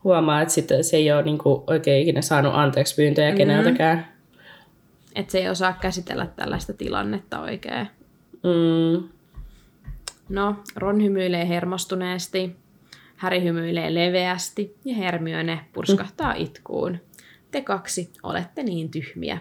Huomaa, 0.04 0.40
että 0.40 0.54
sitten 0.54 0.84
se 0.84 0.96
ei 0.96 1.12
ole 1.12 1.22
niin 1.22 1.38
kuin 1.38 1.62
oikein 1.66 2.02
ikinä 2.02 2.22
saanut 2.22 2.52
anteeksi 2.54 2.94
pyyntöjä 2.94 3.28
mm-hmm. 3.28 3.38
keneltäkään. 3.38 4.08
Että 5.14 5.32
se 5.32 5.38
ei 5.38 5.48
osaa 5.48 5.72
käsitellä 5.80 6.26
tällaista 6.26 6.72
tilannetta 6.72 7.40
oikein. 7.40 7.88
Mm. 8.32 9.08
No, 10.28 10.56
Ron 10.76 11.02
hymyilee 11.02 11.48
hermostuneesti, 11.48 12.56
Häri 13.16 13.42
hymyilee 13.42 13.94
leveästi 13.94 14.76
ja 14.84 14.94
Hermione 14.94 15.64
purskahtaa 15.72 16.34
mm. 16.34 16.40
itkuun. 16.40 16.98
Te 17.50 17.60
kaksi 17.60 18.10
olette 18.22 18.62
niin 18.62 18.90
tyhmiä. 18.90 19.38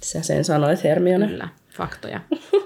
Sä 0.00 0.22
sen 0.22 0.44
sanoit, 0.44 0.84
Hermione. 0.84 1.26
Kyllä, 1.26 1.48
faktoja. 1.76 2.20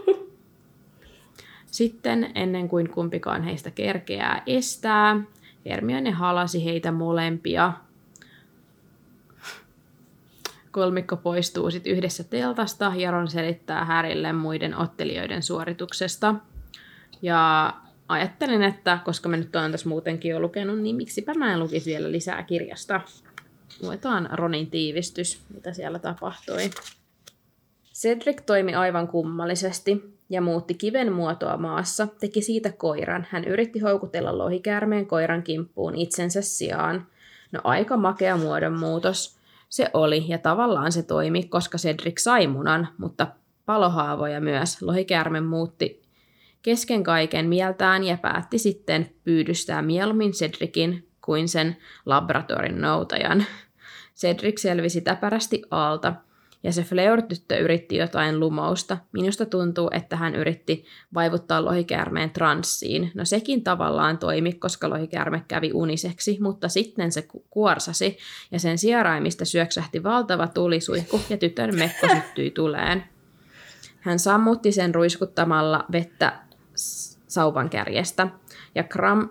Sitten, 1.71 2.31
ennen 2.35 2.69
kuin 2.69 2.91
kumpikaan 2.91 3.43
heistä 3.43 3.71
kerkeää 3.71 4.43
estää, 4.47 5.21
Hermione 5.67 6.11
halasi 6.11 6.65
heitä 6.65 6.93
molempia. 6.93 7.73
Kolmikko 10.71 11.17
poistuu 11.17 11.71
sitten 11.71 11.93
yhdessä 11.93 12.25
teltasta 12.25 12.93
ja 12.97 13.11
Ron 13.11 13.29
selittää 13.29 13.85
Härille 13.85 14.33
muiden 14.33 14.77
ottelijoiden 14.77 15.43
suorituksesta. 15.43 16.35
Ja 17.23 17.73
ajattelin, 18.09 18.63
että 18.63 18.99
koska 19.05 19.29
mä 19.29 19.37
nyt 19.37 19.57
olen 19.57 19.71
tässä 19.71 19.89
muutenkin 19.89 20.31
jo 20.31 20.41
lukenut, 20.41 20.79
niin 20.79 20.97
miksipä 20.97 21.35
mä 21.35 21.53
en 21.53 21.61
lukisi 21.61 21.91
vielä 21.91 22.13
lisää 22.13 22.43
kirjasta. 22.43 23.01
Luetaan 23.83 24.29
Ronin 24.33 24.71
tiivistys, 24.71 25.41
mitä 25.55 25.73
siellä 25.73 25.99
tapahtui. 25.99 26.71
Cedric 27.95 28.47
toimi 28.47 28.75
aivan 28.75 29.09
kummallisesti 29.09 30.19
ja 30.31 30.41
muutti 30.41 30.75
kiven 30.75 31.13
muotoa 31.13 31.57
maassa, 31.57 32.09
teki 32.21 32.43
siitä 32.43 32.73
koiran. 32.73 33.27
Hän 33.31 33.45
yritti 33.45 33.79
houkutella 33.79 34.39
lohikäärmeen 34.39 35.07
koiran 35.07 35.43
kimppuun 35.43 35.95
itsensä 35.95 36.43
sijaan. 36.43 37.07
No 37.53 37.61
aika 37.65 37.97
makea 37.97 38.37
muodonmuutos. 38.37 39.39
Se 39.69 39.91
oli, 39.95 40.25
ja 40.29 40.39
tavallaan 40.39 40.93
se 40.93 41.03
toimi, 41.03 41.43
koska 41.43 41.79
Cedric 41.79 42.19
sai 42.19 42.47
munan, 42.47 42.89
mutta 42.99 43.27
palohaavoja 43.67 44.41
myös. 44.41 44.83
Lohikäärme 44.83 45.41
muutti 45.41 46.08
kesken 46.69 47.03
kaiken 47.03 47.49
mieltään 47.49 48.05
ja 48.05 48.19
päätti 48.19 48.59
sitten 48.59 49.11
pyydystää 49.25 49.83
mieluummin 49.83 50.33
Cedricin 50.33 51.09
kuin 51.25 51.49
sen 51.49 51.77
laboratorin 52.07 52.81
noutajan. 52.81 53.45
Cedric 54.17 54.59
selvisi 54.59 55.01
täpärästi 55.01 55.63
alta– 55.71 56.15
ja 56.63 56.73
se 56.73 56.83
Fleur-tyttö 56.83 57.59
yritti 57.59 57.97
jotain 57.97 58.41
lumousta. 58.41 58.99
Minusta 59.13 59.47
tuntuu, 59.47 59.91
että 59.93 60.17
hän 60.17 60.35
yritti 60.35 60.85
vaivuttaa 61.15 61.65
lohikäärmeen 61.65 62.31
transsiin. 62.31 63.11
No 63.15 63.25
sekin 63.25 63.65
tavallaan 63.65 64.19
toimi, 64.19 64.53
koska 64.53 64.91
lohikäärme 64.91 65.45
kävi 65.49 65.71
uniseksi, 65.75 66.39
mutta 66.41 66.69
sitten 66.69 67.13
se 67.13 67.29
kuorsasi 67.51 68.19
ja 68.51 68.59
sen 68.59 68.79
sijaraimista 68.79 69.45
syöksähti 69.45 70.03
valtava 70.03 70.47
tulisuihku 70.47 71.21
ja 71.31 71.37
tytön 71.37 71.75
mekko 71.75 72.09
syttyi 72.09 72.51
tuleen. 72.51 73.05
Hän 74.01 74.19
sammutti 74.19 74.73
sen 74.73 74.95
ruiskuttamalla 74.95 75.85
vettä 75.93 76.48
sauvan 77.29 77.71
kärjestä 77.71 78.29
ja 78.75 78.85
Kram 78.85 79.29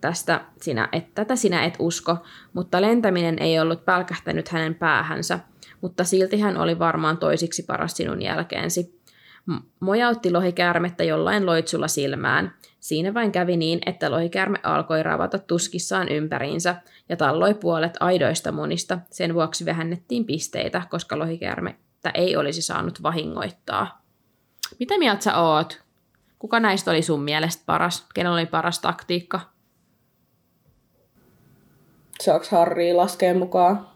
tästä 0.00 0.44
sinä 0.60 0.88
et, 0.92 1.14
tätä 1.14 1.36
sinä 1.36 1.64
et 1.64 1.74
usko, 1.78 2.16
mutta 2.52 2.80
lentäminen 2.80 3.38
ei 3.38 3.60
ollut 3.60 3.84
pälkähtänyt 3.84 4.48
hänen 4.48 4.74
päähänsä– 4.74 5.38
mutta 5.80 6.04
silti 6.04 6.40
hän 6.40 6.56
oli 6.56 6.78
varmaan 6.78 7.18
toisiksi 7.18 7.62
paras 7.62 7.96
sinun 7.96 8.22
jälkeensi. 8.22 9.00
Mojautti 9.80 10.30
lohikäärmettä 10.30 11.04
jollain 11.04 11.46
loitsulla 11.46 11.88
silmään. 11.88 12.54
Siinä 12.80 13.14
vain 13.14 13.32
kävi 13.32 13.56
niin, 13.56 13.78
että 13.86 14.10
lohikäärme 14.10 14.58
alkoi 14.62 15.02
ravata 15.02 15.38
tuskissaan 15.38 16.08
ympäriinsä 16.08 16.74
ja 17.08 17.16
talloi 17.16 17.54
puolet 17.54 17.96
aidoista 18.00 18.52
munista. 18.52 18.98
Sen 19.10 19.34
vuoksi 19.34 19.64
vähennettiin 19.64 20.24
pisteitä, 20.24 20.82
koska 20.90 21.18
lohikäärmettä 21.18 22.10
ei 22.14 22.36
olisi 22.36 22.62
saanut 22.62 23.02
vahingoittaa. 23.02 24.02
Mitä 24.78 24.98
mieltä 24.98 25.22
sä 25.22 25.38
oot? 25.38 25.82
Kuka 26.40 26.60
näistä 26.60 26.90
oli 26.90 27.02
sun 27.02 27.22
mielestä 27.22 27.62
paras? 27.66 28.06
Kenellä 28.14 28.34
oli 28.36 28.46
paras 28.46 28.78
taktiikka? 28.78 29.40
Saako 32.20 32.46
Harry 32.50 32.92
laskea 32.92 33.34
mukaan? 33.34 33.88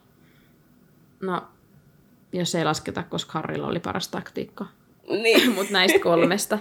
No, 1.21 1.43
jos 2.33 2.55
ei 2.55 2.65
lasketa, 2.65 3.03
koska 3.03 3.33
Harrilla 3.33 3.67
oli 3.67 3.81
paras 3.81 4.09
taktiikka. 4.09 4.67
Niin. 5.09 5.51
Mutta 5.55 5.73
näistä 5.73 5.99
kolmesta. 5.99 6.59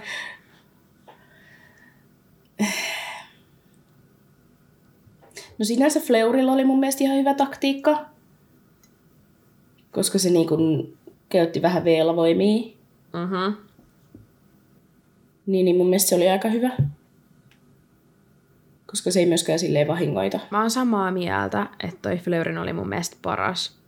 No 5.58 5.64
sinänsä 5.64 6.00
Fleurilla 6.00 6.52
oli 6.52 6.64
mun 6.64 6.80
mielestä 6.80 7.04
ihan 7.04 7.16
hyvä 7.16 7.34
taktiikka. 7.34 8.04
Koska 9.90 10.18
se 10.18 10.30
niin 10.30 10.48
kuin 10.48 10.98
käytti 11.28 11.62
vähän 11.62 11.84
velvoimia. 11.84 12.62
Uh-huh. 12.62 13.73
Niin, 15.46 15.64
niin 15.64 15.76
mun 15.76 15.86
mielestä 15.86 16.08
se 16.08 16.14
oli 16.14 16.30
aika 16.30 16.48
hyvä. 16.48 16.70
Koska 18.86 19.10
se 19.10 19.20
ei 19.20 19.26
myöskään 19.26 19.58
silleen 19.58 19.88
vahingoita. 19.88 20.40
Mä 20.50 20.60
oon 20.60 20.70
samaa 20.70 21.10
mieltä, 21.10 21.66
että 21.84 21.98
toi 22.02 22.16
Fleurin 22.16 22.58
oli 22.58 22.72
mun 22.72 22.88
mielestä 22.88 23.16
paras 23.22 23.84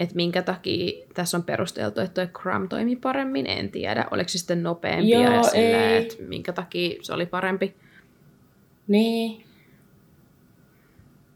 että 0.00 0.16
minkä 0.16 0.42
takia 0.42 1.06
tässä 1.14 1.36
on 1.36 1.42
perusteltu, 1.42 2.00
että 2.00 2.26
tuo 2.26 2.40
Cram 2.42 2.68
toimi 2.68 2.96
paremmin, 2.96 3.46
en 3.46 3.70
tiedä. 3.70 4.06
Oliko 4.10 4.28
se 4.28 4.38
sitten 4.38 4.62
nopeampi 4.62 5.10
Joo, 5.10 5.22
ja 5.22 5.42
silleen, 5.42 6.02
että 6.02 6.14
minkä 6.28 6.52
takia 6.52 6.98
se 7.02 7.12
oli 7.12 7.26
parempi. 7.26 7.74
Niin. 8.88 9.44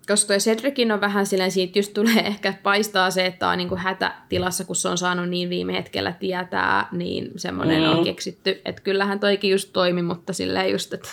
Koska 0.09 0.27
toi 0.27 0.39
Cedricin 0.39 0.93
on 0.93 1.01
vähän 1.01 1.27
silleen, 1.27 1.51
siitä 1.51 1.79
just 1.79 1.95
tulee 1.95 2.27
ehkä 2.27 2.55
paistaa 2.63 3.11
se, 3.11 3.27
että 3.27 3.49
on 3.49 3.59
niinku 3.59 3.77
hätätilassa, 3.77 4.65
kun 4.65 4.77
se 4.77 4.89
on 4.89 4.99
saanut 4.99 5.29
niin 5.29 5.51
viime 5.51 5.73
hetkellä 5.73 6.13
tietää, 6.13 6.89
niin 6.93 7.31
semmoinen 7.37 7.83
mm. 7.83 7.89
on 7.89 8.05
keksitty. 8.05 8.63
Että 8.65 8.83
kyllähän 8.83 9.21
toikin 9.21 9.51
just 9.51 9.71
toimi, 9.73 10.03
mutta 10.03 10.33
silleen 10.33 10.73
just, 10.73 10.93
että 10.93 11.09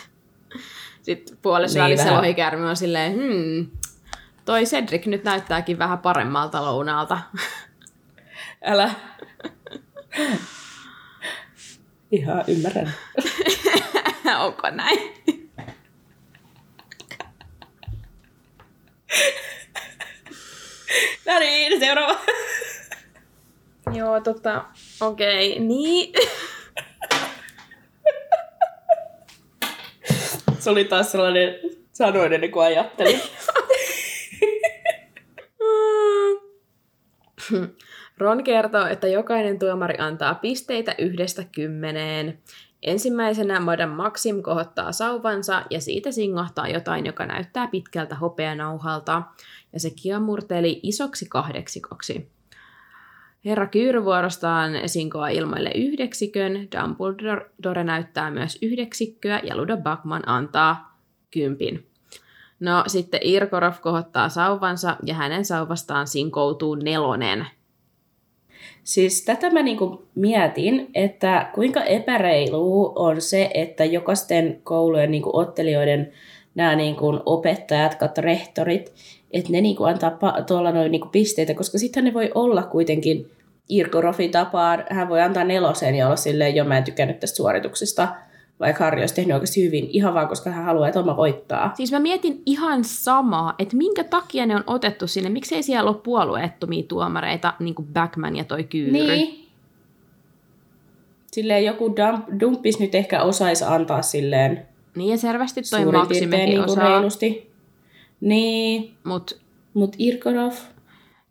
sitten 1.02 1.38
puolessa 1.42 1.80
niin, 1.80 1.84
välissä 1.84 2.18
lohikärmi 2.18 2.66
on 2.66 2.78
silleen, 2.78 3.14
hmm, 3.14 3.68
Toi 4.46 4.64
Cedric 4.64 5.06
nyt 5.06 5.24
näyttääkin 5.24 5.80
vähän 5.80 6.00
paremmalta 6.00 6.62
lounaalta. 6.62 7.18
Älä. 8.72 8.92
Ihan 12.12 12.44
ymmärrän. 12.48 12.94
Onko 14.40 14.70
näin? 14.70 15.00
no 21.26 21.40
niin, 21.40 21.80
seuraava. 21.80 22.20
Joo, 23.94 24.22
tota, 24.22 24.66
okei, 25.02 25.52
okay, 25.52 25.66
niin. 25.66 26.14
Se 30.60 30.70
oli 30.70 30.86
taas 30.86 31.12
sellainen 31.12 31.60
sanoin 31.92 32.34
ennen 32.34 32.52
kuin 32.52 32.66
ajattelin. 32.66 33.22
Ron 38.18 38.44
kertoo, 38.44 38.86
että 38.86 39.08
jokainen 39.08 39.60
tuomari 39.60 39.96
antaa 39.98 40.36
pisteitä 40.36 40.96
yhdestä 40.98 41.44
kymmeneen. 41.52 42.40
Ensimmäisenä 42.82 43.60
Madame 43.60 43.96
Maxim 43.96 44.42
kohottaa 44.42 44.92
sauvansa 44.92 45.64
ja 45.70 45.82
siitä 45.82 46.12
singahtaa 46.12 46.68
jotain, 46.68 47.06
joka 47.06 47.26
näyttää 47.26 47.68
pitkältä 47.68 48.16
hopeanauhalta, 48.16 49.22
ja 49.74 49.80
se 49.80 49.90
kiamurteli 49.90 50.80
isoksi 50.84 51.26
kahdeksikoksi. 51.30 52.32
Herra 53.46 53.68
Kyyry 53.68 54.04
vuorostaan 54.04 54.72
sinkoa 54.86 55.30
ilmoille 55.30 55.72
yhdeksikön, 55.76 56.52
Dumbledore 56.54 57.84
näyttää 57.84 58.32
myös 58.32 58.58
yhdeksikköä 58.62 59.40
ja 59.44 59.58
Ludo 59.58 59.78
Backman 59.78 60.30
antaa 60.30 60.98
kympin. 61.32 61.88
No 62.60 62.84
sitten 62.88 63.20
Irkorov 63.24 63.74
kohottaa 63.82 64.30
sauvansa 64.30 64.98
ja 65.06 65.14
hänen 65.14 65.46
sauvastaan 65.46 66.08
sinkoutuu 66.08 66.76
nelonen. 66.76 67.48
Siis 68.84 69.26
tätä 69.26 69.50
mä 69.50 69.64
niinku 69.64 70.08
mietin, 70.16 70.90
että 70.96 71.50
kuinka 71.56 71.84
epäreilu 71.84 72.94
on 72.96 73.22
se, 73.22 73.52
että 73.54 73.86
jokaisten 73.86 74.60
koulujen 74.64 75.12
niinku 75.12 75.30
ottelijoiden 75.34 76.12
nämä 76.56 76.76
niinku 76.76 77.20
opettajat, 77.26 77.96
kautta 77.96 78.22
rehtorit, 78.22 78.94
että 79.32 79.52
ne 79.52 79.62
niinku 79.62 79.84
antaa 79.84 80.10
pa- 80.10 80.44
tuolla 80.44 80.72
noin 80.72 80.92
niinku 80.92 81.08
pisteitä, 81.08 81.54
koska 81.54 81.78
sitten 81.78 82.04
ne 82.04 82.14
voi 82.14 82.32
olla 82.36 82.64
kuitenkin 82.64 83.32
Irkorovin 83.70 84.32
tapaan, 84.32 84.84
hän 84.90 85.10
voi 85.10 85.22
antaa 85.22 85.44
nelosen 85.44 85.96
ja 85.96 86.06
olla 86.06 86.16
silleen, 86.16 86.56
jo 86.56 86.64
mä 86.64 86.78
en 86.78 86.84
tykännyt 86.84 87.20
tästä 87.20 87.38
suorituksesta 87.38 88.08
vaikka 88.62 88.84
Harri 88.84 89.02
olisi 89.02 89.16
tehnyt 89.16 89.34
oikeasti 89.34 89.66
hyvin, 89.66 89.88
ihan 89.90 90.14
vaan 90.14 90.28
koska 90.28 90.50
hän 90.50 90.66
haluaa, 90.66 90.88
että 90.88 91.00
oma 91.00 91.18
voittaa. 91.18 91.72
Siis 91.76 91.92
mä 91.92 92.00
mietin 92.00 92.42
ihan 92.46 92.84
samaa, 92.84 93.54
että 93.60 93.78
minkä 93.78 94.04
takia 94.04 94.46
ne 94.46 94.56
on 94.56 94.64
otettu 94.68 95.08
sinne, 95.08 95.30
miksei 95.30 95.64
siellä 95.64 95.90
ole 95.90 95.98
puolueettomia 96.04 96.84
tuomareita, 96.88 97.54
niin 97.60 97.76
kuin 97.76 97.88
Backman 97.94 98.36
ja 98.36 98.44
toi 98.44 98.64
Kyyry. 98.64 98.92
Niin. 98.92 99.50
Silleen 101.32 101.66
joku 101.66 101.96
dump, 101.96 102.26
dumppis 102.40 102.80
nyt 102.80 102.96
ehkä 102.96 103.22
osaisi 103.22 103.64
antaa 103.68 104.02
silleen 104.02 104.68
Niin 104.96 105.10
ja 105.10 105.18
selvästi 105.18 105.62
toi 105.70 105.86
Maksimekin 105.86 106.46
niin 106.46 106.62
osaa. 106.62 106.90
reilusti. 106.90 107.52
Niin. 108.22 108.94
Mut, 109.04 109.40
Mut 109.74 109.96
Irkonov. 110.00 110.54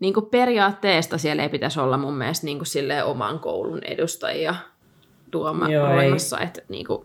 Niin 0.00 0.14
kuin 0.14 0.26
periaatteesta 0.26 1.18
siellä 1.18 1.42
ei 1.42 1.48
pitäisi 1.48 1.80
olla 1.80 1.98
mun 1.98 2.14
mielestä 2.14 2.46
niin 2.46 2.58
kuin 2.58 2.66
silleen 2.66 3.04
oman 3.04 3.38
koulun 3.38 3.80
edustajia 3.84 4.54
tuomaroimassa. 5.30 6.40
Että 6.40 6.62
niin 6.68 6.86
kuin, 6.86 7.04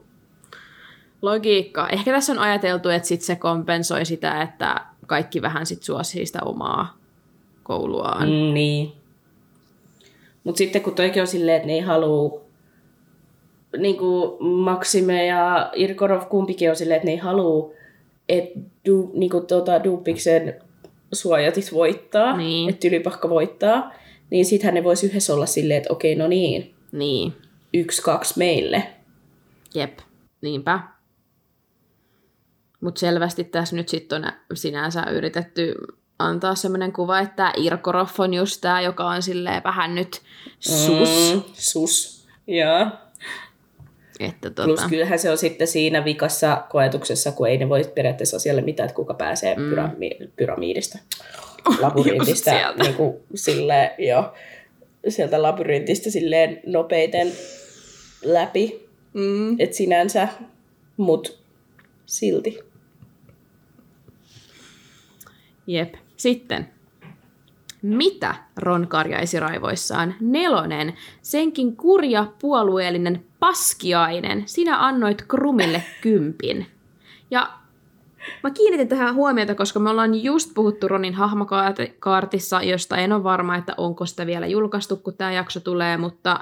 logiikka. 1.25 1.87
Ehkä 1.89 2.11
tässä 2.11 2.31
on 2.33 2.39
ajateltu, 2.39 2.89
että 2.89 3.07
sit 3.07 3.21
se 3.21 3.35
kompensoi 3.35 4.05
sitä, 4.05 4.41
että 4.41 4.81
kaikki 5.07 5.41
vähän 5.41 5.65
sit 5.65 5.83
suosii 5.83 6.25
sitä 6.25 6.39
omaa 6.45 6.97
kouluaan. 7.63 8.27
Mm, 8.29 8.53
niin. 8.53 8.91
Mutta 10.43 10.57
sitten 10.57 10.81
kun 10.81 10.95
toikin 10.95 11.21
on 11.21 11.27
silleen, 11.27 11.55
että 11.55 11.67
ne 11.67 11.73
ei 11.73 11.79
halua, 11.79 12.41
niin 13.77 13.97
kuin 13.97 14.43
Maxime 14.47 15.25
ja 15.25 15.71
Irkorov 15.75 16.25
kumpikin 16.29 16.69
on 16.69 16.75
silleen, 16.75 16.95
että 16.95 17.05
ne 17.05 17.11
ei 17.11 17.17
halua, 17.17 17.71
että 18.29 18.59
du, 18.85 19.11
niin 19.13 19.29
kuin 19.29 19.47
tuota, 19.47 19.83
Dupiksen 19.83 20.61
suojatit 21.13 21.73
voittaa, 21.73 22.37
Niin. 22.37 22.69
että 22.69 22.79
Tylypahka 22.79 23.29
voittaa, 23.29 23.91
niin 24.29 24.45
sittenhän 24.45 24.73
ne 24.73 24.83
voisi 24.83 25.05
yhdessä 25.07 25.33
olla 25.33 25.45
silleen, 25.45 25.77
että 25.77 25.93
okei, 25.93 26.15
no 26.15 26.27
niin, 26.27 26.73
Niin, 26.91 27.33
yksi, 27.73 28.01
kaksi 28.01 28.33
meille. 28.37 28.83
jep, 29.75 29.99
niinpä. 30.41 30.79
Mutta 32.85 32.99
selvästi 32.99 33.43
tässä 33.43 33.75
nyt 33.75 33.89
sitten 33.89 34.25
on 34.25 34.31
sinänsä 34.53 35.03
yritetty 35.11 35.75
antaa 36.19 36.55
semmoinen 36.55 36.93
kuva, 36.93 37.19
että 37.19 37.53
Irkorov 37.57 38.07
on 38.17 38.33
just 38.33 38.61
tämä, 38.61 38.81
joka 38.81 39.05
on 39.05 39.21
silleen 39.21 39.63
vähän 39.63 39.95
nyt 39.95 40.21
sus. 40.59 41.33
Mm, 41.33 41.41
sus. 41.53 42.25
Joo. 42.47 42.87
Että 44.19 44.51
Plus 44.51 44.79
tota, 44.79 44.89
kyllähän 44.89 45.19
se 45.19 45.31
on 45.31 45.37
sitten 45.37 45.67
siinä 45.67 46.05
vikassa 46.05 46.63
koetuksessa, 46.69 47.31
kun 47.31 47.47
ei 47.47 47.57
ne 47.57 47.69
voi 47.69 47.83
periaatteessa 47.95 48.37
asialle 48.37 48.61
mitään, 48.61 48.87
että 48.87 48.95
kuka 48.95 49.13
pääsee 49.13 49.55
mm. 49.55 49.71
pyrami- 49.71 50.29
pyramiidista, 50.35 50.97
labyrintistä, 51.81 52.73
niin 52.83 52.93
kuin 52.93 53.15
silleen, 53.35 53.91
jo, 53.97 54.33
sieltä 55.09 55.41
labyrintistä 55.41 56.09
silleen 56.09 56.61
nopeiten 56.65 57.31
läpi, 58.23 58.89
mm, 59.13 59.55
et 59.59 59.73
sinänsä, 59.73 60.27
mut 60.97 61.45
silti. 62.05 62.74
Jep. 65.67 65.93
Sitten. 66.17 66.69
Mitä 67.81 68.35
Ron 68.57 68.87
karjaisi 68.87 69.39
raivoissaan? 69.39 70.15
Nelonen. 70.21 70.93
Senkin 71.21 71.77
kurja 71.77 72.27
puolueellinen 72.41 73.25
paskiainen. 73.39 74.43
Sinä 74.45 74.85
annoit 74.85 75.21
Krumille 75.21 75.83
kympin. 76.01 76.67
Ja 77.31 77.49
mä 78.43 78.51
kiinnitin 78.51 78.87
tähän 78.87 79.15
huomiota, 79.15 79.55
koska 79.55 79.79
me 79.79 79.89
ollaan 79.89 80.23
just 80.23 80.53
puhuttu 80.53 80.87
Ronin 80.87 81.13
hahmokaartissa, 81.13 82.61
josta 82.61 82.97
en 82.97 83.13
ole 83.13 83.23
varma, 83.23 83.55
että 83.55 83.73
onko 83.77 84.05
sitä 84.05 84.25
vielä 84.25 84.47
julkaistu, 84.47 84.97
kun 84.97 85.17
tämä 85.17 85.31
jakso 85.31 85.59
tulee, 85.59 85.97
mutta 85.97 86.39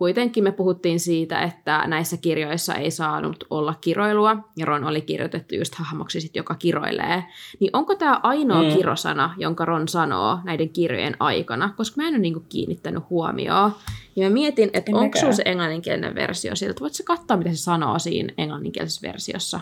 kuitenkin 0.00 0.44
me 0.44 0.52
puhuttiin 0.52 1.00
siitä, 1.00 1.40
että 1.42 1.82
näissä 1.86 2.16
kirjoissa 2.16 2.74
ei 2.74 2.90
saanut 2.90 3.44
olla 3.50 3.74
kiroilua, 3.80 4.36
ja 4.56 4.66
Ron 4.66 4.84
oli 4.84 5.00
kirjoitettu 5.00 5.54
just 5.54 5.74
hahmoksi, 5.74 6.20
sit, 6.20 6.36
joka 6.36 6.54
kiroilee. 6.54 7.24
Niin 7.60 7.70
onko 7.72 7.94
tämä 7.94 8.20
ainoa 8.22 8.62
Mm. 8.62 8.76
kirosana, 8.76 9.34
jonka 9.36 9.64
Ron 9.64 9.88
sanoo 9.88 10.38
näiden 10.44 10.68
kirjojen 10.68 11.16
aikana, 11.20 11.74
koska 11.76 12.02
mä 12.02 12.08
en 12.08 12.14
ole 12.14 12.18
niinku 12.18 12.44
kiinnittänyt 12.48 13.02
huomioon. 13.10 13.72
Ja 14.16 14.28
mä 14.28 14.34
mietin, 14.34 14.70
että 14.72 14.90
En 14.90 14.96
onko 14.96 15.18
sulla 15.18 15.32
se 15.32 15.42
englanninkielinen 15.46 16.14
versio 16.14 16.56
sieltä. 16.56 16.80
Voitko 16.80 16.94
sä 16.96 17.02
katsoa, 17.06 17.36
mitä 17.36 17.50
se 17.50 17.56
sanoo 17.56 17.98
siinä 17.98 18.34
englanninkielisessä 18.38 19.08
versiossa? 19.08 19.60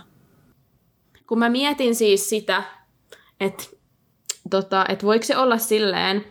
Kun 1.27 1.39
mä 1.39 1.49
mietin 1.49 1.95
siis 1.95 2.29
sitä, 2.29 2.63
että 3.41 3.65
tota, 4.51 4.85
et 4.89 5.05
voiko 5.05 5.25
se 5.25 5.37
olla 5.37 5.59
silleen, 5.59 6.25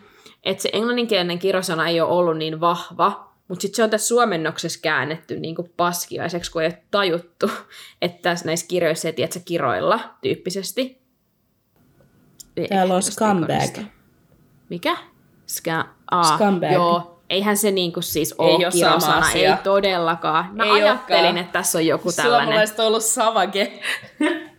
että 0.44 0.62
se 0.62 0.70
englanninkielinen 0.72 1.38
kirosana 1.38 1.88
ei 1.88 2.00
ole 2.00 2.10
ollut 2.10 2.36
niin 2.38 2.60
vahva, 2.60 3.27
mutta 3.48 3.62
sitten 3.62 3.76
se 3.76 3.82
on 3.82 3.90
tässä 3.90 4.06
suomennoksessa 4.08 4.80
käännetty 4.82 5.40
niin 5.40 5.54
kuin 5.54 5.72
paskiaiseksi, 5.76 6.50
kun 6.52 6.62
ei 6.62 6.66
ole 6.68 6.82
tajuttu, 6.90 7.50
että 8.02 8.22
tässä 8.22 8.46
näissä 8.46 8.66
kirjoissa 8.66 9.08
ei 9.08 9.12
tiedä 9.12 9.32
kiroilla 9.44 10.00
tyyppisesti. 10.22 11.02
Ei 12.56 12.68
Täällä 12.68 12.94
on 12.94 13.02
scumbag. 13.02 13.50
ikonista. 13.50 13.80
Mikä? 14.68 14.96
Ska- 15.46 15.88
Aa, 16.10 16.22
Scumbag. 16.36 16.72
Joo, 16.72 17.20
eihän 17.30 17.56
se 17.56 17.70
niinku 17.70 18.02
siis 18.02 18.32
Ei 18.32 18.36
ole 18.38 18.64
oo 18.66 18.70
sama 18.70 18.72
kirosana, 18.90 19.18
asia. 19.18 19.56
ei 19.56 19.62
todellakaan. 19.62 20.48
Mä 20.52 20.64
Ei 20.64 20.70
ajattelin, 20.70 21.20
olekaan. 21.20 21.38
että 21.38 21.52
tässä 21.52 21.78
on 21.78 21.86
joku 21.86 22.12
tällainen. 22.12 22.46
Suomalaiset 22.46 22.80
on 22.80 22.86
ollut 22.86 23.02
savage. 23.04 23.72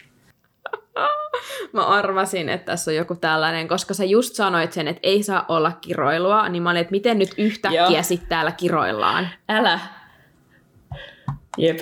Mä 1.73 1.85
arvasin, 1.85 2.49
että 2.49 2.65
tässä 2.65 2.91
on 2.91 2.95
joku 2.95 3.15
tällainen, 3.15 3.67
koska 3.67 3.93
sä 3.93 4.05
just 4.05 4.35
sanoit 4.35 4.73
sen, 4.73 4.87
että 4.87 4.99
ei 5.03 5.23
saa 5.23 5.45
olla 5.47 5.71
kiroilua, 5.71 6.49
niin 6.49 6.63
mä 6.63 6.69
olin, 6.69 6.81
että 6.81 6.91
miten 6.91 7.19
nyt 7.19 7.29
yhtäkkiä 7.37 8.01
sitten 8.03 8.29
täällä 8.29 8.51
kiroillaan. 8.51 9.29
Älä. 9.49 9.79
Jep. 11.57 11.79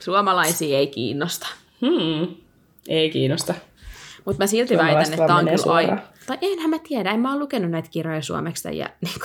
Suomalaisia 0.00 0.78
ei 0.78 0.86
kiinnosta. 0.86 1.46
Hmm. 1.80 2.34
Ei 2.88 3.10
kiinnosta. 3.10 3.54
Mutta 4.24 4.42
mä 4.42 4.46
silti 4.46 4.78
väitän, 4.78 5.12
että 5.12 5.34
on 5.34 5.44
kyllä 5.44 5.74
ai... 5.74 5.96
Tai 6.26 6.38
enhän 6.42 6.70
mä 6.70 6.78
tiedä, 6.88 7.10
en 7.10 7.20
mä 7.20 7.30
oon 7.30 7.38
lukenut 7.38 7.70
näitä 7.70 7.88
kirjoja 7.90 8.22
suomeksi 8.22 8.78
ja 8.78 8.88
niin 9.00 9.20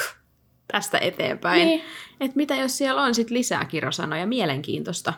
tästä 0.72 0.98
eteenpäin. 0.98 1.68
Niin. 1.68 1.82
Että 2.20 2.38
mitä 2.38 2.56
jos 2.56 2.78
siellä 2.78 3.02
on 3.02 3.16
sit 3.16 3.30
lisää 3.30 3.66
kirosanoja, 3.66 4.28
mielenkiintoista. 4.28 5.14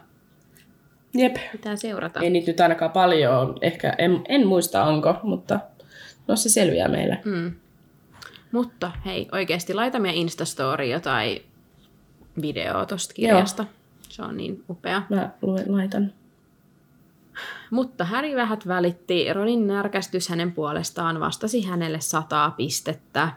Jep. 1.14 1.36
Pitää 1.52 1.76
seurata. 1.76 2.20
Ei 2.20 2.30
niitä 2.30 2.52
nyt 2.52 2.60
ainakaan 2.60 2.92
paljon. 2.92 3.58
Ehkä 3.62 3.96
en, 3.98 4.22
en 4.28 4.48
muista 4.48 4.84
onko, 4.84 5.16
mutta 5.24 5.60
no 6.28 6.36
se 6.36 6.50
selviää 6.50 6.88
meille. 6.88 7.22
Mm. 7.26 7.52
Mutta 8.52 8.92
hei, 9.06 9.28
oikeasti 9.32 9.74
laita 9.74 10.00
meidän 10.00 10.18
Instastoria 10.18 11.00
tai 11.00 11.42
videoa 12.42 12.86
tosta 12.86 13.14
kirjasta. 13.14 13.66
Se 14.10 14.22
on 14.22 14.38
niin 14.38 14.64
upea. 14.70 15.02
Mä 15.10 15.30
luen, 15.42 15.72
laitan. 15.78 16.14
Mutta 17.72 18.06
Häri 18.06 18.36
vähät 18.36 18.68
välitti. 18.68 19.34
Ronin 19.34 19.68
närkästys 19.68 20.30
hänen 20.30 20.52
puolestaan 20.52 21.20
vastasi 21.20 21.62
hänelle 21.62 22.02
sataa 22.02 22.52
pistettä 22.52 23.32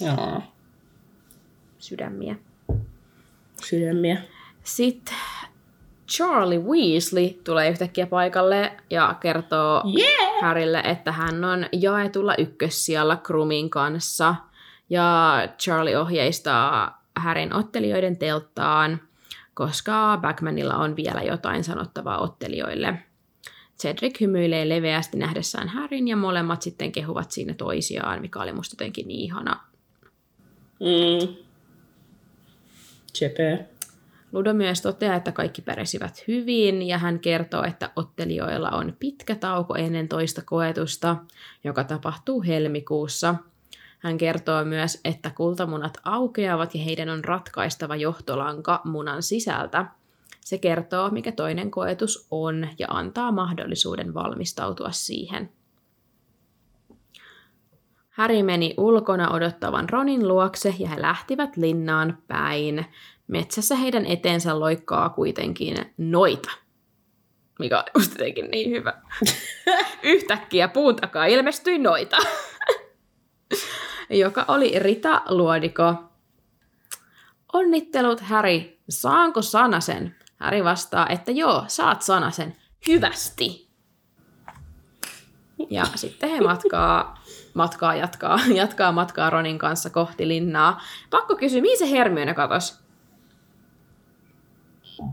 Joo. 0.00 0.42
sydämiä. 1.78 2.36
Sydämiä. 3.64 4.22
Sitten 4.64 5.14
Charlie 6.08 6.58
Weasley 6.58 7.28
tulee 7.44 7.70
yhtäkkiä 7.70 8.06
paikalle 8.06 8.72
ja 8.90 9.14
kertoo 9.20 9.82
Yeah! 9.98 10.40
Harrylle, 10.42 10.80
että 10.80 11.12
hän 11.12 11.44
on 11.44 11.66
jaetulla 11.72 12.34
ykkössijalla 12.38 13.16
Krumin 13.16 13.70
kanssa. 13.70 14.34
Ja 14.90 15.38
Charlie 15.58 15.96
ohjeistaa 15.96 17.02
Härin 17.16 17.54
ottelijoiden 17.54 18.16
telttaan, 18.16 19.00
koska 19.54 20.18
Backmanilla 20.22 20.74
on 20.74 20.96
vielä 20.96 21.22
jotain 21.22 21.64
sanottavaa 21.64 22.18
ottelijoille. 22.18 22.98
Cedric 23.78 24.20
hymyilee 24.20 24.68
leveästi 24.68 25.18
nähdessään 25.18 25.68
Härin 25.68 26.08
ja 26.08 26.16
molemmat 26.16 26.62
sitten 26.62 26.92
kehuvat 26.92 27.30
siinä 27.30 27.54
toisiaan, 27.54 28.20
mikä 28.20 28.40
oli 28.40 28.52
musta 28.52 28.74
jotenkin 28.74 29.08
niin 29.08 29.20
ihana. 29.20 29.60
Mm. 30.80 31.36
Chepe. 33.14 33.75
Ludo 34.36 34.54
myös 34.54 34.82
toteaa, 34.82 35.16
että 35.16 35.32
kaikki 35.32 35.62
pärjäsivät 35.62 36.24
hyvin 36.28 36.82
ja 36.82 36.98
hän 36.98 37.20
kertoo, 37.20 37.64
että 37.64 37.90
ottelijoilla 37.96 38.70
on 38.70 38.96
pitkä 39.00 39.34
tauko 39.34 39.74
ennen 39.74 40.08
toista 40.08 40.42
koetusta, 40.44 41.16
joka 41.64 41.84
tapahtuu 41.84 42.42
helmikuussa. 42.42 43.34
Hän 43.98 44.18
kertoo 44.18 44.64
myös, 44.64 45.00
että 45.04 45.30
kultamunat 45.30 45.98
aukeavat 46.04 46.74
ja 46.74 46.82
heidän 46.82 47.08
on 47.08 47.24
ratkaistava 47.24 47.96
johtolanka 47.96 48.80
munan 48.84 49.22
sisältä. 49.22 49.86
Se 50.40 50.58
kertoo, 50.58 51.10
mikä 51.10 51.32
toinen 51.32 51.70
koetus 51.70 52.26
on 52.30 52.68
ja 52.78 52.86
antaa 52.90 53.32
mahdollisuuden 53.32 54.14
valmistautua 54.14 54.90
siihen. 54.90 55.50
Häri 58.10 58.42
meni 58.42 58.74
ulkona 58.76 59.30
odottavan 59.30 59.88
Ronin 59.88 60.28
luokse 60.28 60.74
ja 60.78 60.88
he 60.88 61.02
lähtivät 61.02 61.56
linnaan 61.56 62.18
päin. 62.28 62.86
Metsässä 63.26 63.76
heidän 63.76 64.06
eteensä 64.06 64.60
loikkaa 64.60 65.08
kuitenkin 65.08 65.76
noita, 65.98 66.50
mikä 67.58 67.78
on 67.78 67.84
just 67.98 68.12
jotenkin 68.12 68.50
niin 68.50 68.70
hyvä. 68.70 68.92
Yhtäkkiä 70.02 70.68
puun 70.68 70.96
takaa 70.96 71.26
ilmestyi 71.26 71.78
noita, 71.78 72.16
joka 74.10 74.44
oli 74.48 74.78
Rita 74.78 75.22
Luodiko. 75.28 75.94
Onnittelut, 77.52 78.20
Häri. 78.20 78.80
Saanko 78.88 79.42
sanasen? 79.42 80.16
Häri 80.36 80.64
vastaa, 80.64 81.08
että 81.08 81.30
joo, 81.30 81.64
saat 81.68 82.02
sanasen. 82.02 82.56
Hyvästi. 82.88 83.66
Ja 85.70 85.84
sitten 85.94 86.30
he 86.30 86.40
matkaa, 86.40 87.22
matkaa 87.54 87.94
jatkaa, 87.94 88.38
jatkaa 88.54 88.92
matkaa 88.92 89.30
Ronin 89.30 89.58
kanssa 89.58 89.90
kohti 89.90 90.28
linnaa. 90.28 90.80
Pakko 91.10 91.36
kysyä, 91.36 91.60
mihin 91.60 91.78
se 91.78 91.90
Hermione 91.90 92.34
katos? 92.34 92.85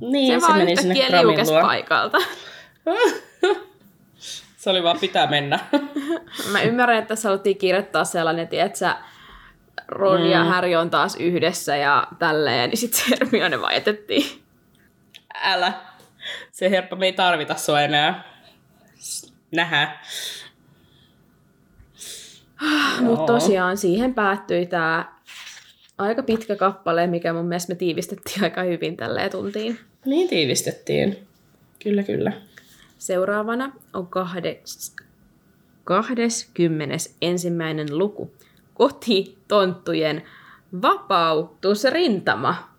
Niin, 0.01 0.41
se, 0.41 0.47
se, 0.47 0.53
meni 0.53 0.75
sinne 0.75 1.07
Kramin 1.07 1.47
luo. 1.47 1.61
paikalta. 1.61 2.17
Se 4.57 4.69
oli 4.69 4.83
vaan 4.83 4.99
pitää 4.99 5.27
mennä. 5.27 5.59
Mä 6.51 6.61
ymmärrän, 6.61 6.97
että 6.97 7.07
tässä 7.07 7.29
haluttiin 7.29 7.57
kirjoittaa 7.57 8.05
sellainen, 8.05 8.47
että 8.51 8.97
Ron 9.87 10.21
mm. 10.21 10.27
ja. 10.27 10.43
Harry 10.43 10.75
on 10.75 10.89
taas 10.89 11.15
yhdessä 11.15 11.75
ja 11.75 12.07
tälleen, 12.19 12.69
niin 12.69 12.77
sitten 12.77 13.01
Hermione 13.09 13.61
vaan 13.61 13.73
jätettiin. 13.73 14.43
Älä. 15.43 15.73
Se 16.51 16.69
herppa, 16.69 16.95
me 16.95 17.05
ei 17.05 17.13
tarvita 17.13 17.55
sua 17.55 17.81
enää. 17.81 18.23
Nähä. 19.51 19.99
Mutta 22.99 23.33
tosiaan 23.33 23.77
siihen 23.77 24.13
päättyi 24.13 24.65
tämä 24.65 25.13
Aika 25.97 26.23
pitkä 26.23 26.55
kappale, 26.55 27.07
mikä 27.07 27.33
mun 27.33 27.45
mielestä 27.45 27.73
me 27.73 27.77
tiivistettiin 27.77 28.43
aika 28.43 28.63
hyvin 28.63 28.97
tälleen 28.97 29.31
tuntiin. 29.31 29.79
Niin 30.05 30.29
tiivistettiin. 30.29 31.27
Kyllä, 31.83 32.03
kyllä. 32.03 32.31
Seuraavana 32.97 33.71
on 33.93 34.07
kahdes, 34.07 34.95
21. 35.83 37.49
luku. 37.91 38.33
Kotitonttujen 38.73 40.23
vapautusrintama. 40.81 42.69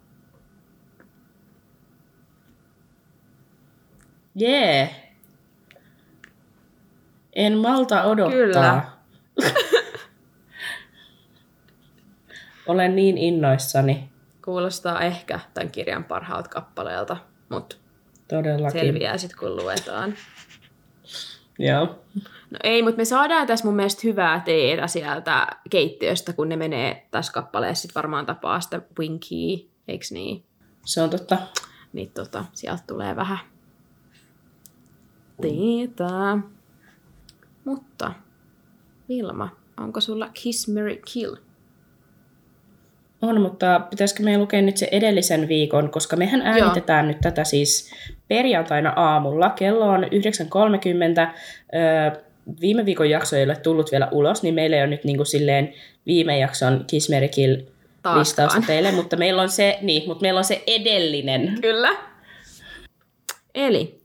Jee. 4.34 4.80
Yeah. 4.80 4.90
En 7.32 7.58
malta 7.58 8.02
odottaa. 8.02 8.30
Kyllä. 8.38 8.82
Olen 12.66 12.96
niin 12.96 13.18
innoissani. 13.18 14.08
Kuulostaa 14.44 15.00
ehkä 15.00 15.40
tämän 15.54 15.70
kirjan 15.70 16.04
parhaalta 16.04 16.48
kappaleelta, 16.48 17.16
mutta 17.48 17.76
Todellakin. 18.28 18.80
selviää 18.80 19.18
sitten 19.18 19.38
kun 19.38 19.56
luetaan. 19.56 20.14
Joo. 21.58 21.98
No 22.50 22.58
ei, 22.64 22.82
mutta 22.82 22.96
me 22.96 23.04
saadaan 23.04 23.46
tässä 23.46 23.64
mun 23.64 23.76
mielestä 23.76 24.00
hyvää 24.04 24.40
teetä 24.40 24.86
sieltä 24.86 25.46
keittiöstä, 25.70 26.32
kun 26.32 26.48
ne 26.48 26.56
menee 26.56 27.06
tässä 27.10 27.32
kappaleessa 27.32 27.82
sit 27.82 27.94
varmaan 27.94 28.26
tapaa 28.26 28.60
sitä 28.60 28.82
Winky, 28.98 29.68
eiks 29.88 30.12
niin? 30.12 30.44
Se 30.84 31.02
on 31.02 31.10
totta. 31.10 31.38
Niin 31.92 32.10
tota, 32.10 32.44
sieltä 32.52 32.82
tulee 32.86 33.16
vähän 33.16 33.38
teetä. 35.40 36.38
Mutta 37.64 38.12
Vilma, 39.08 39.48
onko 39.80 40.00
sulla 40.00 40.28
Kiss, 40.34 40.68
Mary, 40.68 40.96
Kill? 41.12 41.34
On, 43.24 43.40
mutta 43.40 43.80
pitäisikö 43.90 44.22
meidän 44.22 44.40
lukea 44.40 44.62
nyt 44.62 44.76
se 44.76 44.88
edellisen 44.92 45.48
viikon, 45.48 45.90
koska 45.90 46.16
mehän 46.16 46.42
äänitetään 46.42 47.04
Joo. 47.04 47.12
nyt 47.12 47.20
tätä 47.20 47.44
siis 47.44 47.90
perjantaina 48.28 48.92
aamulla. 48.96 49.50
Kello 49.50 49.88
on 49.88 50.04
9.30. 50.04 50.08
Öö, 51.74 52.22
viime 52.60 52.84
viikon 52.84 53.10
jakso 53.10 53.36
ei 53.36 53.44
ole 53.44 53.56
tullut 53.56 53.92
vielä 53.92 54.08
ulos, 54.12 54.42
niin 54.42 54.54
meillä 54.54 54.76
ei 54.76 54.82
ole 54.82 54.90
nyt 54.90 55.04
niin 55.04 55.16
kuin 55.16 55.26
silleen 55.26 55.74
viime 56.06 56.38
jakson 56.38 56.84
Kiss, 56.86 57.10
Mary, 57.10 57.28
Kill 57.28 57.56
listausta 58.18 58.60
teille, 58.66 58.92
mutta 58.92 59.16
meillä 59.16 59.42
on 59.42 59.50
se, 59.50 59.78
niin, 59.82 60.02
mutta 60.06 60.22
meillä 60.22 60.38
on 60.38 60.44
se 60.44 60.62
edellinen. 60.66 61.58
Kyllä. 61.60 61.96
Eli 63.54 64.00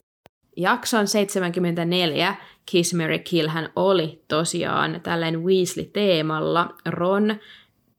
jakson 0.57 1.07
74 1.07 2.35
Kiss, 2.65 2.93
Mary, 2.93 3.19
Kill 3.19 3.47
hän 3.47 3.69
oli 3.75 4.23
tosiaan 4.27 5.01
tällainen 5.03 5.43
Weasley-teemalla. 5.43 6.75
Ron, 6.85 7.35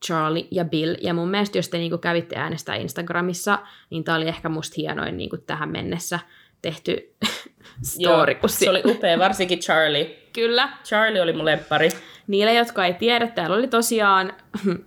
Charlie 0.07 0.49
ja 0.51 0.65
Bill. 0.65 0.97
Ja 1.01 1.15
mun 1.15 1.29
mielestä, 1.29 1.59
jos 1.59 1.69
te 1.69 1.79
niinku 1.79 1.99
kävitte 1.99 2.37
äänestää 2.37 2.75
Instagramissa, 2.75 3.59
niin 3.91 4.05
tämä 4.05 4.17
oli 4.17 4.29
ehkä 4.29 4.49
musta 4.49 4.75
hienoin 4.77 5.17
niinku 5.17 5.37
tähän 5.37 5.69
mennessä 5.69 6.19
tehty 6.63 7.15
story. 7.83 8.33
Joo, 8.33 8.49
se 8.49 8.71
oli 8.71 8.83
upea, 8.85 9.19
varsinkin 9.19 9.59
Charlie. 9.59 10.05
Kyllä. 10.33 10.69
Charlie 10.85 11.21
oli 11.21 11.33
mun 11.33 11.45
lemppari. 11.45 11.89
Niille, 12.27 12.55
jotka 12.55 12.87
ei 12.87 12.95
tiedä, 12.95 13.27
täällä 13.27 13.57
oli 13.57 13.69
tosiaan 13.69 14.33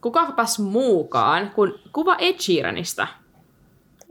kukapas 0.00 0.58
muukaan 0.58 1.50
kuin 1.50 1.74
kuva 1.92 2.16
Ed 2.18 2.38
Sheeranista. 2.38 3.06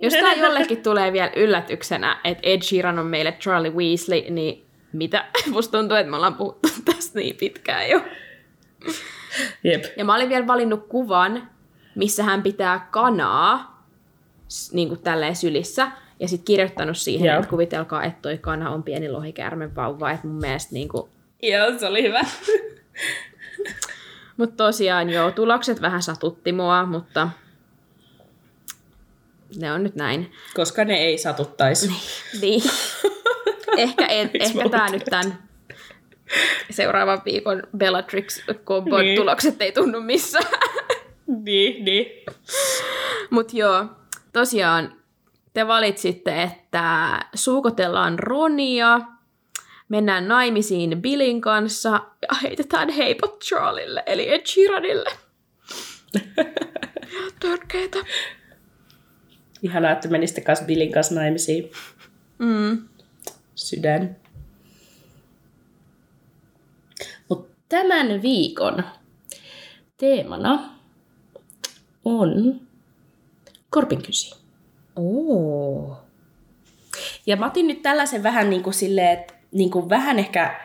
Jos 0.02 0.14
tämä 0.14 0.34
jollekin 0.34 0.84
tulee 0.84 1.14
vielä 1.14 1.32
yllätyksenä, 1.36 2.20
että 2.24 2.42
Ed 2.44 2.62
Sheeran 2.62 3.00
on 3.00 3.06
meille 3.06 3.32
Charlie 3.32 3.72
Weasley, 3.72 4.30
niin 4.30 4.66
mitä? 4.94 5.26
Musta 5.52 5.78
tuntuu, 5.78 5.98
että 5.98 6.10
me 6.10 6.16
ollaan 6.16 6.36
puhuttu 6.36 6.68
tästä 6.86 7.20
niin 7.20 7.36
pitkään 7.36 7.90
jo. 7.90 8.02
Jep. 9.64 9.84
Ja 9.98 10.06
mä 10.06 10.16
olin 10.16 10.30
vielä 10.30 10.48
valinnut 10.48 10.88
kuvan, 10.88 11.50
missä 11.96 12.24
hän 12.24 12.44
pitää 12.44 12.88
kanaa 12.92 13.84
niin 14.72 14.88
kuin 14.88 15.00
tälleen 15.00 15.36
sylissä. 15.36 15.92
Ja 16.20 16.28
sitten 16.28 16.46
kirjoittanut 16.46 16.98
siihen, 16.98 17.28
Joo. 17.28 17.38
että 17.38 17.50
kuvitelkaa, 17.50 18.04
että 18.04 18.22
toi 18.22 18.38
kana 18.38 18.70
on 18.70 18.84
pieni 18.84 19.10
lohikäärmen 19.10 19.76
vauva. 19.76 20.12
Että 20.12 20.28
mun 20.28 20.40
mielestä 20.40 20.74
niin 20.74 20.90
kuin... 20.90 21.10
Joo, 21.42 21.80
se 21.80 21.88
oli 21.88 22.04
hyvä. 22.04 22.22
Mutta 24.38 24.56
tosiaan 24.56 25.10
joo, 25.10 25.32
tulokset 25.32 25.82
vähän 25.82 26.02
satutti 26.02 26.52
mua, 26.52 26.86
mutta 26.86 27.30
ne 29.58 29.72
on 29.72 29.84
nyt 29.84 29.96
näin. 29.96 30.32
Koska 30.54 30.86
ne 30.86 30.98
ei 30.98 31.18
satuttaisi. 31.18 31.92
Niin. 32.42 32.62
ehkä 33.78 34.06
en, 34.06 34.30
ehkä 34.34 34.64
mä 34.64 34.70
tämä 34.70 34.90
nyt 34.90 35.04
tämän 35.10 35.49
seuraavan 36.72 37.22
viikon 37.26 37.64
Bellatrix 37.78 38.42
Combon 38.66 39.02
Niin. 39.02 39.16
tulokset 39.16 39.62
ei 39.62 39.72
tunnu 39.72 40.02
missään. 40.02 40.46
niin, 41.46 41.86
niin. 41.86 42.06
Mutta 43.30 43.58
joo, 43.58 43.86
tosiaan 44.34 44.96
te 45.54 45.68
valitsitte, 45.68 46.44
että 46.44 47.20
suukotellaan 47.34 48.20
Ronia, 48.20 49.02
mennään 49.90 50.28
naimisiin 50.28 51.02
Billin 51.02 51.42
kanssa 51.42 51.90
ja 52.22 52.38
heitetään 52.44 52.90
heipot 52.90 53.40
Charlille, 53.44 54.04
eli 54.06 54.34
Ed 54.34 54.46
Sheeranille. 54.46 55.10
Törkeetä. 57.40 58.00
Ihanaa, 59.64 59.92
että 59.92 60.08
menisitte 60.08 60.42
kanssa 60.42 60.66
Billin 60.66 60.92
kanssa 60.92 61.16
naimisiin. 61.16 61.72
Mm. 62.38 62.88
Sydän. 63.56 64.16
Mut 67.30 67.50
tämän 67.70 68.22
viikon 68.22 68.84
teemana 69.98 70.60
on 72.06 72.62
korpinkysi. 73.70 74.36
Oo. 74.96 75.98
Ja 77.26 77.38
mä 77.38 77.46
otin 77.46 77.68
nyt 77.68 77.82
tällaisen 77.82 78.24
vähän 78.24 78.50
niin 78.50 78.64
kuin 78.64 78.74
silleen, 78.74 79.20
että 79.20 79.34
niin 79.52 79.72
kuin 79.72 79.90
vähän 79.90 80.20
ehkä 80.20 80.60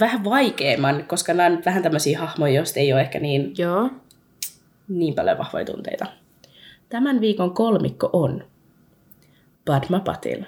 vähän 0.00 0.24
vaikeamman, 0.24 1.04
koska 1.04 1.34
nämä 1.34 1.46
on 1.46 1.56
nyt 1.56 1.66
vähän 1.66 1.82
tämmöisiä 1.82 2.18
hahmoja, 2.18 2.54
joista 2.54 2.80
ei 2.80 2.92
ole 2.92 3.00
ehkä 3.00 3.20
niin, 3.20 3.54
Joo. 3.58 3.90
niin 4.88 5.14
paljon 5.14 5.38
vahvoja 5.38 5.64
tunteita. 5.64 6.06
Tämän 6.88 7.20
viikon 7.20 7.54
kolmikko 7.54 8.10
on 8.12 8.44
Padma 9.64 10.00
Patil, 10.00 10.44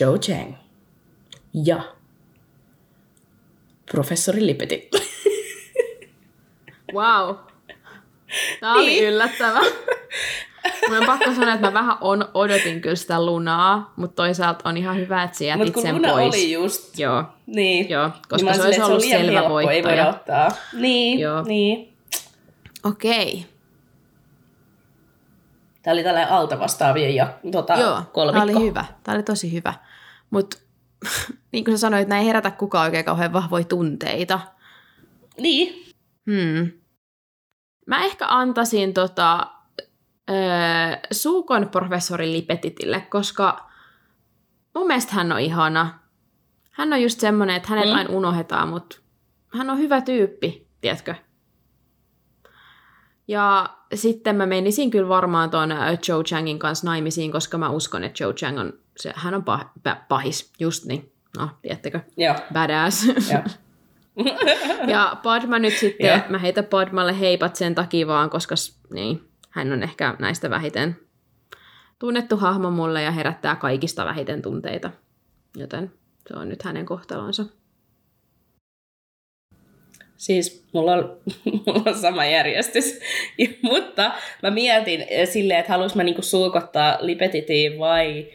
Joe 0.00 0.18
Chang 0.18 0.54
ja 1.54 1.82
professori 3.92 4.46
Lipeti. 4.46 4.90
Wow. 6.94 7.36
Tämä 8.60 8.74
oli 8.74 8.86
Niin. 8.86 9.04
yllättävä. 9.04 9.60
Mun 10.88 10.98
on 10.98 11.06
pakko 11.06 11.34
sanoa, 11.34 11.54
että 11.54 11.66
mä 11.66 11.72
vähän 11.72 11.96
on, 12.00 12.28
odotin 12.34 12.80
kyllä 12.80 12.96
sitä 12.96 13.24
lunaa, 13.26 13.92
mutta 13.96 14.14
toisaalta 14.22 14.68
on 14.68 14.76
ihan 14.76 14.96
hyvä, 14.96 15.22
että 15.22 15.38
sä 15.38 15.44
jätit 15.44 15.58
Mutta 15.58 15.72
kun 15.72 15.82
sen 15.82 15.94
Luna 15.94 16.08
pois. 16.08 16.34
oli 16.34 16.52
just... 16.52 16.98
Joo, 16.98 17.24
Niin. 17.46 17.90
joo, 17.90 18.10
koska 18.28 18.36
niin 18.36 18.46
mä 18.46 18.54
se 18.54 18.62
olisi 18.62 18.82
ollut 18.82 19.02
se 19.02 19.08
selvä 19.08 19.32
helppo, 19.32 19.60
ei 19.60 19.66
voida 19.66 19.82
voittaja. 19.82 20.08
ottaa. 20.08 20.48
Niin, 20.72 21.18
Joo. 21.18 21.42
niin. 21.42 21.92
Okei. 22.84 23.46
Tämä 25.82 25.92
oli 25.92 26.02
tällainen 26.02 26.32
alta 26.32 26.58
vastaavien 26.58 27.14
ja 27.14 27.28
tota, 27.52 27.74
Joo, 27.74 28.02
kolmikko. 28.12 28.46
tämä 28.46 28.58
oli 28.58 28.66
hyvä. 28.68 28.84
Tämä 29.02 29.14
oli 29.14 29.22
tosi 29.22 29.52
hyvä. 29.52 29.74
Mutta 30.30 30.56
niin 31.52 31.64
kuin 31.64 31.78
sä 31.78 31.80
sanoit, 31.80 32.08
näin 32.08 32.26
herätä 32.26 32.50
kukaan 32.50 32.84
oikein 32.84 33.04
kauhean 33.04 33.32
vahvoja 33.32 33.64
tunteita. 33.64 34.40
Niin. 35.38 35.94
Hmm. 36.30 36.70
Mä 37.86 38.04
ehkä 38.04 38.26
antaisin 38.28 38.94
tota, 38.94 39.46
öö, 40.30 40.36
Suukon 41.12 41.68
professori 41.68 42.32
Lipetitille, 42.32 43.00
koska 43.00 43.70
mun 44.74 44.86
mielestä 44.86 45.14
hän 45.14 45.32
on 45.32 45.40
ihana. 45.40 45.98
Hän 46.70 46.92
on 46.92 47.02
just 47.02 47.20
semmonen, 47.20 47.56
että 47.56 47.68
hänet 47.68 47.88
mm. 47.88 47.94
aina 47.94 48.10
unohdetaan, 48.10 48.68
mutta 48.68 48.96
hän 49.58 49.70
on 49.70 49.78
hyvä 49.78 50.00
tyyppi, 50.00 50.68
tiedätkö? 50.80 51.14
Ja 53.30 53.70
sitten 53.94 54.36
mä 54.36 54.46
menisin 54.46 54.90
kyllä 54.90 55.08
varmaan 55.08 55.50
tuon 55.50 55.70
Joe 56.08 56.24
Changin 56.24 56.58
kanssa 56.58 56.86
naimisiin, 56.86 57.32
koska 57.32 57.58
mä 57.58 57.70
uskon, 57.70 58.04
että 58.04 58.24
Joe 58.24 58.32
Chang 58.32 58.60
on, 58.60 58.72
se, 58.96 59.12
hän 59.16 59.34
on 59.34 59.44
pah, 59.44 59.70
pä- 59.88 59.96
pahis, 60.08 60.52
just 60.60 60.84
niin. 60.84 61.12
No, 61.38 61.48
tiedättekö? 61.62 62.00
Joo. 62.16 62.34
Badass. 62.52 63.06
Joo. 63.06 63.42
Ja 64.86 65.16
Padma 65.22 65.58
nyt 65.58 65.72
sitten, 65.72 66.06
Joo. 66.06 66.18
mä 66.28 66.38
heitän 66.38 66.64
Padmalle 66.64 67.20
heipat 67.20 67.56
sen 67.56 67.74
takia 67.74 68.06
vaan, 68.06 68.30
koska 68.30 68.54
niin, 68.92 69.28
hän 69.50 69.72
on 69.72 69.82
ehkä 69.82 70.16
näistä 70.18 70.50
vähiten 70.50 70.96
tunnettu 71.98 72.36
hahmo 72.36 72.70
mulle 72.70 73.02
ja 73.02 73.10
herättää 73.10 73.56
kaikista 73.56 74.04
vähiten 74.04 74.42
tunteita. 74.42 74.90
Joten 75.56 75.92
se 76.28 76.34
on 76.36 76.48
nyt 76.48 76.62
hänen 76.62 76.86
kohtalonsa. 76.86 77.44
Siis 80.20 80.64
mulla 80.72 80.92
on, 80.92 81.16
mulla 81.66 81.82
on 81.86 81.98
sama 81.98 82.24
järjestys. 82.24 83.00
Ja, 83.38 83.48
mutta 83.62 84.12
mä 84.42 84.50
mietin 84.50 85.04
eh, 85.08 85.28
silleen, 85.28 85.60
että 85.60 85.72
haluaisin 85.72 85.98
mä 85.98 86.02
niinku 86.02 86.22
sulkottaa 86.22 86.98
Lipetitiin 87.00 87.78
vai 87.78 88.26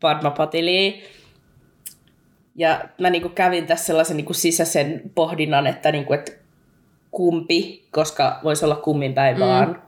Padma 0.00 0.30
Patiliin. 0.30 1.02
Ja 2.56 2.88
mä 3.00 3.10
niinku 3.10 3.28
kävin 3.28 3.66
tässä 3.66 3.84
sellaisen 3.84 4.16
niinku 4.16 4.34
sisäisen 4.34 5.02
pohdinnan, 5.14 5.66
että, 5.66 5.92
niinku, 5.92 6.12
että 6.12 6.32
kumpi, 7.10 7.84
koska 7.90 8.40
voisi 8.44 8.64
olla 8.64 8.76
kummin 8.76 9.14
päin 9.14 9.36
mm. 9.36 9.40
vaan. 9.40 9.82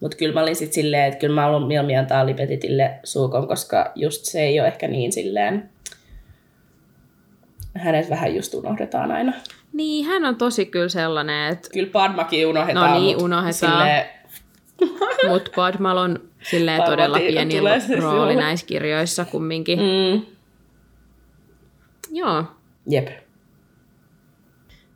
Mutta 0.00 0.16
kyllä 0.16 0.34
mä 0.34 0.42
olin 0.42 0.56
sitten 0.56 0.74
silleen, 0.74 1.04
että 1.04 1.18
kyllä 1.18 1.34
mä 1.34 1.42
haluan 1.42 1.66
mieluummin 1.66 1.98
antaa 1.98 2.26
Lipetitille 2.26 2.98
suukon, 3.04 3.48
koska 3.48 3.92
just 3.94 4.24
se 4.24 4.40
ei 4.40 4.60
ole 4.60 4.68
ehkä 4.68 4.88
niin 4.88 5.12
silleen, 5.12 5.70
hänet 7.74 8.10
vähän 8.10 8.34
just 8.34 8.54
unohdetaan 8.54 9.12
aina. 9.12 9.32
Niin, 9.72 10.06
hän 10.06 10.24
on 10.24 10.36
tosi 10.36 10.66
kyllä 10.66 10.88
sellainen, 10.88 11.52
että... 11.52 11.68
Kyllä 11.72 11.90
Padmakin 11.92 12.46
unohdetaan. 12.46 12.90
No 12.90 13.00
niin, 13.00 13.22
unohdetaan. 13.22 13.54
Silleen... 13.54 14.06
Mutta 15.28 15.50
Padmal 15.56 15.96
on 15.96 16.20
silleen 16.50 16.82
todella 16.82 17.18
pieni 17.18 17.60
rooli 18.00 18.36
näissä 18.36 18.66
kirjoissa 18.66 19.24
kumminkin. 19.24 19.78
Mm. 19.78 20.22
Joo. 22.10 22.44
Jep. 22.88 23.08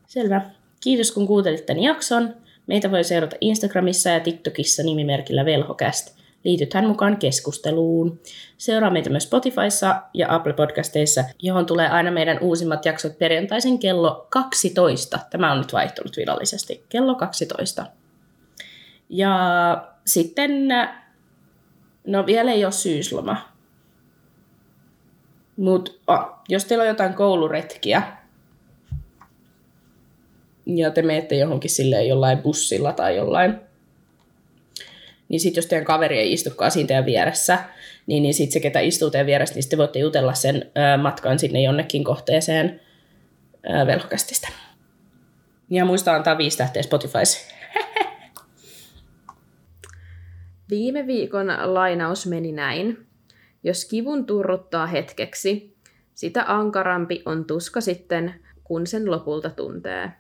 Selvä. 0.07 0.43
Kiitos 0.81 1.13
kun 1.13 1.27
kuuntelit 1.27 1.67
tämän 1.67 1.83
jakson. 1.83 2.35
Meitä 2.67 2.91
voi 2.91 3.05
seurata 3.05 3.37
Instagramissa 3.41 4.11
ja 4.11 4.21
TikTokissa 4.21 4.83
nimimerkillä 4.83 5.45
Velhokäst. 5.45 6.22
Liitythän 6.45 6.87
mukaan 6.87 7.17
keskusteluun. 7.17 8.21
Seuraa 8.59 8.91
meitä 8.91 9.11
myös 9.11 9.23
Spotifyssa 9.23 10.03
ja 10.15 10.35
Apple 10.35 10.53
Podcasteissa, 10.53 11.25
johon 11.43 11.67
tulee 11.67 11.89
aina 11.89 12.11
meidän 12.11 12.39
uusimmat 12.41 12.87
jaksot 12.87 13.19
perjantaisin 13.19 13.79
kello 13.79 14.27
12. 14.31 15.19
Tämä 15.31 15.53
on 15.53 15.59
nyt 15.59 15.73
vaihtunut 15.73 16.17
virallisesti. 16.17 16.85
Kello 16.89 17.15
12. 17.15 17.87
Ja 19.09 19.39
sitten, 20.07 20.69
no 22.07 22.27
vielä 22.27 22.53
ei 22.53 22.65
ole 22.65 22.73
syysloma. 22.73 23.37
Mutta 25.57 25.93
oh, 26.07 26.25
jos 26.49 26.65
teillä 26.65 26.83
on 26.83 26.89
jotain 26.89 27.15
kouluretkiä, 27.15 28.03
ja 30.67 30.91
te 30.91 31.03
menette 31.03 31.35
johonkin 31.35 31.71
silleen 31.71 32.09
jollain 32.09 32.39
bussilla 32.39 32.93
tai 32.93 33.17
jollain, 33.17 33.61
niin 35.33 35.41
sitten 35.41 35.59
jos 35.59 35.67
teidän 35.67 35.85
kaveri 35.85 36.19
ei 36.19 36.33
istukaan 36.33 36.71
siinä 36.71 36.87
teidän 36.87 37.07
vieressä, 37.07 37.59
niin, 38.07 38.23
niin 38.23 38.35
sitten 38.35 38.53
se, 38.53 38.61
ketä 38.61 38.81
istuu 38.81 39.11
teidän 39.11 39.27
vieressä, 39.27 39.55
niin 39.55 39.63
sitten 39.63 39.79
voitte 39.79 39.99
jutella 39.99 40.35
sen 40.35 40.57
ö, 40.57 40.97
matkan 40.97 41.39
sinne 41.39 41.63
jonnekin 41.63 42.05
kohteeseen 42.05 42.81
ö, 43.71 43.87
velhokästistä. 43.87 44.49
Ja 45.71 45.85
muista 45.85 46.15
antaa 46.15 46.39
viisi 46.39 46.59
tähteä 46.59 46.83
Spotifys. 46.83 47.49
Viime 50.71 51.07
viikon 51.07 51.47
lainaus 51.65 52.27
meni 52.27 52.53
näin. 52.53 53.07
Jos 53.65 53.85
kivun 53.85 54.27
turruttaa 54.27 54.87
hetkeksi, 54.87 55.77
sitä 56.15 56.45
ankarampi 56.47 57.23
on 57.27 57.45
tuska 57.45 57.81
sitten, 57.81 58.35
kun 58.65 58.87
sen 58.87 59.11
lopulta 59.11 59.51
tuntee. 59.51 60.13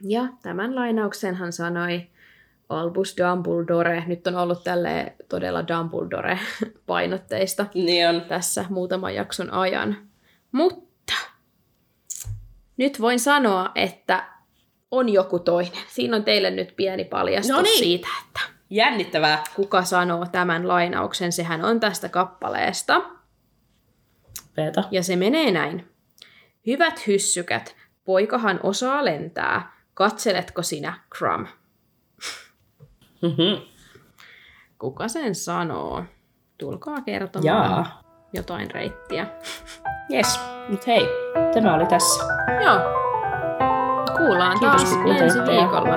Ja 0.00 0.28
tämän 0.42 0.74
lainauksen 0.74 1.34
hän 1.34 1.52
sanoi 1.52 2.06
Albus 2.70 3.16
Dumbledore. 3.16 4.04
Nyt 4.06 4.26
on 4.26 4.36
ollut 4.36 4.64
tälle 4.64 5.14
todella 5.28 5.60
Dumbledore-painotteista 5.60 7.66
niin 7.74 8.08
on. 8.08 8.20
tässä 8.20 8.64
muutaman 8.68 9.14
jakson 9.14 9.52
ajan. 9.52 9.96
Mutta 10.52 11.12
nyt 12.76 13.00
voin 13.00 13.20
sanoa, 13.20 13.70
että 13.74 14.24
on 14.90 15.08
joku 15.08 15.38
toinen. 15.38 15.72
Siinä 15.88 16.16
on 16.16 16.24
teille 16.24 16.50
nyt 16.50 16.76
pieni 16.76 17.04
paljastus 17.04 17.56
no 17.56 17.62
niin. 17.62 17.78
siitä, 17.78 18.08
että 18.26 18.40
Jännittävää. 18.70 19.42
kuka 19.56 19.82
sanoo 19.82 20.26
tämän 20.32 20.68
lainauksen. 20.68 21.32
Sehän 21.32 21.64
on 21.64 21.80
tästä 21.80 22.08
kappaleesta. 22.08 23.02
Peeta. 24.54 24.84
Ja 24.90 25.02
se 25.02 25.16
menee 25.16 25.50
näin. 25.50 25.88
Hyvät 26.66 27.06
hyssykät, 27.06 27.76
poikahan 28.04 28.60
osaa 28.62 29.04
lentää. 29.04 29.72
Katseletko 29.94 30.62
sinä, 30.62 31.00
Crumb? 31.16 31.46
Mm-hmm. 33.22 33.62
Kuka 34.78 35.08
sen 35.08 35.34
sanoo? 35.34 36.04
Tulkaa 36.58 37.00
kertomaan 37.00 37.46
Jaa. 37.46 38.02
jotain 38.32 38.70
reittiä. 38.70 39.26
Yes, 40.12 40.40
mutta 40.68 40.84
hei, 40.86 41.08
tämä 41.54 41.74
oli 41.74 41.86
tässä. 41.86 42.24
Joo. 42.64 42.80
Kuullaan 44.16 44.58
Kiitos, 44.58 44.82
taas 44.84 44.96
kun 44.96 45.16
ensi 45.16 45.38
viikolla. 45.38 45.96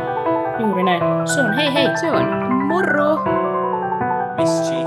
Juuri 0.59 0.83
näin. 0.83 1.27
Se 1.27 1.41
on 1.41 1.53
hei 1.53 1.73
hei. 1.73 1.97
Se 1.97 2.11
on 2.11 2.25
moro! 2.67 3.15
Mischief 4.37 4.82